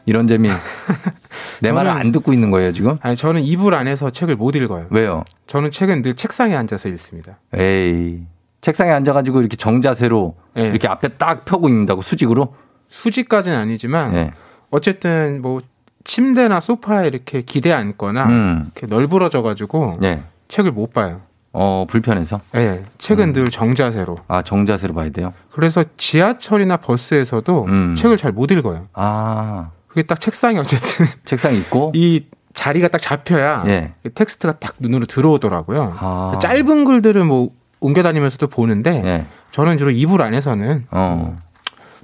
이런 0.07 0.27
재미. 0.27 0.49
내 1.61 1.73
말을 1.73 1.91
안 1.91 2.13
듣고 2.13 2.33
있는 2.33 2.51
거예요, 2.51 2.73
지금? 2.73 2.99
아니, 3.03 3.17
저는 3.17 3.43
이불 3.43 3.75
안에서 3.75 4.11
책을 4.11 4.37
못 4.37 4.55
읽어요. 4.57 4.87
왜요? 4.91 5.25
저는 5.47 5.71
책은 5.71 6.03
늘 6.03 6.15
책상에 6.15 6.55
앉아서 6.57 6.89
읽습니다. 6.91 7.39
에이. 7.55 8.23
책상에 8.61 8.91
앉아가지고 8.93 9.41
이렇게 9.41 9.57
정자세로 9.57 10.35
네. 10.55 10.63
이렇게 10.69 10.89
앞에 10.89 11.09
딱 11.09 11.45
펴고 11.45 11.69
읽는다고 11.69 12.03
수직으로? 12.03 12.55
수직까지는 12.89 13.57
아니지만 13.57 14.13
네. 14.13 14.31
어쨌든 14.71 15.41
뭐 15.43 15.61
침대나 16.05 16.61
소파에 16.61 17.07
이렇게 17.07 17.43
기대 17.43 17.73
앉거나 17.73 18.25
음. 18.27 18.63
이렇게 18.65 18.87
널브러져 18.87 19.43
가지고 19.43 19.95
네. 20.01 20.23
책을 20.49 20.73
못 20.73 20.93
봐요. 20.93 21.21
어, 21.53 21.87
불편해서? 21.89 22.41
네, 22.53 22.85
책은 22.99 23.33
늘 23.33 23.47
정자세로. 23.47 24.19
아, 24.29 24.43
정자세로 24.43 24.93
봐야 24.95 25.09
돼요? 25.11 25.33
그래서 25.53 25.85
지하철이나 25.97 26.77
버스에서도 26.77 27.65
음. 27.67 27.95
책을 27.97 28.17
잘 28.19 28.33
못 28.33 28.51
읽어요. 28.51 28.87
아, 28.93 29.71
그게 29.97 30.07
딱 30.07 30.20
책상이 30.20 30.59
어쨌든 30.59 31.07
책상 31.24 31.55
있고? 31.55 31.90
이 31.94 32.26
자리가 32.53 32.88
딱 32.88 33.01
잡혀야 33.01 33.64
예. 33.66 33.94
텍스트가 34.14 34.59
딱 34.59 34.74
눈으로 34.78 35.07
들어오더라고요. 35.07 35.97
아. 35.99 36.38
짧은 36.42 36.84
글들은 36.84 37.26
뭐 37.26 37.49
옮겨 37.80 38.03
다니면서도 38.03 38.49
보는데 38.49 39.03
예. 39.07 39.26
저는 39.53 39.78
주로 39.78 39.90
이불 39.90 40.20
안에서는 40.20 40.88
어. 40.90 41.34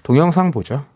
동영상 0.05 0.51
보죠. 0.53 0.87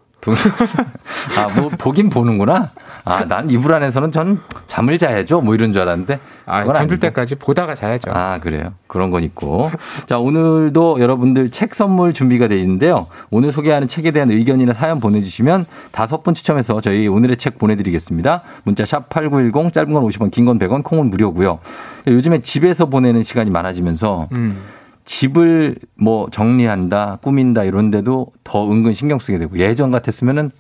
아, 1.38 1.48
뭐, 1.60 1.68
보긴 1.78 2.10
보는구나? 2.10 2.70
아, 3.04 3.24
난 3.28 3.48
이불 3.48 3.72
안에서는 3.72 4.10
전 4.10 4.40
잠을 4.66 4.98
자야죠? 4.98 5.40
뭐 5.40 5.54
이런 5.54 5.72
줄 5.72 5.82
알았는데. 5.82 6.18
아, 6.46 6.64
잠들 6.64 6.76
아니고. 6.80 6.96
때까지 6.96 7.36
보다가 7.36 7.76
자야죠. 7.76 8.10
아, 8.12 8.38
그래요? 8.40 8.72
그런 8.88 9.10
건 9.12 9.22
있고. 9.22 9.70
자, 10.08 10.18
오늘도 10.18 10.98
여러분들 11.00 11.50
책 11.52 11.74
선물 11.76 12.12
준비가 12.12 12.48
되어 12.48 12.58
있는데요. 12.58 13.06
오늘 13.30 13.52
소개하는 13.52 13.86
책에 13.86 14.10
대한 14.10 14.30
의견이나 14.32 14.72
사연 14.72 14.98
보내주시면 14.98 15.66
다섯 15.92 16.24
분 16.24 16.34
추첨해서 16.34 16.80
저희 16.80 17.06
오늘의 17.06 17.36
책 17.36 17.58
보내드리겠습니다. 17.58 18.42
문자 18.64 18.84
샵 18.84 19.08
8910, 19.08 19.72
짧은 19.72 19.92
건 19.92 20.02
50원, 20.02 20.30
긴 20.32 20.44
건 20.46 20.58
100원, 20.58 20.82
콩은 20.82 21.10
무료고요. 21.10 21.60
요즘에 22.08 22.40
집에서 22.40 22.86
보내는 22.86 23.22
시간이 23.22 23.50
많아지면서 23.50 24.28
음. 24.32 24.58
집을 25.06 25.76
뭐 25.94 26.28
정리한다, 26.30 27.18
꾸민다 27.22 27.64
이런데도 27.64 28.26
더 28.44 28.70
은근 28.70 28.92
신경 28.92 29.18
쓰게 29.18 29.38
되고 29.38 29.56
예전 29.58 29.90
같았으면은 29.90 30.50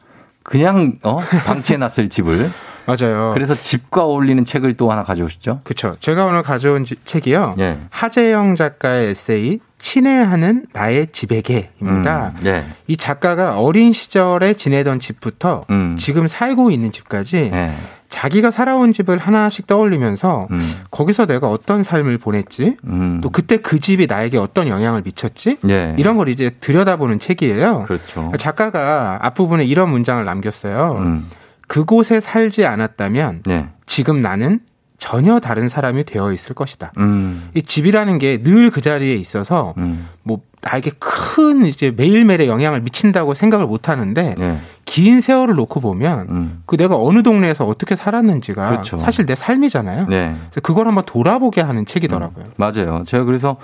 그냥 0.42 0.94
어 1.02 1.18
방치해 1.18 1.76
놨을 1.76 2.08
집을 2.08 2.50
맞아요. 2.86 3.32
그래서 3.34 3.56
집과 3.56 4.04
어울리는 4.04 4.44
책을 4.44 4.74
또 4.74 4.92
하나 4.92 5.02
가져오셨죠? 5.02 5.60
그렇죠. 5.64 5.96
제가 5.98 6.24
오늘 6.26 6.42
가져온 6.42 6.84
지- 6.84 6.94
책이요. 7.04 7.56
예. 7.58 7.80
하재영 7.90 8.54
작가의 8.54 9.08
에세이 9.10 9.58
친애하는 9.78 10.66
나의 10.72 11.08
집에게입니다. 11.08 12.32
음, 12.36 12.44
네. 12.44 12.64
이 12.86 12.96
작가가 12.96 13.58
어린 13.58 13.92
시절에 13.92 14.54
지내던 14.54 15.00
집부터 15.00 15.62
음. 15.70 15.96
지금 15.98 16.28
살고 16.28 16.70
있는 16.70 16.92
집까지 16.92 17.50
네. 17.50 17.74
자기가 18.08 18.50
살아온 18.50 18.92
집을 18.92 19.18
하나씩 19.18 19.66
떠올리면서 19.66 20.48
음. 20.50 20.72
거기서 20.90 21.26
내가 21.26 21.48
어떤 21.50 21.82
삶을 21.84 22.18
보냈지, 22.18 22.76
음. 22.84 23.20
또 23.22 23.30
그때 23.30 23.56
그 23.58 23.80
집이 23.80 24.06
나에게 24.06 24.38
어떤 24.38 24.68
영향을 24.68 25.02
미쳤지, 25.04 25.58
예. 25.68 25.94
이런 25.98 26.16
걸 26.16 26.28
이제 26.28 26.50
들여다보는 26.60 27.18
책이에요. 27.18 27.82
그렇죠. 27.82 28.32
작가가 28.38 29.18
앞부분에 29.22 29.64
이런 29.64 29.90
문장을 29.90 30.24
남겼어요. 30.24 30.96
음. 30.98 31.30
그곳에 31.68 32.20
살지 32.20 32.64
않았다면 32.64 33.42
네. 33.46 33.68
지금 33.86 34.20
나는 34.20 34.60
전혀 34.98 35.40
다른 35.40 35.68
사람이 35.68 36.04
되어 36.04 36.32
있을 36.32 36.54
것이다. 36.54 36.92
음. 36.98 37.50
이 37.54 37.62
집이라는 37.62 38.18
게 38.18 38.38
늘 38.42 38.70
그 38.70 38.80
자리에 38.80 39.14
있어서 39.16 39.74
음. 39.78 40.08
뭐 40.22 40.40
나에게 40.70 40.92
큰 40.98 41.64
이제 41.66 41.92
매일매일의 41.96 42.48
영향을 42.48 42.80
미친다고 42.80 43.34
생각을 43.34 43.66
못 43.66 43.88
하는데 43.88 44.34
네. 44.36 44.58
긴 44.84 45.20
세월을 45.20 45.54
놓고 45.56 45.80
보면 45.80 46.26
음. 46.30 46.62
그 46.66 46.76
내가 46.76 46.96
어느 46.96 47.22
동네에서 47.22 47.64
어떻게 47.64 47.96
살았는지가 47.96 48.68
그렇죠. 48.68 48.98
사실 48.98 49.26
내 49.26 49.34
삶이잖아요. 49.34 50.06
네. 50.08 50.34
그래서 50.50 50.60
그걸 50.62 50.86
한번 50.86 51.04
돌아보게 51.04 51.60
하는 51.60 51.84
책이더라고요. 51.86 52.44
맞아요. 52.56 53.02
제가 53.06 53.24
그래서 53.24 53.56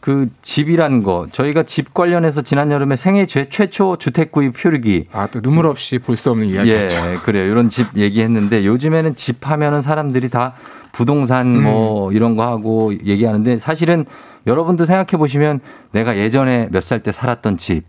그 0.00 0.28
집이란 0.42 1.02
거 1.02 1.26
저희가 1.32 1.64
집 1.64 1.92
관련해서 1.92 2.42
지난 2.42 2.70
여름에 2.70 2.96
생애 2.96 3.26
최, 3.26 3.48
최초 3.50 3.96
주택 3.96 4.32
구입 4.32 4.54
표류기 4.54 5.08
아또 5.12 5.40
눈물 5.42 5.66
없이 5.66 5.98
볼 5.98 6.16
수 6.16 6.30
없는 6.30 6.48
이야기였죠. 6.48 6.96
예, 6.96 7.18
그래요. 7.22 7.50
이런 7.50 7.68
집 7.68 7.96
얘기했는데 7.96 8.64
요즘에는 8.66 9.14
집 9.14 9.48
하면은 9.50 9.80
사람들이 9.82 10.28
다 10.30 10.54
부동산 10.92 11.46
음. 11.46 11.62
뭐 11.64 12.12
이런 12.12 12.36
거 12.36 12.46
하고 12.46 12.92
얘기하는데 12.94 13.58
사실은 13.58 14.04
여러분도 14.46 14.84
생각해 14.86 15.18
보시면 15.18 15.60
내가 15.92 16.16
예전에 16.16 16.68
몇 16.70 16.82
살 16.82 17.00
때 17.02 17.12
살았던 17.12 17.56
집 17.58 17.84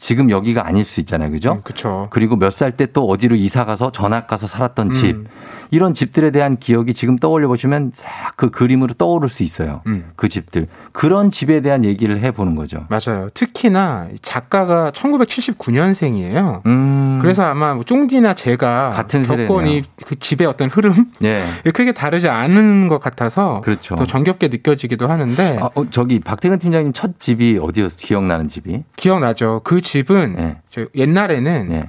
지금 0.00 0.30
여기가 0.30 0.66
아닐 0.66 0.82
수 0.86 0.98
있잖아요. 1.00 1.30
그죠? 1.30 1.60
그렇죠. 1.62 2.06
그리고 2.10 2.34
몇 2.36 2.50
살 2.52 2.72
때 2.72 2.86
또 2.86 3.04
어디로 3.06 3.36
이사 3.36 3.66
가서 3.66 3.92
전학 3.92 4.26
가서 4.26 4.46
살았던 4.46 4.92
집. 4.92 5.14
음. 5.16 5.26
이런 5.72 5.92
집들에 5.94 6.30
대한 6.32 6.56
기억이 6.56 6.94
지금 6.94 7.16
떠올려 7.16 7.46
보시면 7.48 7.92
싹 7.94 8.30
그 8.36 8.48
그림으로 8.50 8.94
떠오를 8.94 9.28
수 9.28 9.42
있어요. 9.42 9.82
음. 9.86 10.12
그 10.16 10.28
집들. 10.30 10.66
그런 10.92 11.30
집에 11.30 11.60
대한 11.60 11.84
얘기를 11.84 12.18
해 12.20 12.30
보는 12.30 12.54
거죠. 12.54 12.86
맞아요. 12.88 13.28
특히나 13.34 14.08
이 14.14 14.16
작가가 14.22 14.90
1979년생이에요. 14.92 16.64
음. 16.64 17.18
그래서 17.20 17.42
아마 17.44 17.74
뭐 17.74 17.84
쫑디나 17.84 18.32
제가 18.34 18.90
같은 18.90 19.22
겪은 19.26 19.46
세대네요. 19.46 19.66
이그 20.00 20.18
집의 20.18 20.46
어떤 20.46 20.68
흐름 20.70 21.06
예. 21.22 21.44
크게 21.74 21.92
다르지 21.92 22.28
않은 22.28 22.88
것 22.88 22.98
같아서 22.98 23.60
그렇죠. 23.62 23.94
더 23.96 24.06
정겹게 24.06 24.48
느껴지기도 24.48 25.06
하는데 25.08 25.58
아, 25.60 25.68
어, 25.74 25.84
저기 25.90 26.18
박태근 26.20 26.58
팀장님 26.58 26.92
첫 26.94 27.18
집이 27.20 27.58
어디였어? 27.62 27.96
기억나는 27.98 28.48
집이? 28.48 28.82
기억나죠. 28.96 29.60
그 29.64 29.82
집은 29.94 30.36
예. 30.38 30.56
저 30.70 30.86
옛날에는 30.94 31.68
네. 31.68 31.88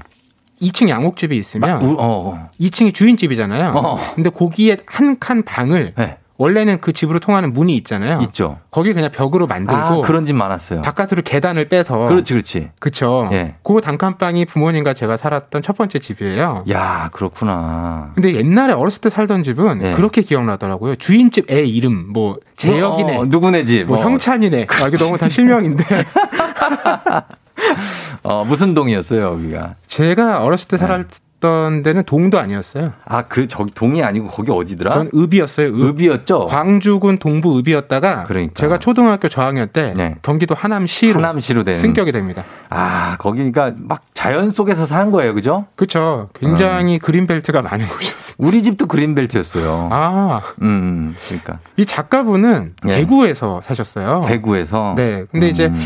2층 0.59 0.89
양옥집이 0.89 1.37
있으면 1.37 1.83
우- 1.83 1.93
어, 1.99 2.29
어. 2.29 2.49
2층이 2.59 2.93
주인집이잖아요. 2.95 3.71
어. 3.75 3.99
근데 4.15 4.29
거기에 4.31 4.77
한 4.87 5.19
칸 5.19 5.43
방을 5.43 5.93
네. 5.95 6.17
원래는 6.37 6.81
그 6.81 6.91
집으로 6.91 7.19
통하는 7.19 7.53
문이 7.53 7.75
있잖아요. 7.77 8.19
있죠. 8.23 8.57
거기 8.71 8.93
그냥 8.93 9.11
벽으로 9.11 9.45
만들고 9.45 9.75
아, 9.75 10.01
그런 10.01 10.25
집 10.25 10.33
많았어요. 10.33 10.81
바깥으로 10.81 11.21
계단을 11.21 11.69
빼서 11.69 11.99
그렇지, 12.07 12.33
그렇지. 12.33 12.69
그쵸. 12.79 13.29
예. 13.31 13.53
그 13.63 13.79
단칸방이 13.79 14.45
부모님과 14.45 14.95
제가 14.95 15.17
살았던 15.17 15.61
첫 15.61 15.77
번째 15.77 15.99
집이에요. 15.99 16.65
야, 16.71 17.09
그렇구나. 17.13 18.11
근데 18.15 18.33
옛날에 18.33 18.73
어렸을 18.73 19.01
때 19.01 19.11
살던 19.11 19.43
집은 19.43 19.83
예. 19.83 19.93
그렇게 19.93 20.23
기억나더라고요. 20.23 20.95
주인집 20.95 21.51
애 21.51 21.61
이름, 21.63 22.11
뭐, 22.11 22.37
재혁이네, 22.55 23.17
어, 23.17 23.25
누구네 23.27 23.65
집? 23.65 23.83
뭐, 23.85 23.99
어. 23.99 24.01
형찬이네. 24.01 24.65
아, 24.67 24.87
이게 24.87 24.97
너무 24.97 25.19
다 25.19 25.29
실명인데. 25.29 25.83
어, 28.23 28.45
무슨 28.45 28.73
동이었어요, 28.73 29.21
여기가? 29.21 29.75
제가 29.87 30.43
어렸을 30.43 30.67
때 30.67 30.77
네. 30.77 30.85
살았던 30.85 31.81
데는 31.83 32.03
동도 32.03 32.39
아니었어요. 32.39 32.93
아, 33.05 33.23
그, 33.23 33.47
저기, 33.47 33.73
동이 33.73 34.03
아니고 34.03 34.27
거기 34.27 34.51
어디더라? 34.51 34.93
전 34.93 35.09
읍이었어요. 35.13 35.67
읍. 35.69 35.81
읍이었죠? 35.99 36.45
광주군 36.45 37.17
동부 37.17 37.57
읍이었다가 37.59 38.23
그러니까. 38.23 38.53
제가 38.55 38.77
초등학교 38.79 39.27
저학년 39.27 39.69
때 39.73 39.93
네. 39.95 40.15
경기도 40.21 40.53
하남시로 40.53 41.19
하남시로 41.19 41.63
되는. 41.63 41.79
승격이 41.79 42.11
됩니다. 42.11 42.43
아, 42.69 43.15
거기가 43.17 43.73
막 43.77 44.01
자연 44.13 44.51
속에서 44.51 44.85
사는 44.85 45.11
거예요, 45.11 45.33
그죠? 45.33 45.65
그렇죠. 45.75 46.29
굉장히 46.35 46.99
그린벨트가 46.99 47.61
많은 47.63 47.87
곳이었어요. 47.87 48.35
우리 48.37 48.61
집도 48.61 48.85
그린벨트였어요. 48.85 49.89
아, 49.91 50.41
음, 50.61 51.15
그러니까. 51.25 51.57
이 51.77 51.85
작가분은 51.87 52.75
예. 52.87 52.97
대구에서 52.97 53.61
사셨어요. 53.63 54.21
대구에서. 54.27 54.93
네. 54.95 55.25
근데 55.31 55.49
이제 55.49 55.67
음, 55.67 55.81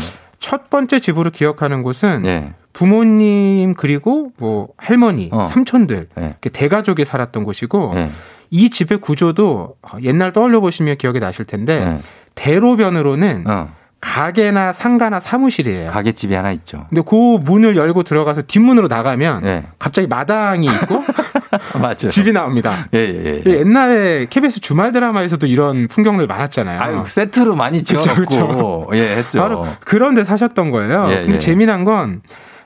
첫 0.46 0.70
번째 0.70 1.00
집으로 1.00 1.30
기억하는 1.30 1.82
곳은 1.82 2.24
예. 2.24 2.54
부모님 2.72 3.74
그리고 3.74 4.30
뭐 4.38 4.68
할머니, 4.76 5.28
어. 5.32 5.46
삼촌들 5.46 6.06
예. 6.20 6.22
이렇게 6.22 6.50
대가족이 6.50 7.04
살았던 7.04 7.42
곳이고 7.42 7.94
예. 7.96 8.10
이 8.50 8.70
집의 8.70 8.98
구조도 8.98 9.74
옛날 10.04 10.32
떠올려 10.32 10.60
보시면 10.60 10.98
기억이 10.98 11.18
나실 11.18 11.46
텐데 11.46 11.72
예. 11.74 11.98
대로변으로는 12.36 13.44
어, 13.48 13.74
가게나 14.16 14.72
상가나 14.72 15.20
사무실이에요. 15.20 15.90
가게집이 15.90 16.34
하나 16.34 16.50
있죠. 16.52 16.86
근데 16.88 17.02
그 17.06 17.14
문을 17.14 17.76
열고 17.76 18.02
들어가서 18.02 18.42
뒷문으로 18.46 18.88
나가면 18.88 19.44
예. 19.44 19.64
갑자기 19.78 20.08
마당이 20.08 20.66
있고 20.66 21.04
맞죠. 21.78 22.08
집이 22.08 22.32
나옵니다. 22.32 22.72
예, 22.94 22.98
예, 22.98 23.42
예. 23.46 23.58
옛날에 23.58 24.26
KBS 24.30 24.60
주말 24.60 24.92
드라마에서도 24.92 25.46
이런 25.46 25.86
풍경들 25.88 26.26
많았잖아요. 26.26 26.80
아유, 26.80 27.02
세트로 27.06 27.56
많이 27.56 27.84
지어놓고, 27.84 28.90
예, 28.94 29.16
했죠. 29.18 29.40
바로 29.40 29.66
그런 29.80 30.14
데 30.14 30.24
사셨던 30.24 30.70
거예요. 30.70 31.08
예, 31.10 31.16
근데 31.16 31.34
예. 31.34 31.38
재미난 31.38 31.84
건 31.84 32.22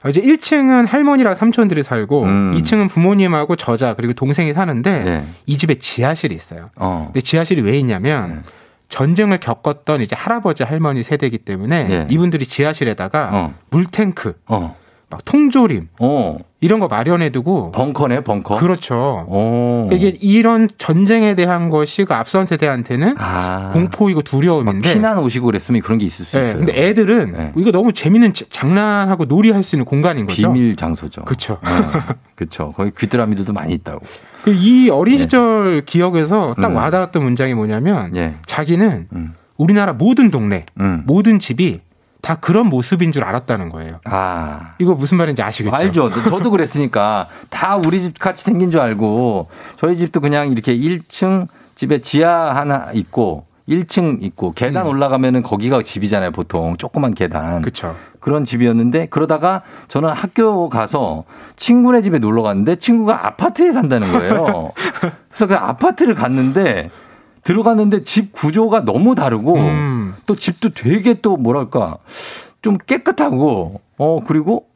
이제 0.08 0.20
1층은 0.20 0.86
할머니랑 0.86 1.34
삼촌들이 1.34 1.82
살고 1.82 2.22
음. 2.22 2.52
2층은 2.54 2.88
부모님하고 2.88 3.56
저자 3.56 3.94
그리고 3.94 4.12
동생이 4.12 4.52
사는데 4.52 5.04
예. 5.04 5.24
이 5.46 5.58
집에 5.58 5.74
지하실이 5.74 6.32
있어요. 6.32 6.66
어. 6.76 7.06
근데 7.06 7.20
지하실이 7.20 7.62
왜 7.62 7.76
있냐면 7.78 8.36
네. 8.36 8.42
전쟁을 8.90 9.38
겪었던 9.40 10.02
이제 10.02 10.14
할아버지 10.14 10.62
할머니 10.62 11.02
세대이기 11.02 11.38
때문에 11.38 11.86
예. 11.90 12.06
이분들이 12.10 12.44
지하실에다가 12.44 13.30
어. 13.32 13.54
물탱크, 13.70 14.34
어. 14.48 14.76
막 15.08 15.24
통조림 15.24 15.88
어. 16.00 16.36
이런 16.60 16.78
거 16.78 16.86
마련해두고 16.88 17.72
벙커네, 17.72 18.20
벙커. 18.22 18.56
그렇죠. 18.58 19.24
어. 19.28 19.86
그러니까 19.88 20.08
이게 20.08 20.18
이런 20.20 20.68
전쟁에 20.78 21.34
대한 21.34 21.68
것이 21.70 22.04
그 22.04 22.14
앞선 22.14 22.46
세대한테는 22.46 23.14
아. 23.18 23.70
공포이고 23.72 24.22
두려움인데 24.22 24.92
피난 24.92 25.18
오시고 25.18 25.46
그랬으면 25.46 25.80
그런 25.80 25.98
게 25.98 26.04
있을 26.04 26.26
수 26.26 26.36
네, 26.38 26.44
있어요. 26.50 26.58
근데 26.58 26.72
애들은 26.76 27.32
네. 27.32 27.52
이거 27.56 27.72
너무 27.72 27.92
재밌는 27.92 28.34
자- 28.34 28.44
장난하고 28.50 29.24
놀이할 29.24 29.62
수 29.62 29.74
있는 29.76 29.84
공간인 29.86 30.26
거죠. 30.26 30.52
비밀 30.52 30.76
장소죠. 30.76 31.22
그렇죠. 31.24 31.58
그렇죠. 32.34 32.72
거기 32.76 32.90
귀뚜라미들도 32.96 33.52
많이 33.52 33.72
있다고. 33.74 34.00
그이 34.42 34.90
어린 34.90 35.18
시절 35.18 35.82
기억에서 35.82 36.54
딱 36.60 36.70
음. 36.70 36.76
와닿았던 36.76 37.22
문장이 37.22 37.54
뭐냐면 37.54 38.14
예. 38.16 38.36
자기는 38.46 39.08
음. 39.12 39.34
우리나라 39.56 39.92
모든 39.92 40.30
동네, 40.30 40.66
음. 40.80 41.02
모든 41.06 41.38
집이 41.38 41.80
다 42.22 42.36
그런 42.36 42.66
모습인 42.66 43.12
줄 43.12 43.24
알았다는 43.24 43.70
거예요. 43.70 44.00
아. 44.04 44.74
이거 44.78 44.94
무슨 44.94 45.18
말인지 45.18 45.42
아시겠죠? 45.42 45.74
알죠. 45.74 46.10
저도 46.24 46.50
그랬으니까 46.50 47.28
다 47.48 47.76
우리 47.76 48.00
집 48.00 48.18
같이 48.18 48.44
생긴 48.44 48.70
줄 48.70 48.80
알고 48.80 49.48
저희 49.76 49.96
집도 49.96 50.20
그냥 50.20 50.50
이렇게 50.50 50.76
1층 50.76 51.48
집에 51.74 52.00
지하 52.00 52.54
하나 52.54 52.88
있고 52.92 53.46
1층 53.70 54.22
있고 54.22 54.52
계단 54.52 54.86
올라가면은 54.86 55.42
거기가 55.42 55.80
집이잖아요. 55.82 56.32
보통 56.32 56.76
조그만 56.76 57.14
계단. 57.14 57.58
음. 57.58 57.62
그렇죠. 57.62 57.96
그런 58.18 58.44
집이었는데 58.44 59.06
그러다가 59.06 59.62
저는 59.88 60.10
학교 60.10 60.68
가서 60.68 61.24
친구네 61.56 62.02
집에 62.02 62.18
놀러 62.18 62.42
갔는데 62.42 62.76
친구가 62.76 63.26
아파트에 63.26 63.72
산다는 63.72 64.12
거예요. 64.12 64.72
그래서 65.30 65.46
그 65.46 65.54
아파트를 65.54 66.14
갔는데 66.14 66.90
들어갔는데 67.42 68.02
집 68.02 68.32
구조가 68.32 68.84
너무 68.84 69.14
다르고 69.14 69.54
음. 69.56 70.14
또 70.26 70.36
집도 70.36 70.70
되게 70.70 71.14
또 71.14 71.36
뭐랄까 71.36 71.96
좀 72.60 72.76
깨끗하고 72.76 73.80
어 73.96 74.20
그리고 74.26 74.66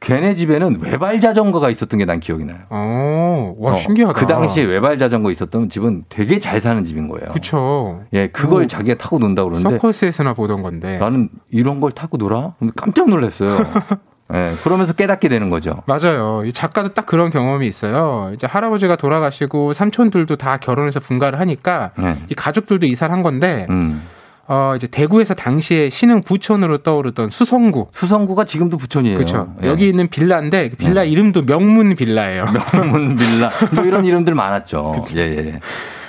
걔네 0.00 0.34
집에는 0.34 0.78
외발 0.82 1.20
자전거가 1.20 1.70
있었던 1.70 1.98
게 1.98 2.04
난 2.06 2.20
기억이 2.20 2.44
나요. 2.44 2.58
어, 2.70 3.54
와 3.58 3.72
어, 3.72 3.76
신기하다. 3.76 4.12
그 4.18 4.26
당시에 4.26 4.64
외발 4.64 4.98
자전거 4.98 5.30
있었던 5.30 5.68
집은 5.68 6.04
되게 6.08 6.38
잘 6.38 6.60
사는 6.60 6.84
집인 6.84 7.08
거예요. 7.08 7.28
그렇죠. 7.30 8.02
예, 8.12 8.28
그걸 8.28 8.64
오. 8.64 8.66
자기가 8.66 8.96
타고 8.98 9.18
논다 9.18 9.42
고 9.42 9.50
그러는데 9.50 9.76
서커스에서나 9.78 10.34
보던 10.34 10.62
건데. 10.62 10.98
나는 10.98 11.28
이런 11.50 11.80
걸 11.80 11.90
타고 11.92 12.16
놀아? 12.16 12.54
깜짝 12.76 13.08
놀랐어요. 13.08 13.58
예, 14.34 14.52
그러면서 14.64 14.92
깨닫게 14.92 15.28
되는 15.28 15.50
거죠. 15.50 15.82
맞아요. 15.86 16.42
이 16.44 16.52
작가도 16.52 16.90
딱 16.90 17.06
그런 17.06 17.30
경험이 17.30 17.66
있어요. 17.68 18.32
이제 18.34 18.46
할아버지가 18.46 18.96
돌아가시고 18.96 19.72
삼촌들도 19.72 20.34
다 20.36 20.56
결혼해서 20.58 20.98
분가를 21.00 21.38
하니까 21.40 21.92
네. 21.96 22.16
이 22.28 22.34
가족들도 22.34 22.86
이사를 22.86 23.12
한 23.12 23.22
건데 23.22 23.66
음. 23.70 24.02
어 24.48 24.74
이제 24.76 24.86
대구에서 24.86 25.34
당시에 25.34 25.90
신흥 25.90 26.22
부촌으로 26.22 26.78
떠오르던 26.78 27.30
수성구. 27.30 27.88
수성구가 27.90 28.44
지금도 28.44 28.76
부촌이에요. 28.76 29.16
그렇죠. 29.16 29.54
예. 29.62 29.66
여기 29.66 29.88
있는 29.88 30.08
빌라인데 30.08 30.70
그 30.70 30.76
빌라 30.76 31.02
이름도 31.02 31.46
명문 31.46 31.96
빌라예요. 31.96 32.46
명문 32.72 33.16
빌라 33.16 33.50
뭐 33.72 33.84
이런 33.84 34.04
이름들 34.04 34.34
많았죠. 34.34 35.06
예, 35.16 35.20
예. 35.20 35.60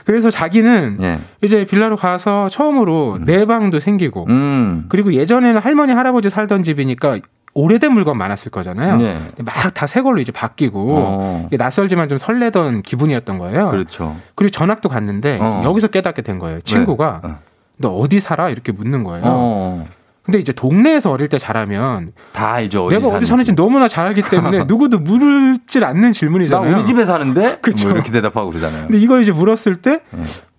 그래서 0.06 0.30
자기는 0.30 1.00
예. 1.02 1.20
이제 1.44 1.66
빌라로 1.66 1.98
가서 1.98 2.48
처음으로 2.48 3.20
내 3.26 3.46
방도 3.46 3.80
생기고 3.80 4.28
음. 4.30 4.86
그리고 4.88 5.14
예전에는 5.14 5.60
할머니 5.60 5.94
할아버지 5.94 6.30
살던 6.30 6.64
집이니까 6.64 7.20
오래된 7.54 7.92
물건 7.92 8.20
많았을 8.20 8.52
거잖아요. 8.52 8.98
네. 8.98 9.20
막다 9.44 9.88
새 9.88 10.04
걸로 10.04 10.22
이제 10.22 10.32
바뀌고 10.32 10.96
어. 10.96 11.50
낯설지만 11.52 12.08
좀 12.08 12.20
설레던 12.20 12.84
기분이었던 12.84 13.40
거예요. 13.40 13.72
그렇죠. 13.72 14.16
그리고 14.36 14.52
전학도 14.52 14.90
갔는데 14.90 15.40
어. 15.42 15.64
여기서 15.66 15.88
깨닫게 15.88 16.22
된 16.22 16.38
거예요. 16.38 16.62
친구가 16.62 17.22
어. 17.24 17.40
너 17.78 17.90
어디 17.90 18.20
살아? 18.20 18.50
이렇게 18.50 18.72
묻는 18.72 19.04
거예요. 19.04 19.24
어. 19.26 19.86
근데 20.24 20.40
이제 20.40 20.52
동네에서 20.52 21.10
어릴 21.10 21.30
때 21.30 21.38
자라면 21.38 22.12
다 22.34 22.52
알죠. 22.52 22.90
내가 22.90 23.08
어디 23.08 23.26
사는지 23.26 23.56
너무나 23.56 23.88
잘 23.88 24.08
알기 24.08 24.24
때문에 24.24 24.66
누구도 24.68 25.00
물질 25.00 25.86
않는 25.86 26.02
나 26.02 26.12
질문이잖아요. 26.12 26.76
우리 26.76 26.86
집에 26.86 27.06
사는데 27.06 27.60
그쵸. 27.62 27.88
뭐 27.88 27.96
이렇게 27.96 28.12
대답하고 28.12 28.50
그러잖아요. 28.50 28.88
근데 28.88 29.00
이걸 29.00 29.22
이제 29.22 29.32
물었을 29.32 29.78
때, 29.78 30.02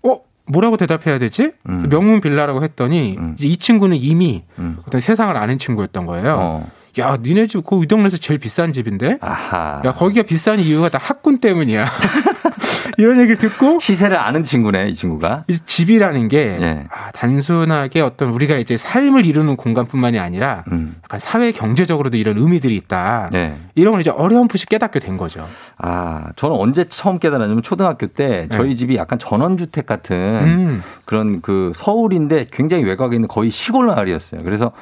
어, 0.03 0.21
뭐라고 0.47 0.79
대답해야 0.79 1.19
되지? 1.19 1.53
음. 1.69 1.87
명문 1.91 2.23
빌라라고 2.23 2.63
했더니, 2.63 3.17
음. 3.19 3.35
이제 3.39 3.47
이 3.47 3.59
친구는 3.59 3.99
이미 3.99 4.45
음. 4.59 4.79
어떤 4.87 5.03
세상을 5.03 5.37
아는 5.37 5.59
친구였던 5.59 6.07
거예요. 6.07 6.39
어. 6.41 6.71
야, 6.99 7.17
니네 7.21 7.47
집, 7.47 7.65
그이 7.65 7.87
동네에서 7.87 8.17
제일 8.17 8.39
비싼 8.39 8.73
집인데? 8.73 9.19
아하. 9.21 9.83
야, 9.85 9.93
거기가 9.93 10.27
비싼 10.27 10.59
이유가 10.59 10.89
다 10.89 10.99
학군 11.01 11.39
때문이야. 11.39 11.87
이런 12.99 13.21
얘기를 13.21 13.39
듣고, 13.39 13.79
시세를 13.79 14.17
아는 14.17 14.43
친구네, 14.43 14.89
이 14.89 14.95
친구가. 14.95 15.45
이 15.47 15.59
집이라는 15.65 16.29
게, 16.29 16.59
예. 16.61 16.85
아, 16.91 17.13
단순하게 17.13 18.01
어떤 18.01 18.31
우리가 18.31 18.57
이제 18.57 18.77
삶을 18.77 19.25
이루는 19.27 19.57
공간뿐만이 19.57 20.19
아니라, 20.19 20.65
음. 20.73 20.97
약간 21.05 21.21
사회 21.21 21.53
경제적으로도 21.53 22.17
이런 22.17 22.37
의미들이 22.39 22.75
있다. 22.75 23.29
예. 23.35 23.57
이런 23.77 23.93
걸 23.93 24.01
이제 24.01 24.11
어렴풋이 24.11 24.67
깨닫게 24.67 24.99
된 24.99 25.17
거죠. 25.17 25.47
아, 25.77 26.31
저는 26.35 26.57
언제 26.57 26.85
처음 26.89 27.21
깨달았냐면 27.21 27.63
초등학교 27.63 28.09
때 28.09 28.49
저희 28.51 28.71
네. 28.71 28.75
집이 28.75 28.97
약간 28.97 29.21
전원주택 29.21 29.87
같은 29.87 30.17
음. 30.17 30.83
그런 31.05 31.41
그 31.41 31.71
서울인데 31.77 32.49
굉장히 32.51 32.83
외곽에 32.83 33.15
있는 33.15 33.29
거의 33.29 33.53
시골 33.53 33.87
마을이었어요. 33.87 34.41
그래서 34.43 34.73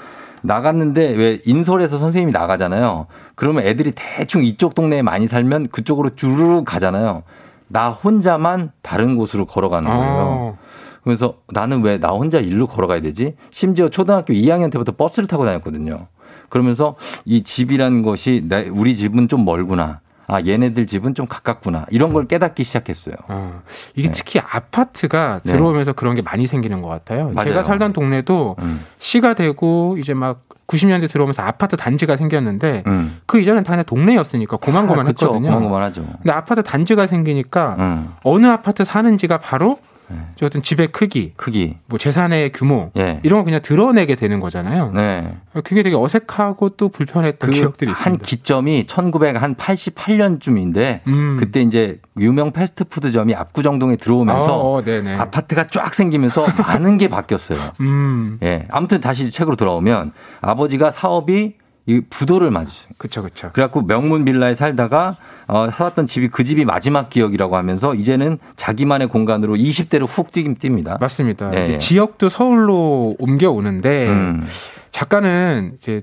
나갔는데 0.46 1.10
왜 1.14 1.38
인솔에서 1.44 1.98
선생님이 1.98 2.32
나가잖아요. 2.32 3.06
그러면 3.34 3.64
애들이 3.66 3.92
대충 3.94 4.42
이쪽 4.44 4.74
동네에 4.74 5.02
많이 5.02 5.26
살면 5.26 5.68
그쪽으로 5.68 6.14
주르륵 6.14 6.64
가잖아요. 6.64 7.22
나 7.68 7.90
혼자만 7.90 8.70
다른 8.82 9.16
곳으로 9.16 9.44
걸어가는 9.46 9.88
거예요. 9.90 10.12
어. 10.16 10.58
그래서 11.04 11.34
나는 11.52 11.82
왜 11.82 11.98
나 11.98 12.08
혼자 12.10 12.38
일로 12.38 12.66
걸어가야 12.66 13.00
되지? 13.00 13.34
심지어 13.50 13.88
초등학교 13.88 14.32
2학년 14.34 14.70
때부터 14.72 14.92
버스를 14.92 15.26
타고 15.28 15.44
다녔거든요. 15.44 16.06
그러면서 16.48 16.94
이 17.24 17.42
집이라는 17.42 18.02
것이 18.02 18.44
내- 18.48 18.68
우리 18.68 18.94
집은 18.96 19.28
좀 19.28 19.44
멀구나. 19.44 20.00
아, 20.28 20.40
얘네들 20.44 20.86
집은 20.86 21.14
좀 21.14 21.26
가깝구나. 21.26 21.86
이런 21.90 22.12
걸 22.12 22.26
깨닫기 22.26 22.64
시작했어요. 22.64 23.14
어, 23.28 23.62
이게 23.94 24.10
특히 24.10 24.40
아파트가 24.40 25.40
네. 25.44 25.52
들어오면서 25.52 25.92
그런 25.92 26.14
게 26.14 26.22
많이 26.22 26.46
생기는 26.46 26.82
것 26.82 26.88
같아요. 26.88 27.30
맞아요. 27.30 27.48
제가 27.48 27.62
살던 27.62 27.92
동네도 27.92 28.56
음. 28.58 28.84
시가 28.98 29.34
되고 29.34 29.96
이제 29.98 30.14
막 30.14 30.42
90년대 30.66 31.08
들어오면서 31.08 31.42
아파트 31.42 31.76
단지가 31.76 32.16
생겼는데 32.16 32.82
음. 32.88 33.20
그 33.26 33.40
이전엔 33.40 33.62
다 33.62 33.70
그냥 33.70 33.84
동네였으니까 33.84 34.56
고만고만 34.56 35.06
아, 35.06 35.10
그쵸. 35.10 35.26
했거든요. 35.26 35.50
고만고만하죠. 35.50 36.02
근데 36.02 36.32
아파트 36.32 36.62
단지가 36.64 37.06
생기니까 37.06 37.76
음. 37.78 38.08
어느 38.24 38.46
아파트 38.46 38.84
사는지가 38.84 39.38
바로 39.38 39.78
네. 40.08 40.18
저 40.36 40.46
어떤 40.46 40.62
집의 40.62 40.88
크기, 40.88 41.32
크기. 41.36 41.76
뭐 41.86 41.98
재산의 41.98 42.52
규모 42.52 42.90
예. 42.96 43.20
이런 43.22 43.38
걸 43.38 43.44
그냥 43.46 43.60
드러내게 43.62 44.14
되는 44.14 44.40
거잖아요. 44.40 44.92
네. 44.94 45.36
그게 45.52 45.82
되게 45.82 45.96
어색하고 45.96 46.70
또 46.70 46.88
불편했던 46.88 47.50
기억들이 47.50 47.92
그한 47.92 48.14
있습니다. 48.14 48.26
기점이 48.26 48.84
1988년쯤인데 48.86 51.00
음. 51.06 51.36
그때 51.38 51.60
이제 51.60 52.00
유명 52.18 52.52
패스트푸드점이 52.52 53.34
압구정동에 53.34 53.96
들어오면서 53.96 54.56
어, 54.56 54.78
어. 54.78 54.82
아파트가 55.18 55.66
쫙 55.68 55.94
생기면서 55.94 56.46
많은 56.58 56.98
게 56.98 57.08
바뀌었어요. 57.08 57.72
음, 57.80 58.38
예. 58.42 58.66
아무튼 58.70 59.00
다시 59.00 59.30
책으로 59.30 59.56
돌아오면 59.56 60.12
아버지가 60.40 60.90
사업이 60.90 61.54
이 61.86 62.00
부도를 62.10 62.50
맞으셔요. 62.50 62.88
그쵸, 62.98 63.22
그쵸. 63.22 63.50
그래갖고 63.52 63.82
명문 63.82 64.24
빌라에 64.24 64.54
살다가 64.54 65.16
어, 65.46 65.70
살았던 65.70 66.06
집이 66.06 66.28
그 66.28 66.42
집이 66.42 66.64
마지막 66.64 67.08
기억이라고 67.08 67.56
하면서 67.56 67.94
이제는 67.94 68.38
자기만의 68.56 69.08
공간으로 69.08 69.54
20대로 69.54 70.06
훅 70.08 70.32
뛰긴 70.32 70.56
뜁니다. 70.56 70.98
맞습니다. 71.00 71.54
예. 71.54 71.78
지역도 71.78 72.28
서울로 72.28 73.14
옮겨오는데 73.20 74.08
음. 74.08 74.46
작가는 74.90 75.76
이제 75.80 76.02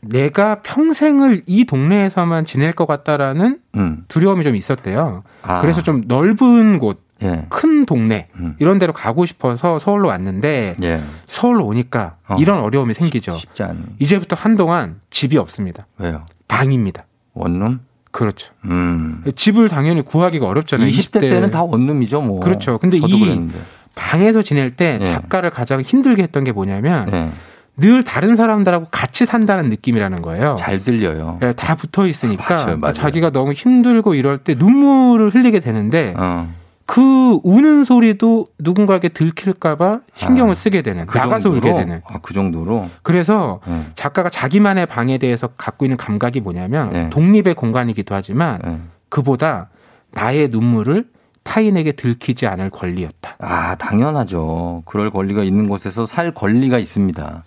내가 0.00 0.62
평생을 0.62 1.42
이 1.46 1.64
동네에서만 1.64 2.46
지낼 2.46 2.72
것 2.72 2.86
같다라는 2.86 3.58
음. 3.76 4.04
두려움이 4.08 4.44
좀 4.44 4.56
있었대요. 4.56 5.24
아. 5.42 5.60
그래서 5.60 5.82
좀 5.82 6.04
넓은 6.06 6.78
곳, 6.78 7.01
예. 7.22 7.46
큰 7.48 7.86
동네 7.86 8.28
음. 8.36 8.56
이런 8.58 8.78
데로 8.78 8.92
가고 8.92 9.26
싶어서 9.26 9.78
서울로 9.78 10.08
왔는데 10.08 10.76
예. 10.82 11.02
서울로 11.26 11.64
오니까 11.66 12.16
어. 12.28 12.36
이런 12.38 12.60
어려움이 12.60 12.94
생기죠. 12.94 13.36
쉽지 13.36 13.62
않은. 13.62 13.84
이제부터 13.98 14.36
한동안 14.36 15.00
집이 15.10 15.36
없습니다. 15.38 15.86
왜요? 15.98 16.24
방입니다. 16.48 17.06
원룸? 17.34 17.80
그렇죠. 18.10 18.52
음. 18.66 19.22
집을 19.34 19.68
당연히 19.68 20.02
구하기가 20.02 20.46
어렵잖아요. 20.46 20.88
20대 20.88 21.20
때는 21.20 21.50
다 21.50 21.62
원룸이죠, 21.62 22.20
뭐. 22.20 22.40
그렇죠. 22.40 22.78
근데 22.78 22.98
이 22.98 23.00
그랬는데. 23.00 23.58
방에서 23.94 24.42
지낼 24.42 24.76
때 24.76 24.98
예. 25.00 25.04
작가를 25.04 25.50
가장 25.50 25.80
힘들게 25.80 26.22
했던 26.22 26.44
게 26.44 26.52
뭐냐면 26.52 27.10
예. 27.12 27.30
늘 27.76 28.02
다른 28.04 28.36
사람들하고 28.36 28.88
같이 28.90 29.24
산다는 29.24 29.70
느낌이라는 29.70 30.20
거예요. 30.20 30.56
잘 30.58 30.84
들려요. 30.84 31.38
예, 31.42 31.52
다 31.54 31.74
붙어 31.74 32.06
있으니까 32.06 32.54
맞아요, 32.54 32.76
맞아요. 32.76 32.92
자기가 32.92 33.30
너무 33.30 33.52
힘들고 33.52 34.14
이럴 34.14 34.38
때 34.38 34.54
눈물을 34.54 35.30
흘리게 35.30 35.60
되는데 35.60 36.12
어. 36.16 36.52
그 36.86 37.38
우는 37.44 37.84
소리도 37.84 38.48
누군가에게 38.58 39.08
들킬까봐 39.08 40.00
신경을 40.14 40.56
쓰게 40.56 40.82
되는 40.82 41.06
그 41.06 41.16
나가서 41.18 41.50
정도로? 41.50 41.56
울게 41.72 41.84
되는. 41.84 42.02
아, 42.06 42.18
그 42.20 42.34
정도로? 42.34 42.88
그래서 43.02 43.60
예. 43.68 43.86
작가가 43.94 44.28
자기만의 44.30 44.86
방에 44.86 45.18
대해서 45.18 45.48
갖고 45.56 45.84
있는 45.84 45.96
감각이 45.96 46.40
뭐냐면 46.40 46.92
네. 46.92 47.10
독립의 47.10 47.54
공간이기도 47.54 48.14
하지만 48.14 48.58
예. 48.66 48.78
그보다 49.08 49.70
나의 50.10 50.48
눈물을 50.48 51.06
타인에게 51.44 51.92
들키지 51.92 52.46
않을 52.46 52.70
권리였다. 52.70 53.36
아, 53.38 53.74
당연하죠. 53.76 54.82
그럴 54.84 55.10
권리가 55.10 55.42
있는 55.42 55.68
곳에서 55.68 56.06
살 56.06 56.32
권리가 56.32 56.78
있습니다. 56.78 57.44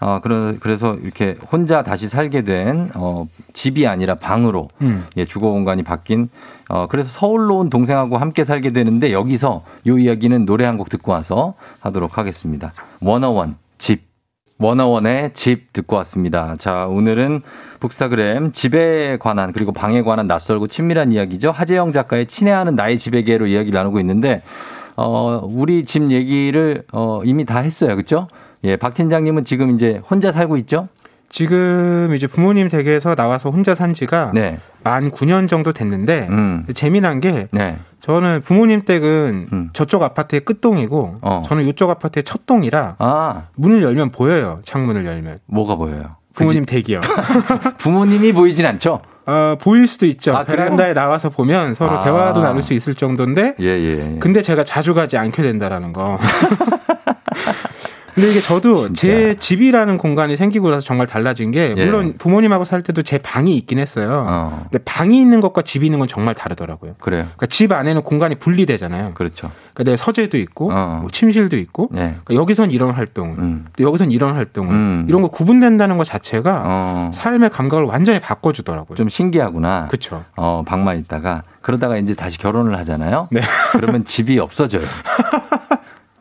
어, 0.00 0.20
그래, 0.22 0.56
그래서 0.60 0.94
이렇게 0.94 1.36
혼자 1.50 1.82
다시 1.82 2.08
살게 2.08 2.42
된, 2.42 2.90
어, 2.94 3.26
집이 3.52 3.86
아니라 3.86 4.16
방으로, 4.16 4.68
음. 4.82 5.06
예, 5.16 5.24
주거 5.24 5.50
공간이 5.50 5.82
바뀐, 5.82 6.28
어, 6.68 6.86
그래서 6.86 7.08
서울로 7.08 7.58
온 7.58 7.70
동생하고 7.70 8.18
함께 8.18 8.44
살게 8.44 8.68
되는데 8.70 9.12
여기서 9.12 9.62
요 9.86 9.98
이야기는 9.98 10.44
노래 10.46 10.64
한 10.64 10.76
곡 10.76 10.90
듣고 10.90 11.12
와서 11.12 11.54
하도록 11.80 12.18
하겠습니다. 12.18 12.72
원어원, 13.00 13.56
집. 13.78 14.04
원어원의 14.58 15.32
집 15.34 15.72
듣고 15.74 15.96
왔습니다. 15.96 16.56
자, 16.58 16.86
오늘은 16.86 17.42
북스타그램 17.80 18.52
집에 18.52 19.18
관한 19.18 19.52
그리고 19.52 19.72
방에 19.72 20.00
관한 20.00 20.26
낯설고 20.26 20.66
친밀한 20.68 21.12
이야기죠. 21.12 21.50
하재영 21.50 21.92
작가의 21.92 22.24
친애하는 22.26 22.74
나의 22.74 22.96
집에게로 22.96 23.46
이야기를 23.48 23.76
나누고 23.76 24.00
있는데 24.00 24.40
어, 24.96 25.42
우리 25.44 25.84
집 25.84 26.10
얘기를 26.10 26.84
어, 26.90 27.20
이미 27.24 27.44
다 27.44 27.58
했어요. 27.58 27.94
그렇죠? 27.96 28.28
예, 28.66 28.76
박 28.76 28.94
팀장님은 28.94 29.44
지금 29.44 29.70
이제 29.70 30.02
혼자 30.10 30.32
살고 30.32 30.56
있죠? 30.58 30.88
지금 31.28 32.12
이제 32.14 32.26
부모님 32.26 32.68
댁에서 32.68 33.14
나와서 33.14 33.50
혼자 33.50 33.74
산 33.74 33.94
지가 33.94 34.32
네. 34.34 34.58
만 34.82 35.10
9년 35.10 35.48
정도 35.48 35.72
됐는데 35.72 36.26
음. 36.30 36.66
재미난 36.74 37.20
게 37.20 37.48
네. 37.52 37.78
저는 38.00 38.42
부모님 38.44 38.84
댁은 38.84 39.48
음. 39.52 39.70
저쪽 39.72 40.02
아파트의 40.02 40.40
끝동이고 40.40 41.18
어. 41.20 41.42
저는 41.46 41.66
이쪽 41.68 41.90
아파트의 41.90 42.24
첫 42.24 42.46
동이라 42.46 42.96
아, 42.98 43.42
문을 43.54 43.82
열면 43.82 44.10
보여요. 44.10 44.60
창문을 44.64 45.06
열면. 45.06 45.38
뭐가 45.46 45.76
보여요? 45.76 46.16
부모님 46.34 46.66
댁이요. 46.66 47.00
부모님이 47.78 48.32
보이진 48.32 48.66
않죠? 48.66 49.00
어, 49.26 49.56
보일 49.60 49.86
수도 49.88 50.06
있죠. 50.06 50.36
아? 50.36 50.44
베란다에 50.44 50.92
나와서 50.92 51.30
보면 51.30 51.74
서로 51.74 51.98
아. 51.98 52.04
대화도 52.04 52.42
나눌 52.42 52.62
수 52.62 52.74
있을 52.74 52.94
정도인데 52.94 53.54
예, 53.60 53.66
예. 53.66 54.18
근데 54.20 54.42
제가 54.42 54.64
자주 54.64 54.94
가지 54.94 55.16
않게 55.16 55.42
된다라는 55.42 55.92
거. 55.92 56.18
근데 58.16 58.30
이게 58.30 58.40
저도 58.40 58.94
제 58.94 59.34
집이라는 59.34 59.98
공간이 59.98 60.38
생기고 60.38 60.70
나서 60.70 60.80
정말 60.80 61.06
달라진 61.06 61.50
게 61.50 61.74
예. 61.76 61.84
물론 61.84 62.14
부모님하고 62.16 62.64
살 62.64 62.82
때도 62.82 63.02
제 63.02 63.18
방이 63.18 63.54
있긴 63.58 63.78
했어요. 63.78 64.24
어, 64.26 64.60
근데 64.70 64.82
방이 64.84 65.20
있는 65.20 65.42
것과 65.42 65.60
집이 65.60 65.84
있는 65.84 65.98
건 65.98 66.08
정말 66.08 66.34
다르더라고요. 66.34 66.94
그래요. 66.98 67.24
그러니까 67.24 67.44
집 67.46 67.72
안에는 67.72 68.02
공간이 68.02 68.36
분리되잖아요. 68.36 69.12
그렇죠. 69.12 69.52
그러니까 69.74 69.92
내 69.92 69.96
서재도 69.98 70.38
있고 70.38 70.72
어. 70.72 71.00
뭐 71.02 71.10
침실도 71.10 71.58
있고 71.58 71.90
예. 71.92 72.16
그러니까 72.24 72.34
여기선 72.36 72.70
이런 72.70 72.92
활동을 72.92 73.38
음. 73.38 73.66
또 73.76 73.84
여기선 73.84 74.10
이런 74.10 74.34
활동을 74.34 74.74
음. 74.74 75.06
이런 75.10 75.20
거 75.20 75.28
구분된다는 75.28 75.98
것 75.98 76.04
자체가 76.04 76.62
어, 76.64 77.10
삶의 77.12 77.50
감각을 77.50 77.84
완전히 77.84 78.18
바꿔주더라고요. 78.20 78.96
좀 78.96 79.10
신기하구나. 79.10 79.88
그렇죠. 79.88 80.24
어, 80.36 80.62
방만 80.66 80.98
있다가 81.00 81.42
그러다가 81.60 81.98
이제 81.98 82.14
다시 82.14 82.38
결혼을 82.38 82.78
하잖아요. 82.78 83.28
네. 83.30 83.42
그러면 83.72 84.06
집이 84.06 84.38
없어져요. 84.38 84.84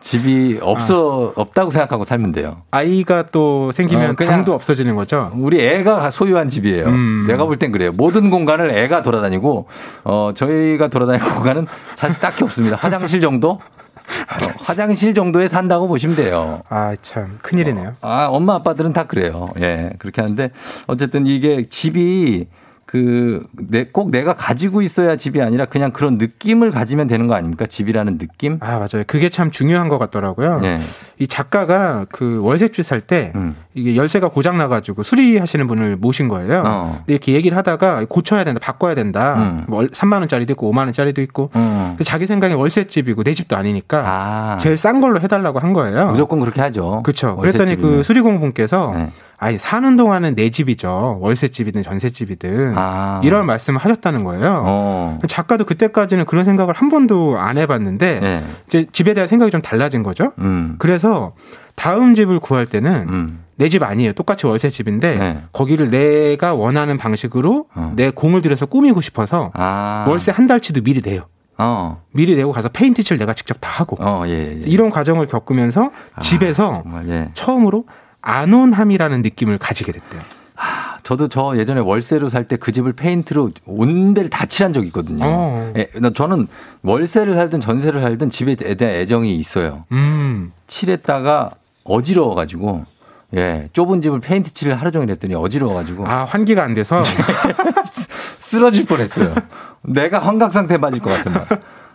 집이 0.10 0.60
없어 0.62 1.34
없다고 1.36 1.72
생각하고 1.72 2.04
살면 2.06 2.32
돼요. 2.32 2.62
아이가 2.70 3.24
또 3.32 3.72
생기면 3.72 4.12
어, 4.12 4.14
그냥- 4.14 4.34
방도 4.34 4.54
없어지는 4.54 4.96
거죠. 4.96 5.32
우리 5.34 5.60
애가 5.66 6.12
소유한 6.12 6.48
집이에요. 6.48 6.86
음. 6.86 7.26
내가 7.28 7.46
볼 7.46 7.58
땐 7.58 7.72
그래요. 7.72 7.92
모든 7.92 8.30
공간을 8.30 8.70
애가 8.70 9.02
돌아다니고 9.02 9.68
어 10.04 10.32
저희가 10.36 10.90
돌아다니는 10.90 11.34
공간은 11.34 11.66
사실 11.96 12.20
딱히 12.20 12.44
없습니다. 12.44 12.76
화장실 12.78 13.20
정도? 13.20 13.50
어, 13.54 14.54
화장실 14.60 15.16
정도에 15.16 15.48
산다고 15.48 15.88
보시면 15.88 16.16
돼요. 16.16 16.62
아 16.70 16.96
참 17.02 17.40
큰일이네요. 17.42 17.96
아, 18.02 18.28
엄마 18.30 18.54
아빠들은 18.56 18.94
다 18.94 19.06
그래요. 19.06 19.48
예. 19.60 19.90
그렇게 19.98 20.22
하는데 20.22 20.52
어쨌든 20.86 21.26
이게 21.26 21.64
집이 21.68 22.46
그, 22.86 23.46
내, 23.54 23.86
꼭 23.86 24.12
내가 24.12 24.36
가지고 24.36 24.82
있어야 24.82 25.16
집이 25.16 25.42
아니라 25.42 25.66
그냥 25.66 25.92
그런 25.92 26.18
느낌을 26.18 26.72
가지면 26.72 27.08
되는 27.08 27.28
거 27.28 27.34
아닙니까? 27.34 27.66
집이라는 27.66 28.18
느낌? 28.18 28.58
아 28.62 28.78
맞아요. 28.78 29.04
그게 29.08 29.30
참 29.30 29.50
중요한 29.52 29.90
것 29.90 29.98
같더라고요. 29.98 30.60
네. 30.60 30.80
이 31.18 31.28
작가가 31.28 32.06
그 32.12 32.42
월세집 32.42 32.84
살때 32.84 33.32
음. 33.36 33.56
이게 33.74 33.96
열쇠가 33.96 34.30
고장 34.30 34.58
나가지고 34.58 35.04
수리하시는 35.04 35.68
분을 35.68 35.98
모신 35.98 36.28
거예요. 36.28 36.64
어. 36.66 37.04
이렇게 37.08 37.34
얘기를 37.34 37.58
하다가 37.58 38.06
고쳐야 38.08 38.44
된다, 38.44 38.60
바꿔야 38.62 38.96
된다. 38.96 39.36
음. 39.36 39.66
월 39.68 39.90
3만 39.90 40.20
원짜리도 40.20 40.54
있고 40.54 40.72
5만 40.72 40.80
원짜리도 40.80 41.22
있고. 41.22 41.50
어. 41.54 41.86
근데 41.90 42.04
자기 42.04 42.26
생각에 42.26 42.54
월세집이고 42.54 43.24
내 43.24 43.34
집도 43.34 43.56
아니니까 43.58 44.04
아. 44.06 44.58
제일 44.60 44.78
싼 44.78 45.02
걸로 45.02 45.20
해달라고 45.20 45.60
한 45.60 45.74
거예요. 45.74 46.08
무조건 46.08 46.40
그렇게 46.40 46.62
하죠. 46.62 47.02
그렇죠. 47.04 47.36
그랬더니 47.36 47.72
월세집이면. 47.72 47.98
그 47.98 48.04
수리공분께서 48.04 48.92
네. 48.96 49.10
아니 49.38 49.58
사는 49.58 49.98
동안은 49.98 50.36
내 50.36 50.50
집이죠. 50.50 51.18
월세집이든 51.22 51.84
전세집이든 51.84 52.74
아. 52.78 53.22
이런 53.24 53.46
말씀을 53.46 53.80
하셨다는 53.80 54.24
거예요. 54.24 54.64
어. 54.66 55.20
작가도 55.28 55.66
그때까지는 55.66 56.26
그런 56.26 56.46
생각을 56.46 56.74
한 56.74 56.90
번도 56.90 57.38
안 57.38 57.58
해봤는데 57.58 58.20
네. 58.22 58.44
이제 58.68 58.86
집에 58.92 59.14
대한 59.14 59.28
생각이 59.28 59.52
좀 59.52 59.62
달라진 59.62 60.04
거죠. 60.04 60.32
음. 60.40 60.76
그래서 61.06 61.34
다음 61.76 62.16
집을 62.16 62.40
구할 62.40 62.66
때는 62.66 63.08
음. 63.10 63.44
내집 63.58 63.84
아니에요. 63.84 64.14
똑같이 64.14 64.48
월세 64.48 64.70
집인데 64.70 65.18
네. 65.18 65.44
거기를 65.52 65.90
내가 65.92 66.56
원하는 66.56 66.98
방식으로 66.98 67.68
어. 67.76 67.94
내 67.96 68.10
공을 68.10 68.42
들여서 68.42 68.66
꾸미고 68.66 69.02
싶어서 69.02 69.52
아. 69.54 70.06
월세 70.08 70.32
한 70.32 70.48
달치도 70.48 70.82
미리 70.82 71.02
내요. 71.02 71.28
어. 71.58 72.02
미리 72.12 72.36
내고 72.36 72.52
가서 72.52 72.70
페인트 72.70 73.04
칠 73.04 73.18
내가 73.18 73.34
직접 73.34 73.56
다 73.62 73.70
하고 73.70 73.98
어, 74.00 74.24
예, 74.28 74.32
예. 74.32 74.62
이런 74.66 74.90
과정을 74.90 75.28
겪으면서 75.28 75.92
집에서 76.20 76.82
정말, 76.84 77.08
예. 77.08 77.30
처음으로 77.34 77.86
안온함이라는 78.22 79.22
느낌을 79.22 79.58
가지게 79.58 79.92
됐대요. 79.94 80.22
저도 81.06 81.28
저 81.28 81.54
예전에 81.56 81.82
월세로 81.82 82.30
살 82.30 82.48
때 82.48 82.58
그 82.58 82.72
집을 82.72 82.94
페인트로 82.94 83.52
온 83.68 84.14
데를 84.16 84.30
다 84.30 84.46
칠한 84.46 84.74
적이 84.74 84.88
있거든요. 84.88 85.24
어. 85.24 85.72
예, 85.78 85.88
나 86.00 86.10
저는 86.10 86.48
월세를 86.82 87.36
살든 87.36 87.62
전세를 87.62 88.02
살든 88.02 88.30
집에 88.30 88.56
대한 88.56 88.96
애정이 88.96 89.36
있어요. 89.38 89.86
음. 89.92 90.52
칠했다가 90.68 91.52
어지러워가지고 91.84 92.86
예 93.36 93.70
좁은 93.74 94.02
집을 94.02 94.20
페인트 94.20 94.54
칠을 94.54 94.76
하루 94.80 94.92
종일 94.92 95.12
했더니 95.12 95.36
어지러워가지고 95.36 96.08
아 96.08 96.26
환기가 96.26 96.64
안 96.64 96.74
돼서 96.74 97.04
쓰러질 98.40 98.86
뻔 98.86 99.00
했어요. 99.00 99.34
내가 99.84 100.20
환각 100.20 100.54
상태에 100.54 100.78
빠질 100.78 101.00
것 101.02 101.12
같은 101.12 101.34
말. 101.34 101.46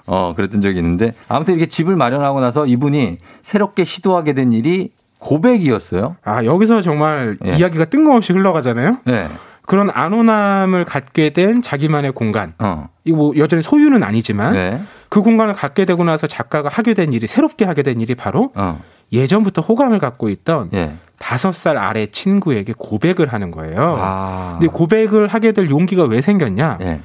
어 0.07 0.35
그랬던 0.35 0.61
적이 0.61 0.79
있는데 0.79 1.15
아무튼 1.29 1.55
이렇게 1.55 1.67
집을 1.69 1.95
마련하고 1.97 2.41
나서 2.41 2.67
이분이 2.67 3.19
새롭게 3.43 3.85
시도하게 3.85 4.33
된 4.33 4.53
일이 4.53 4.91
고백이었어요. 5.21 6.17
아 6.25 6.45
여기서 6.45 6.83
정말 6.83 7.37
예. 7.45 7.57
이야기가 7.57 7.87
뜬금없이 7.87 8.33
흘러가잖아요. 8.33 8.99
네. 9.05 9.29
그런 9.67 9.89
안온함을 9.89 10.85
갖게 10.85 11.31
된 11.31 11.63
자기만의 11.63 12.13
공간. 12.13 12.55
어. 12.59 12.89
이거 13.05 13.17
뭐 13.17 13.33
여전히 13.37 13.63
소유는 13.63 14.03
아니지만 14.03 14.53
네. 14.55 14.81
그 15.09 15.23
공간을 15.23 15.55
갖게 15.55 15.85
되고 15.85 16.03
나서 16.03 16.27
작가가 16.27 16.69
하게 16.69 16.95
된 16.95 17.13
일이 17.13 17.27
새롭게 17.27 17.65
하게 17.65 17.83
된 17.83 18.01
일이 18.01 18.15
바로 18.15 18.51
어. 18.55 18.81
예전부터 19.13 19.63
호감을 19.63 19.99
갖고 19.99 20.29
있던 20.29 20.71
예. 20.75 20.97
다섯 21.19 21.55
살 21.55 21.77
아래 21.77 22.07
친구에게 22.07 22.73
고백을 22.77 23.33
하는 23.33 23.51
거예요. 23.51 23.97
아. 23.99 24.57
근데 24.59 24.73
고백을 24.73 25.29
하게 25.29 25.53
될 25.53 25.71
용기가 25.71 26.05
왜 26.05 26.21
생겼냐? 26.21 26.79
예. 26.81 27.01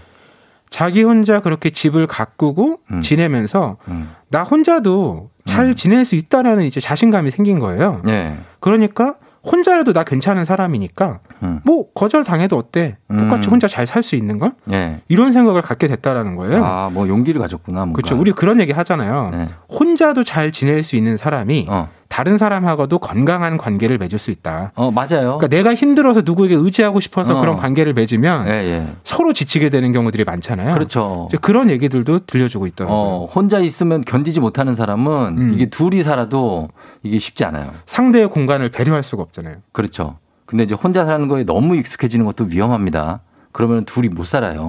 자기 0.76 1.04
혼자 1.04 1.40
그렇게 1.40 1.70
집을 1.70 2.06
가꾸고 2.06 2.80
음. 2.92 3.00
지내면서 3.00 3.78
음. 3.88 4.10
나 4.28 4.44
혼자도 4.44 5.30
잘 5.46 5.74
지낼 5.74 6.04
수 6.04 6.16
있다라는 6.16 6.66
이제 6.66 6.82
자신감이 6.82 7.32
생긴 7.32 7.60
거예요. 7.60 8.02
예. 8.10 8.36
그러니까 8.60 9.16
혼자라도 9.50 9.94
나 9.94 10.04
괜찮은 10.04 10.44
사람이니까 10.44 11.20
음. 11.44 11.62
뭐 11.64 11.86
거절 11.94 12.26
당해도 12.26 12.58
어때? 12.58 12.98
똑같이 13.08 13.48
음. 13.48 13.52
혼자 13.54 13.70
잘 13.70 13.88
살 13.88 14.04
수 14.04 14.18
있는 14.18 14.38
걸? 14.38 14.52
예. 14.70 15.00
이런 15.08 15.32
생각을 15.32 15.62
갖게 15.62 15.88
됐다라는 15.88 16.36
거예요. 16.36 16.66
아, 16.66 16.90
뭐 16.92 17.08
용기를 17.08 17.40
가졌구나. 17.40 17.80
뭔가. 17.86 17.96
그렇죠. 17.96 18.20
우리 18.20 18.34
그런 18.34 18.60
얘기 18.60 18.74
하잖아요. 18.74 19.30
네. 19.32 19.48
혼자도 19.70 20.26
잘 20.26 20.52
지낼 20.52 20.84
수 20.84 20.98
있는 20.98 21.16
사람이 21.16 21.68
어. 21.70 21.88
다른 22.16 22.38
사람하고도 22.38 23.00
건강한 23.00 23.58
관계를 23.58 23.98
맺을 23.98 24.20
수 24.20 24.32
있다. 24.32 24.72
어, 24.76 24.90
맞아요. 24.90 25.38
그러니까 25.38 25.48
내가 25.50 25.76
힘들어서 25.76 26.22
누구에게 26.24 26.56
의지하고 26.56 27.02
싶어서 27.02 27.36
어. 27.36 27.42
그런 27.42 27.58
관계를 27.58 27.92
맺으면 27.92 28.48
예, 28.48 28.52
예. 28.52 28.88
서로 29.04 29.34
지치게 29.34 29.70
되는 29.70 29.92
경우들이 29.92 30.24
많잖아요. 30.24 30.74
그렇죠. 30.76 31.28
그런 31.42 31.70
얘기들도 31.70 32.20
들려주고 32.20 32.68
있더라고요. 32.68 32.98
어, 32.98 33.26
혼자 33.26 33.60
있으면 33.60 34.00
견디지 34.00 34.40
못하는 34.40 34.76
사람은 34.76 35.38
음. 35.38 35.52
이게 35.54 35.66
둘이 35.66 36.04
살아도 36.04 36.70
이게 37.04 37.20
쉽지 37.20 37.44
않아요. 37.44 37.66
상대의 37.86 38.30
공간을 38.30 38.70
배려할 38.70 39.04
수가 39.04 39.22
없잖아요. 39.22 39.58
그렇죠. 39.74 40.16
근데 40.46 40.64
이제 40.64 40.74
혼자 40.74 41.04
사는 41.04 41.28
거에 41.28 41.44
너무 41.44 41.76
익숙해지는 41.76 42.26
것도 42.26 42.46
위험합니다. 42.46 43.24
그러면 43.56 43.86
둘이 43.86 44.10
못 44.10 44.26
살아요. 44.26 44.68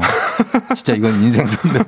진짜 0.76 0.95
이건 0.95 1.12
인생 1.20 1.45
선배 1.45 1.80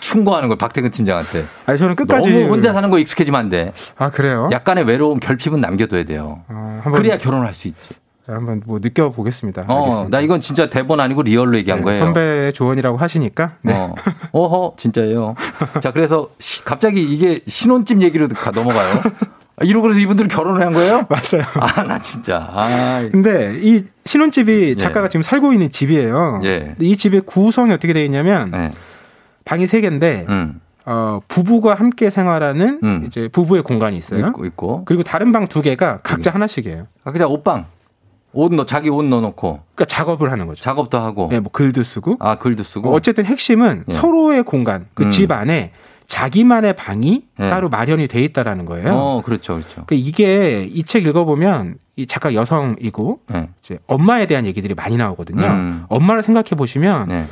충고하는 0.00 0.48
걸 0.50 0.58
박태근 0.58 0.90
팀장한테. 0.90 1.46
아니 1.64 1.78
저는 1.78 1.96
끝까지 1.96 2.30
너무 2.30 2.52
혼자 2.52 2.74
사는 2.74 2.90
거 2.90 2.98
익숙해지면 2.98 3.40
안 3.40 3.48
돼. 3.48 3.72
아 3.96 4.10
그래요? 4.10 4.50
약간의 4.52 4.84
외로움, 4.84 5.20
결핍은 5.20 5.62
남겨둬야 5.62 6.04
돼요. 6.04 6.42
어, 6.48 6.80
한번 6.82 7.00
그래야 7.00 7.16
결혼할 7.16 7.54
수 7.54 7.66
있지. 7.68 7.94
한번 8.26 8.62
뭐 8.64 8.78
느껴보겠습니다. 8.80 9.64
어, 9.68 9.84
알겠습니다. 9.84 10.16
나 10.16 10.22
이건 10.22 10.40
진짜 10.40 10.66
대본 10.66 10.98
아니고 11.00 11.22
리얼로 11.22 11.56
얘기한 11.58 11.80
네, 11.80 11.84
거예요. 11.84 12.04
선배의 12.04 12.52
조언이라고 12.54 12.96
하시니까 12.96 13.56
네. 13.62 13.74
어. 13.74 13.94
어허, 14.32 14.74
진짜예요. 14.78 15.34
자, 15.82 15.90
그래서 15.92 16.28
시- 16.38 16.64
갑자기 16.64 17.02
이게 17.02 17.40
신혼집 17.46 18.00
얘기로 18.02 18.28
가- 18.28 18.50
넘어가요. 18.50 18.94
아, 19.56 19.64
이러고 19.64 19.82
그래서 19.82 20.00
이분들은 20.00 20.28
결혼을 20.28 20.64
한 20.64 20.72
거예요? 20.72 21.06
맞아요. 21.10 21.44
아, 21.54 21.82
나 21.82 21.98
진짜. 21.98 22.38
아, 22.50 23.06
근데 23.12 23.58
이 23.60 23.84
신혼집이 24.04 24.76
작가가 24.78 25.08
지금 25.08 25.22
살고 25.22 25.52
있는 25.52 25.70
집이에요. 25.70 26.40
예. 26.44 26.74
이 26.80 26.96
집의 26.96 27.20
구성이 27.26 27.72
어떻게 27.72 27.92
되어 27.92 28.04
있냐면 28.04 28.50
네. 28.50 28.70
방이 29.44 29.66
세 29.66 29.80
개인데 29.80 30.24
음. 30.28 30.60
어, 30.86 31.20
부부가 31.28 31.74
함께 31.74 32.10
생활하는 32.10 32.80
음. 32.82 33.04
이제 33.06 33.28
부부의 33.28 33.62
공간이 33.62 33.96
있어요. 33.96 34.26
있고, 34.26 34.44
있고. 34.46 34.84
그리고 34.86 35.02
다른 35.02 35.30
방 35.32 35.46
두 35.46 35.62
개가 35.62 36.00
각자 36.02 36.30
하나씩이에요. 36.30 36.86
아, 37.04 37.12
그냥 37.12 37.30
옷방. 37.30 37.66
옷 38.34 38.52
넣, 38.54 38.66
자기 38.66 38.90
옷 38.90 39.02
넣어놓고. 39.04 39.60
그러니까 39.74 39.84
작업을 39.86 40.30
하는 40.32 40.46
거죠. 40.46 40.62
작업도 40.62 40.98
하고. 40.98 41.28
네, 41.30 41.40
뭐 41.40 41.50
글도 41.52 41.82
쓰고. 41.82 42.16
아, 42.20 42.34
글도 42.36 42.62
쓰고. 42.64 42.92
어쨌든 42.92 43.24
핵심은 43.26 43.84
예. 43.88 43.94
서로의 43.94 44.42
공간, 44.42 44.86
그 44.94 45.04
음. 45.04 45.10
집 45.10 45.30
안에 45.32 45.72
자기만의 46.06 46.74
방이 46.74 47.22
예. 47.40 47.48
따로 47.50 47.68
마련이 47.68 48.08
돼 48.08 48.22
있다라는 48.22 48.66
거예요. 48.66 48.92
어, 48.92 49.22
그렇죠, 49.22 49.54
그렇죠. 49.54 49.84
그 49.86 49.94
이게 49.94 50.68
이 50.70 50.82
책 50.84 51.06
읽어보면 51.06 51.76
이 51.96 52.06
작가 52.06 52.34
여성이고 52.34 53.20
네. 53.28 53.48
이제 53.62 53.78
엄마에 53.86 54.26
대한 54.26 54.44
얘기들이 54.46 54.74
많이 54.74 54.96
나오거든요. 54.96 55.46
음. 55.46 55.84
엄마를 55.88 56.22
생각해 56.22 56.50
보시면 56.56 57.08
네. 57.08 57.26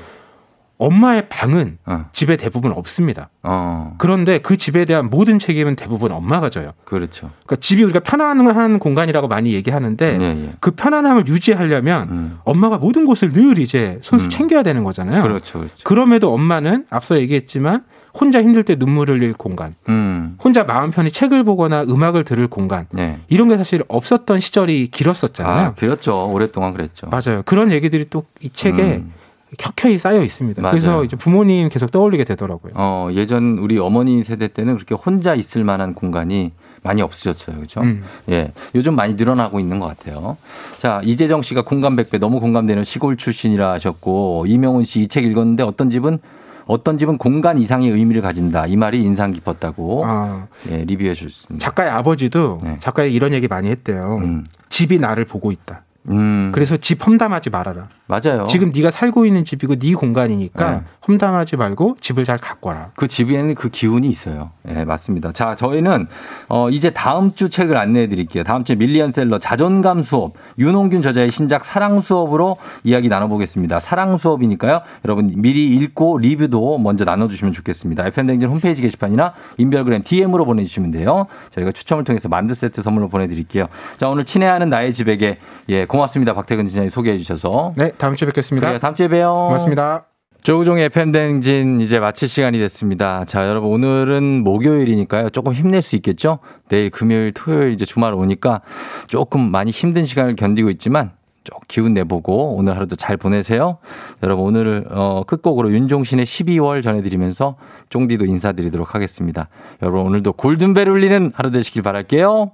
엄마의 0.82 1.28
방은 1.28 1.78
어. 1.86 2.06
집에 2.12 2.36
대부분 2.36 2.72
없습니다. 2.72 3.30
어, 3.42 3.94
그런데 3.98 4.38
그 4.38 4.56
집에 4.56 4.84
대한 4.84 5.08
모든 5.10 5.38
책임은 5.38 5.76
대부분 5.76 6.10
엄마가 6.12 6.50
져요. 6.50 6.72
그렇죠. 6.84 7.30
그러니까 7.46 7.56
집이 7.56 7.82
우리가 7.84 8.00
편안한 8.00 8.78
공간이라고 8.78 9.28
많이 9.28 9.54
얘기하는데 9.54 10.18
예, 10.20 10.24
예. 10.24 10.52
그 10.60 10.72
편안함을 10.72 11.28
유지하려면 11.28 12.08
음. 12.10 12.38
엄마가 12.44 12.78
모든 12.78 13.06
곳을 13.06 13.32
늘 13.32 13.58
이제 13.58 13.98
손수 14.02 14.26
음. 14.26 14.30
챙겨야 14.30 14.62
되는 14.62 14.82
거잖아요. 14.84 15.22
그렇죠, 15.22 15.58
그렇죠. 15.60 15.76
그럼에도 15.84 16.32
엄마는 16.32 16.86
앞서 16.90 17.18
얘기했지만 17.18 17.84
혼자 18.14 18.40
힘들 18.42 18.62
때 18.62 18.76
눈물을 18.78 19.16
흘릴 19.16 19.32
공간, 19.32 19.74
음. 19.88 20.36
혼자 20.42 20.64
마음 20.64 20.90
편히 20.90 21.10
책을 21.10 21.44
보거나 21.44 21.82
음악을 21.84 22.24
들을 22.24 22.46
공간 22.46 22.86
네. 22.90 23.20
이런 23.28 23.48
게 23.48 23.56
사실 23.56 23.82
없었던 23.88 24.38
시절이 24.40 24.88
길었었잖아요. 24.88 25.66
아, 25.68 25.74
그렇죠. 25.74 26.28
오랫동안 26.28 26.74
그랬죠. 26.74 27.08
맞아요. 27.08 27.42
그런 27.46 27.72
얘기들이 27.72 28.10
또 28.10 28.24
이 28.42 28.50
책에 28.50 28.82
음. 28.82 29.12
켜켜이 29.58 29.98
쌓여 29.98 30.22
있습니다. 30.22 30.62
맞아요. 30.62 30.72
그래서 30.72 31.04
이제 31.04 31.16
부모님 31.16 31.68
계속 31.68 31.90
떠올리게 31.90 32.24
되더라고요. 32.24 32.72
어, 32.76 33.08
예전 33.12 33.58
우리 33.58 33.78
어머니 33.78 34.22
세대 34.24 34.48
때는 34.48 34.76
그렇게 34.76 34.94
혼자 34.94 35.34
있을 35.34 35.62
만한 35.64 35.94
공간이 35.94 36.52
많이 36.84 37.00
없으셨어요. 37.02 37.58
그죠? 37.60 37.80
음. 37.80 38.02
예. 38.30 38.52
요즘 38.74 38.96
많이 38.96 39.14
늘어나고 39.14 39.60
있는 39.60 39.78
것 39.78 39.86
같아요. 39.86 40.36
자, 40.78 41.00
이재정 41.04 41.42
씨가 41.42 41.62
공감 41.62 41.94
100배 41.96 42.18
너무 42.18 42.40
공감되는 42.40 42.82
시골 42.84 43.16
출신이라 43.16 43.70
하셨고, 43.72 44.46
이명훈 44.48 44.84
씨 44.84 45.02
이 45.02 45.06
책 45.06 45.24
읽었는데 45.24 45.62
어떤 45.62 45.90
집은 45.90 46.18
어떤 46.66 46.96
집은 46.96 47.18
공간 47.18 47.58
이상의 47.58 47.90
의미를 47.90 48.22
가진다. 48.22 48.66
이 48.66 48.76
말이 48.76 49.02
인상 49.02 49.32
깊었다고 49.32 50.04
아, 50.06 50.46
예, 50.70 50.84
리뷰해 50.84 51.14
주셨습니다. 51.14 51.64
작가의 51.64 51.90
아버지도 51.90 52.58
네. 52.62 52.76
작가의 52.80 53.12
이런 53.12 53.32
얘기 53.32 53.48
많이 53.48 53.68
했대요. 53.68 54.18
음. 54.22 54.44
집이 54.68 54.98
나를 54.98 55.24
보고 55.24 55.50
있다. 55.52 55.82
음. 56.10 56.50
그래서 56.52 56.76
집 56.76 57.06
험담하지 57.06 57.50
말아라. 57.50 57.88
맞아요. 58.06 58.44
지금 58.46 58.72
네가 58.74 58.90
살고 58.90 59.24
있는 59.24 59.44
집이고 59.44 59.76
네 59.76 59.94
공간이니까 59.94 60.70
네. 60.70 60.82
험담하지 61.08 61.56
말고 61.56 61.96
집을 62.00 62.24
잘 62.24 62.38
가꿔라. 62.38 62.90
그 62.94 63.08
집에는 63.08 63.54
그 63.54 63.70
기운이 63.70 64.08
있어요. 64.08 64.50
예, 64.68 64.84
맞습니다. 64.84 65.32
자, 65.32 65.54
저희는 65.54 66.08
어 66.48 66.68
이제 66.70 66.90
다음 66.90 67.34
주 67.34 67.48
책을 67.48 67.76
안내해 67.76 68.08
드릴게요. 68.08 68.44
다음 68.44 68.64
주에 68.64 68.76
밀리언셀러 68.76 69.38
자존감 69.38 70.02
수업 70.02 70.34
윤홍균 70.58 71.02
저자의 71.02 71.30
신작 71.30 71.64
사랑 71.64 72.00
수업으로 72.00 72.58
이야기 72.84 73.08
나눠 73.08 73.28
보겠습니다. 73.28 73.80
사랑 73.80 74.18
수업이니까요. 74.18 74.82
여러분 75.04 75.32
미리 75.36 75.74
읽고 75.76 76.18
리뷰도 76.18 76.78
먼저 76.78 77.04
나눠 77.04 77.28
주시면 77.28 77.52
좋겠습니다. 77.54 78.06
FM댕진 78.08 78.48
홈페이지 78.48 78.82
게시판이나 78.82 79.32
인별그램 79.56 80.02
DM으로 80.04 80.44
보내 80.44 80.64
주시면 80.64 80.90
돼요. 80.90 81.26
저희가 81.50 81.72
추첨을 81.72 82.04
통해서 82.04 82.28
만두 82.28 82.54
세트 82.54 82.82
선물로 82.82 83.08
보내 83.08 83.26
드릴게요. 83.28 83.66
자, 83.96 84.08
오늘 84.08 84.24
친애하는 84.24 84.68
나의 84.68 84.92
집에게 84.92 85.38
예, 85.68 85.86
고맙습니다. 85.92 86.32
박태근 86.32 86.66
지장이 86.66 86.88
소개해 86.88 87.18
주셔서. 87.18 87.74
네, 87.76 87.92
다음 87.98 88.16
주에 88.16 88.24
뵙겠습니다. 88.26 88.66
그래요. 88.66 88.78
다음 88.78 88.94
주에 88.94 89.08
봬요. 89.08 89.34
고맙습니다. 89.34 90.06
조우종의 90.42 90.88
팬댕진 90.88 91.80
이제 91.80 92.00
마칠 92.00 92.28
시간이 92.28 92.58
됐습니다. 92.58 93.26
자, 93.26 93.46
여러분 93.46 93.70
오늘은 93.70 94.42
목요일이니까요. 94.42 95.28
조금 95.30 95.52
힘낼 95.52 95.82
수 95.82 95.94
있겠죠? 95.96 96.38
내일 96.68 96.88
금요일, 96.90 97.32
토요일 97.32 97.72
이제 97.72 97.84
주말 97.84 98.14
오니까 98.14 98.62
조금 99.06 99.50
많이 99.50 99.70
힘든 99.70 100.06
시간을 100.06 100.34
견디고 100.34 100.70
있지만 100.70 101.12
좀 101.44 101.58
기운 101.68 101.92
내보고 101.92 102.56
오늘 102.56 102.74
하루도 102.74 102.96
잘 102.96 103.18
보내세요. 103.18 103.76
여러분 104.22 104.46
오늘 104.46 104.86
어 104.90 105.22
끝곡으로 105.26 105.72
윤종신의 105.72 106.24
12월 106.24 106.82
전해드리면서 106.82 107.56
쫑디도 107.90 108.24
인사드리도록 108.24 108.94
하겠습니다. 108.94 109.48
여러분 109.82 110.02
오늘도 110.06 110.32
골든벨 110.32 110.88
울리는 110.88 111.32
하루 111.34 111.50
되시길 111.50 111.82
바랄게요. 111.82 112.52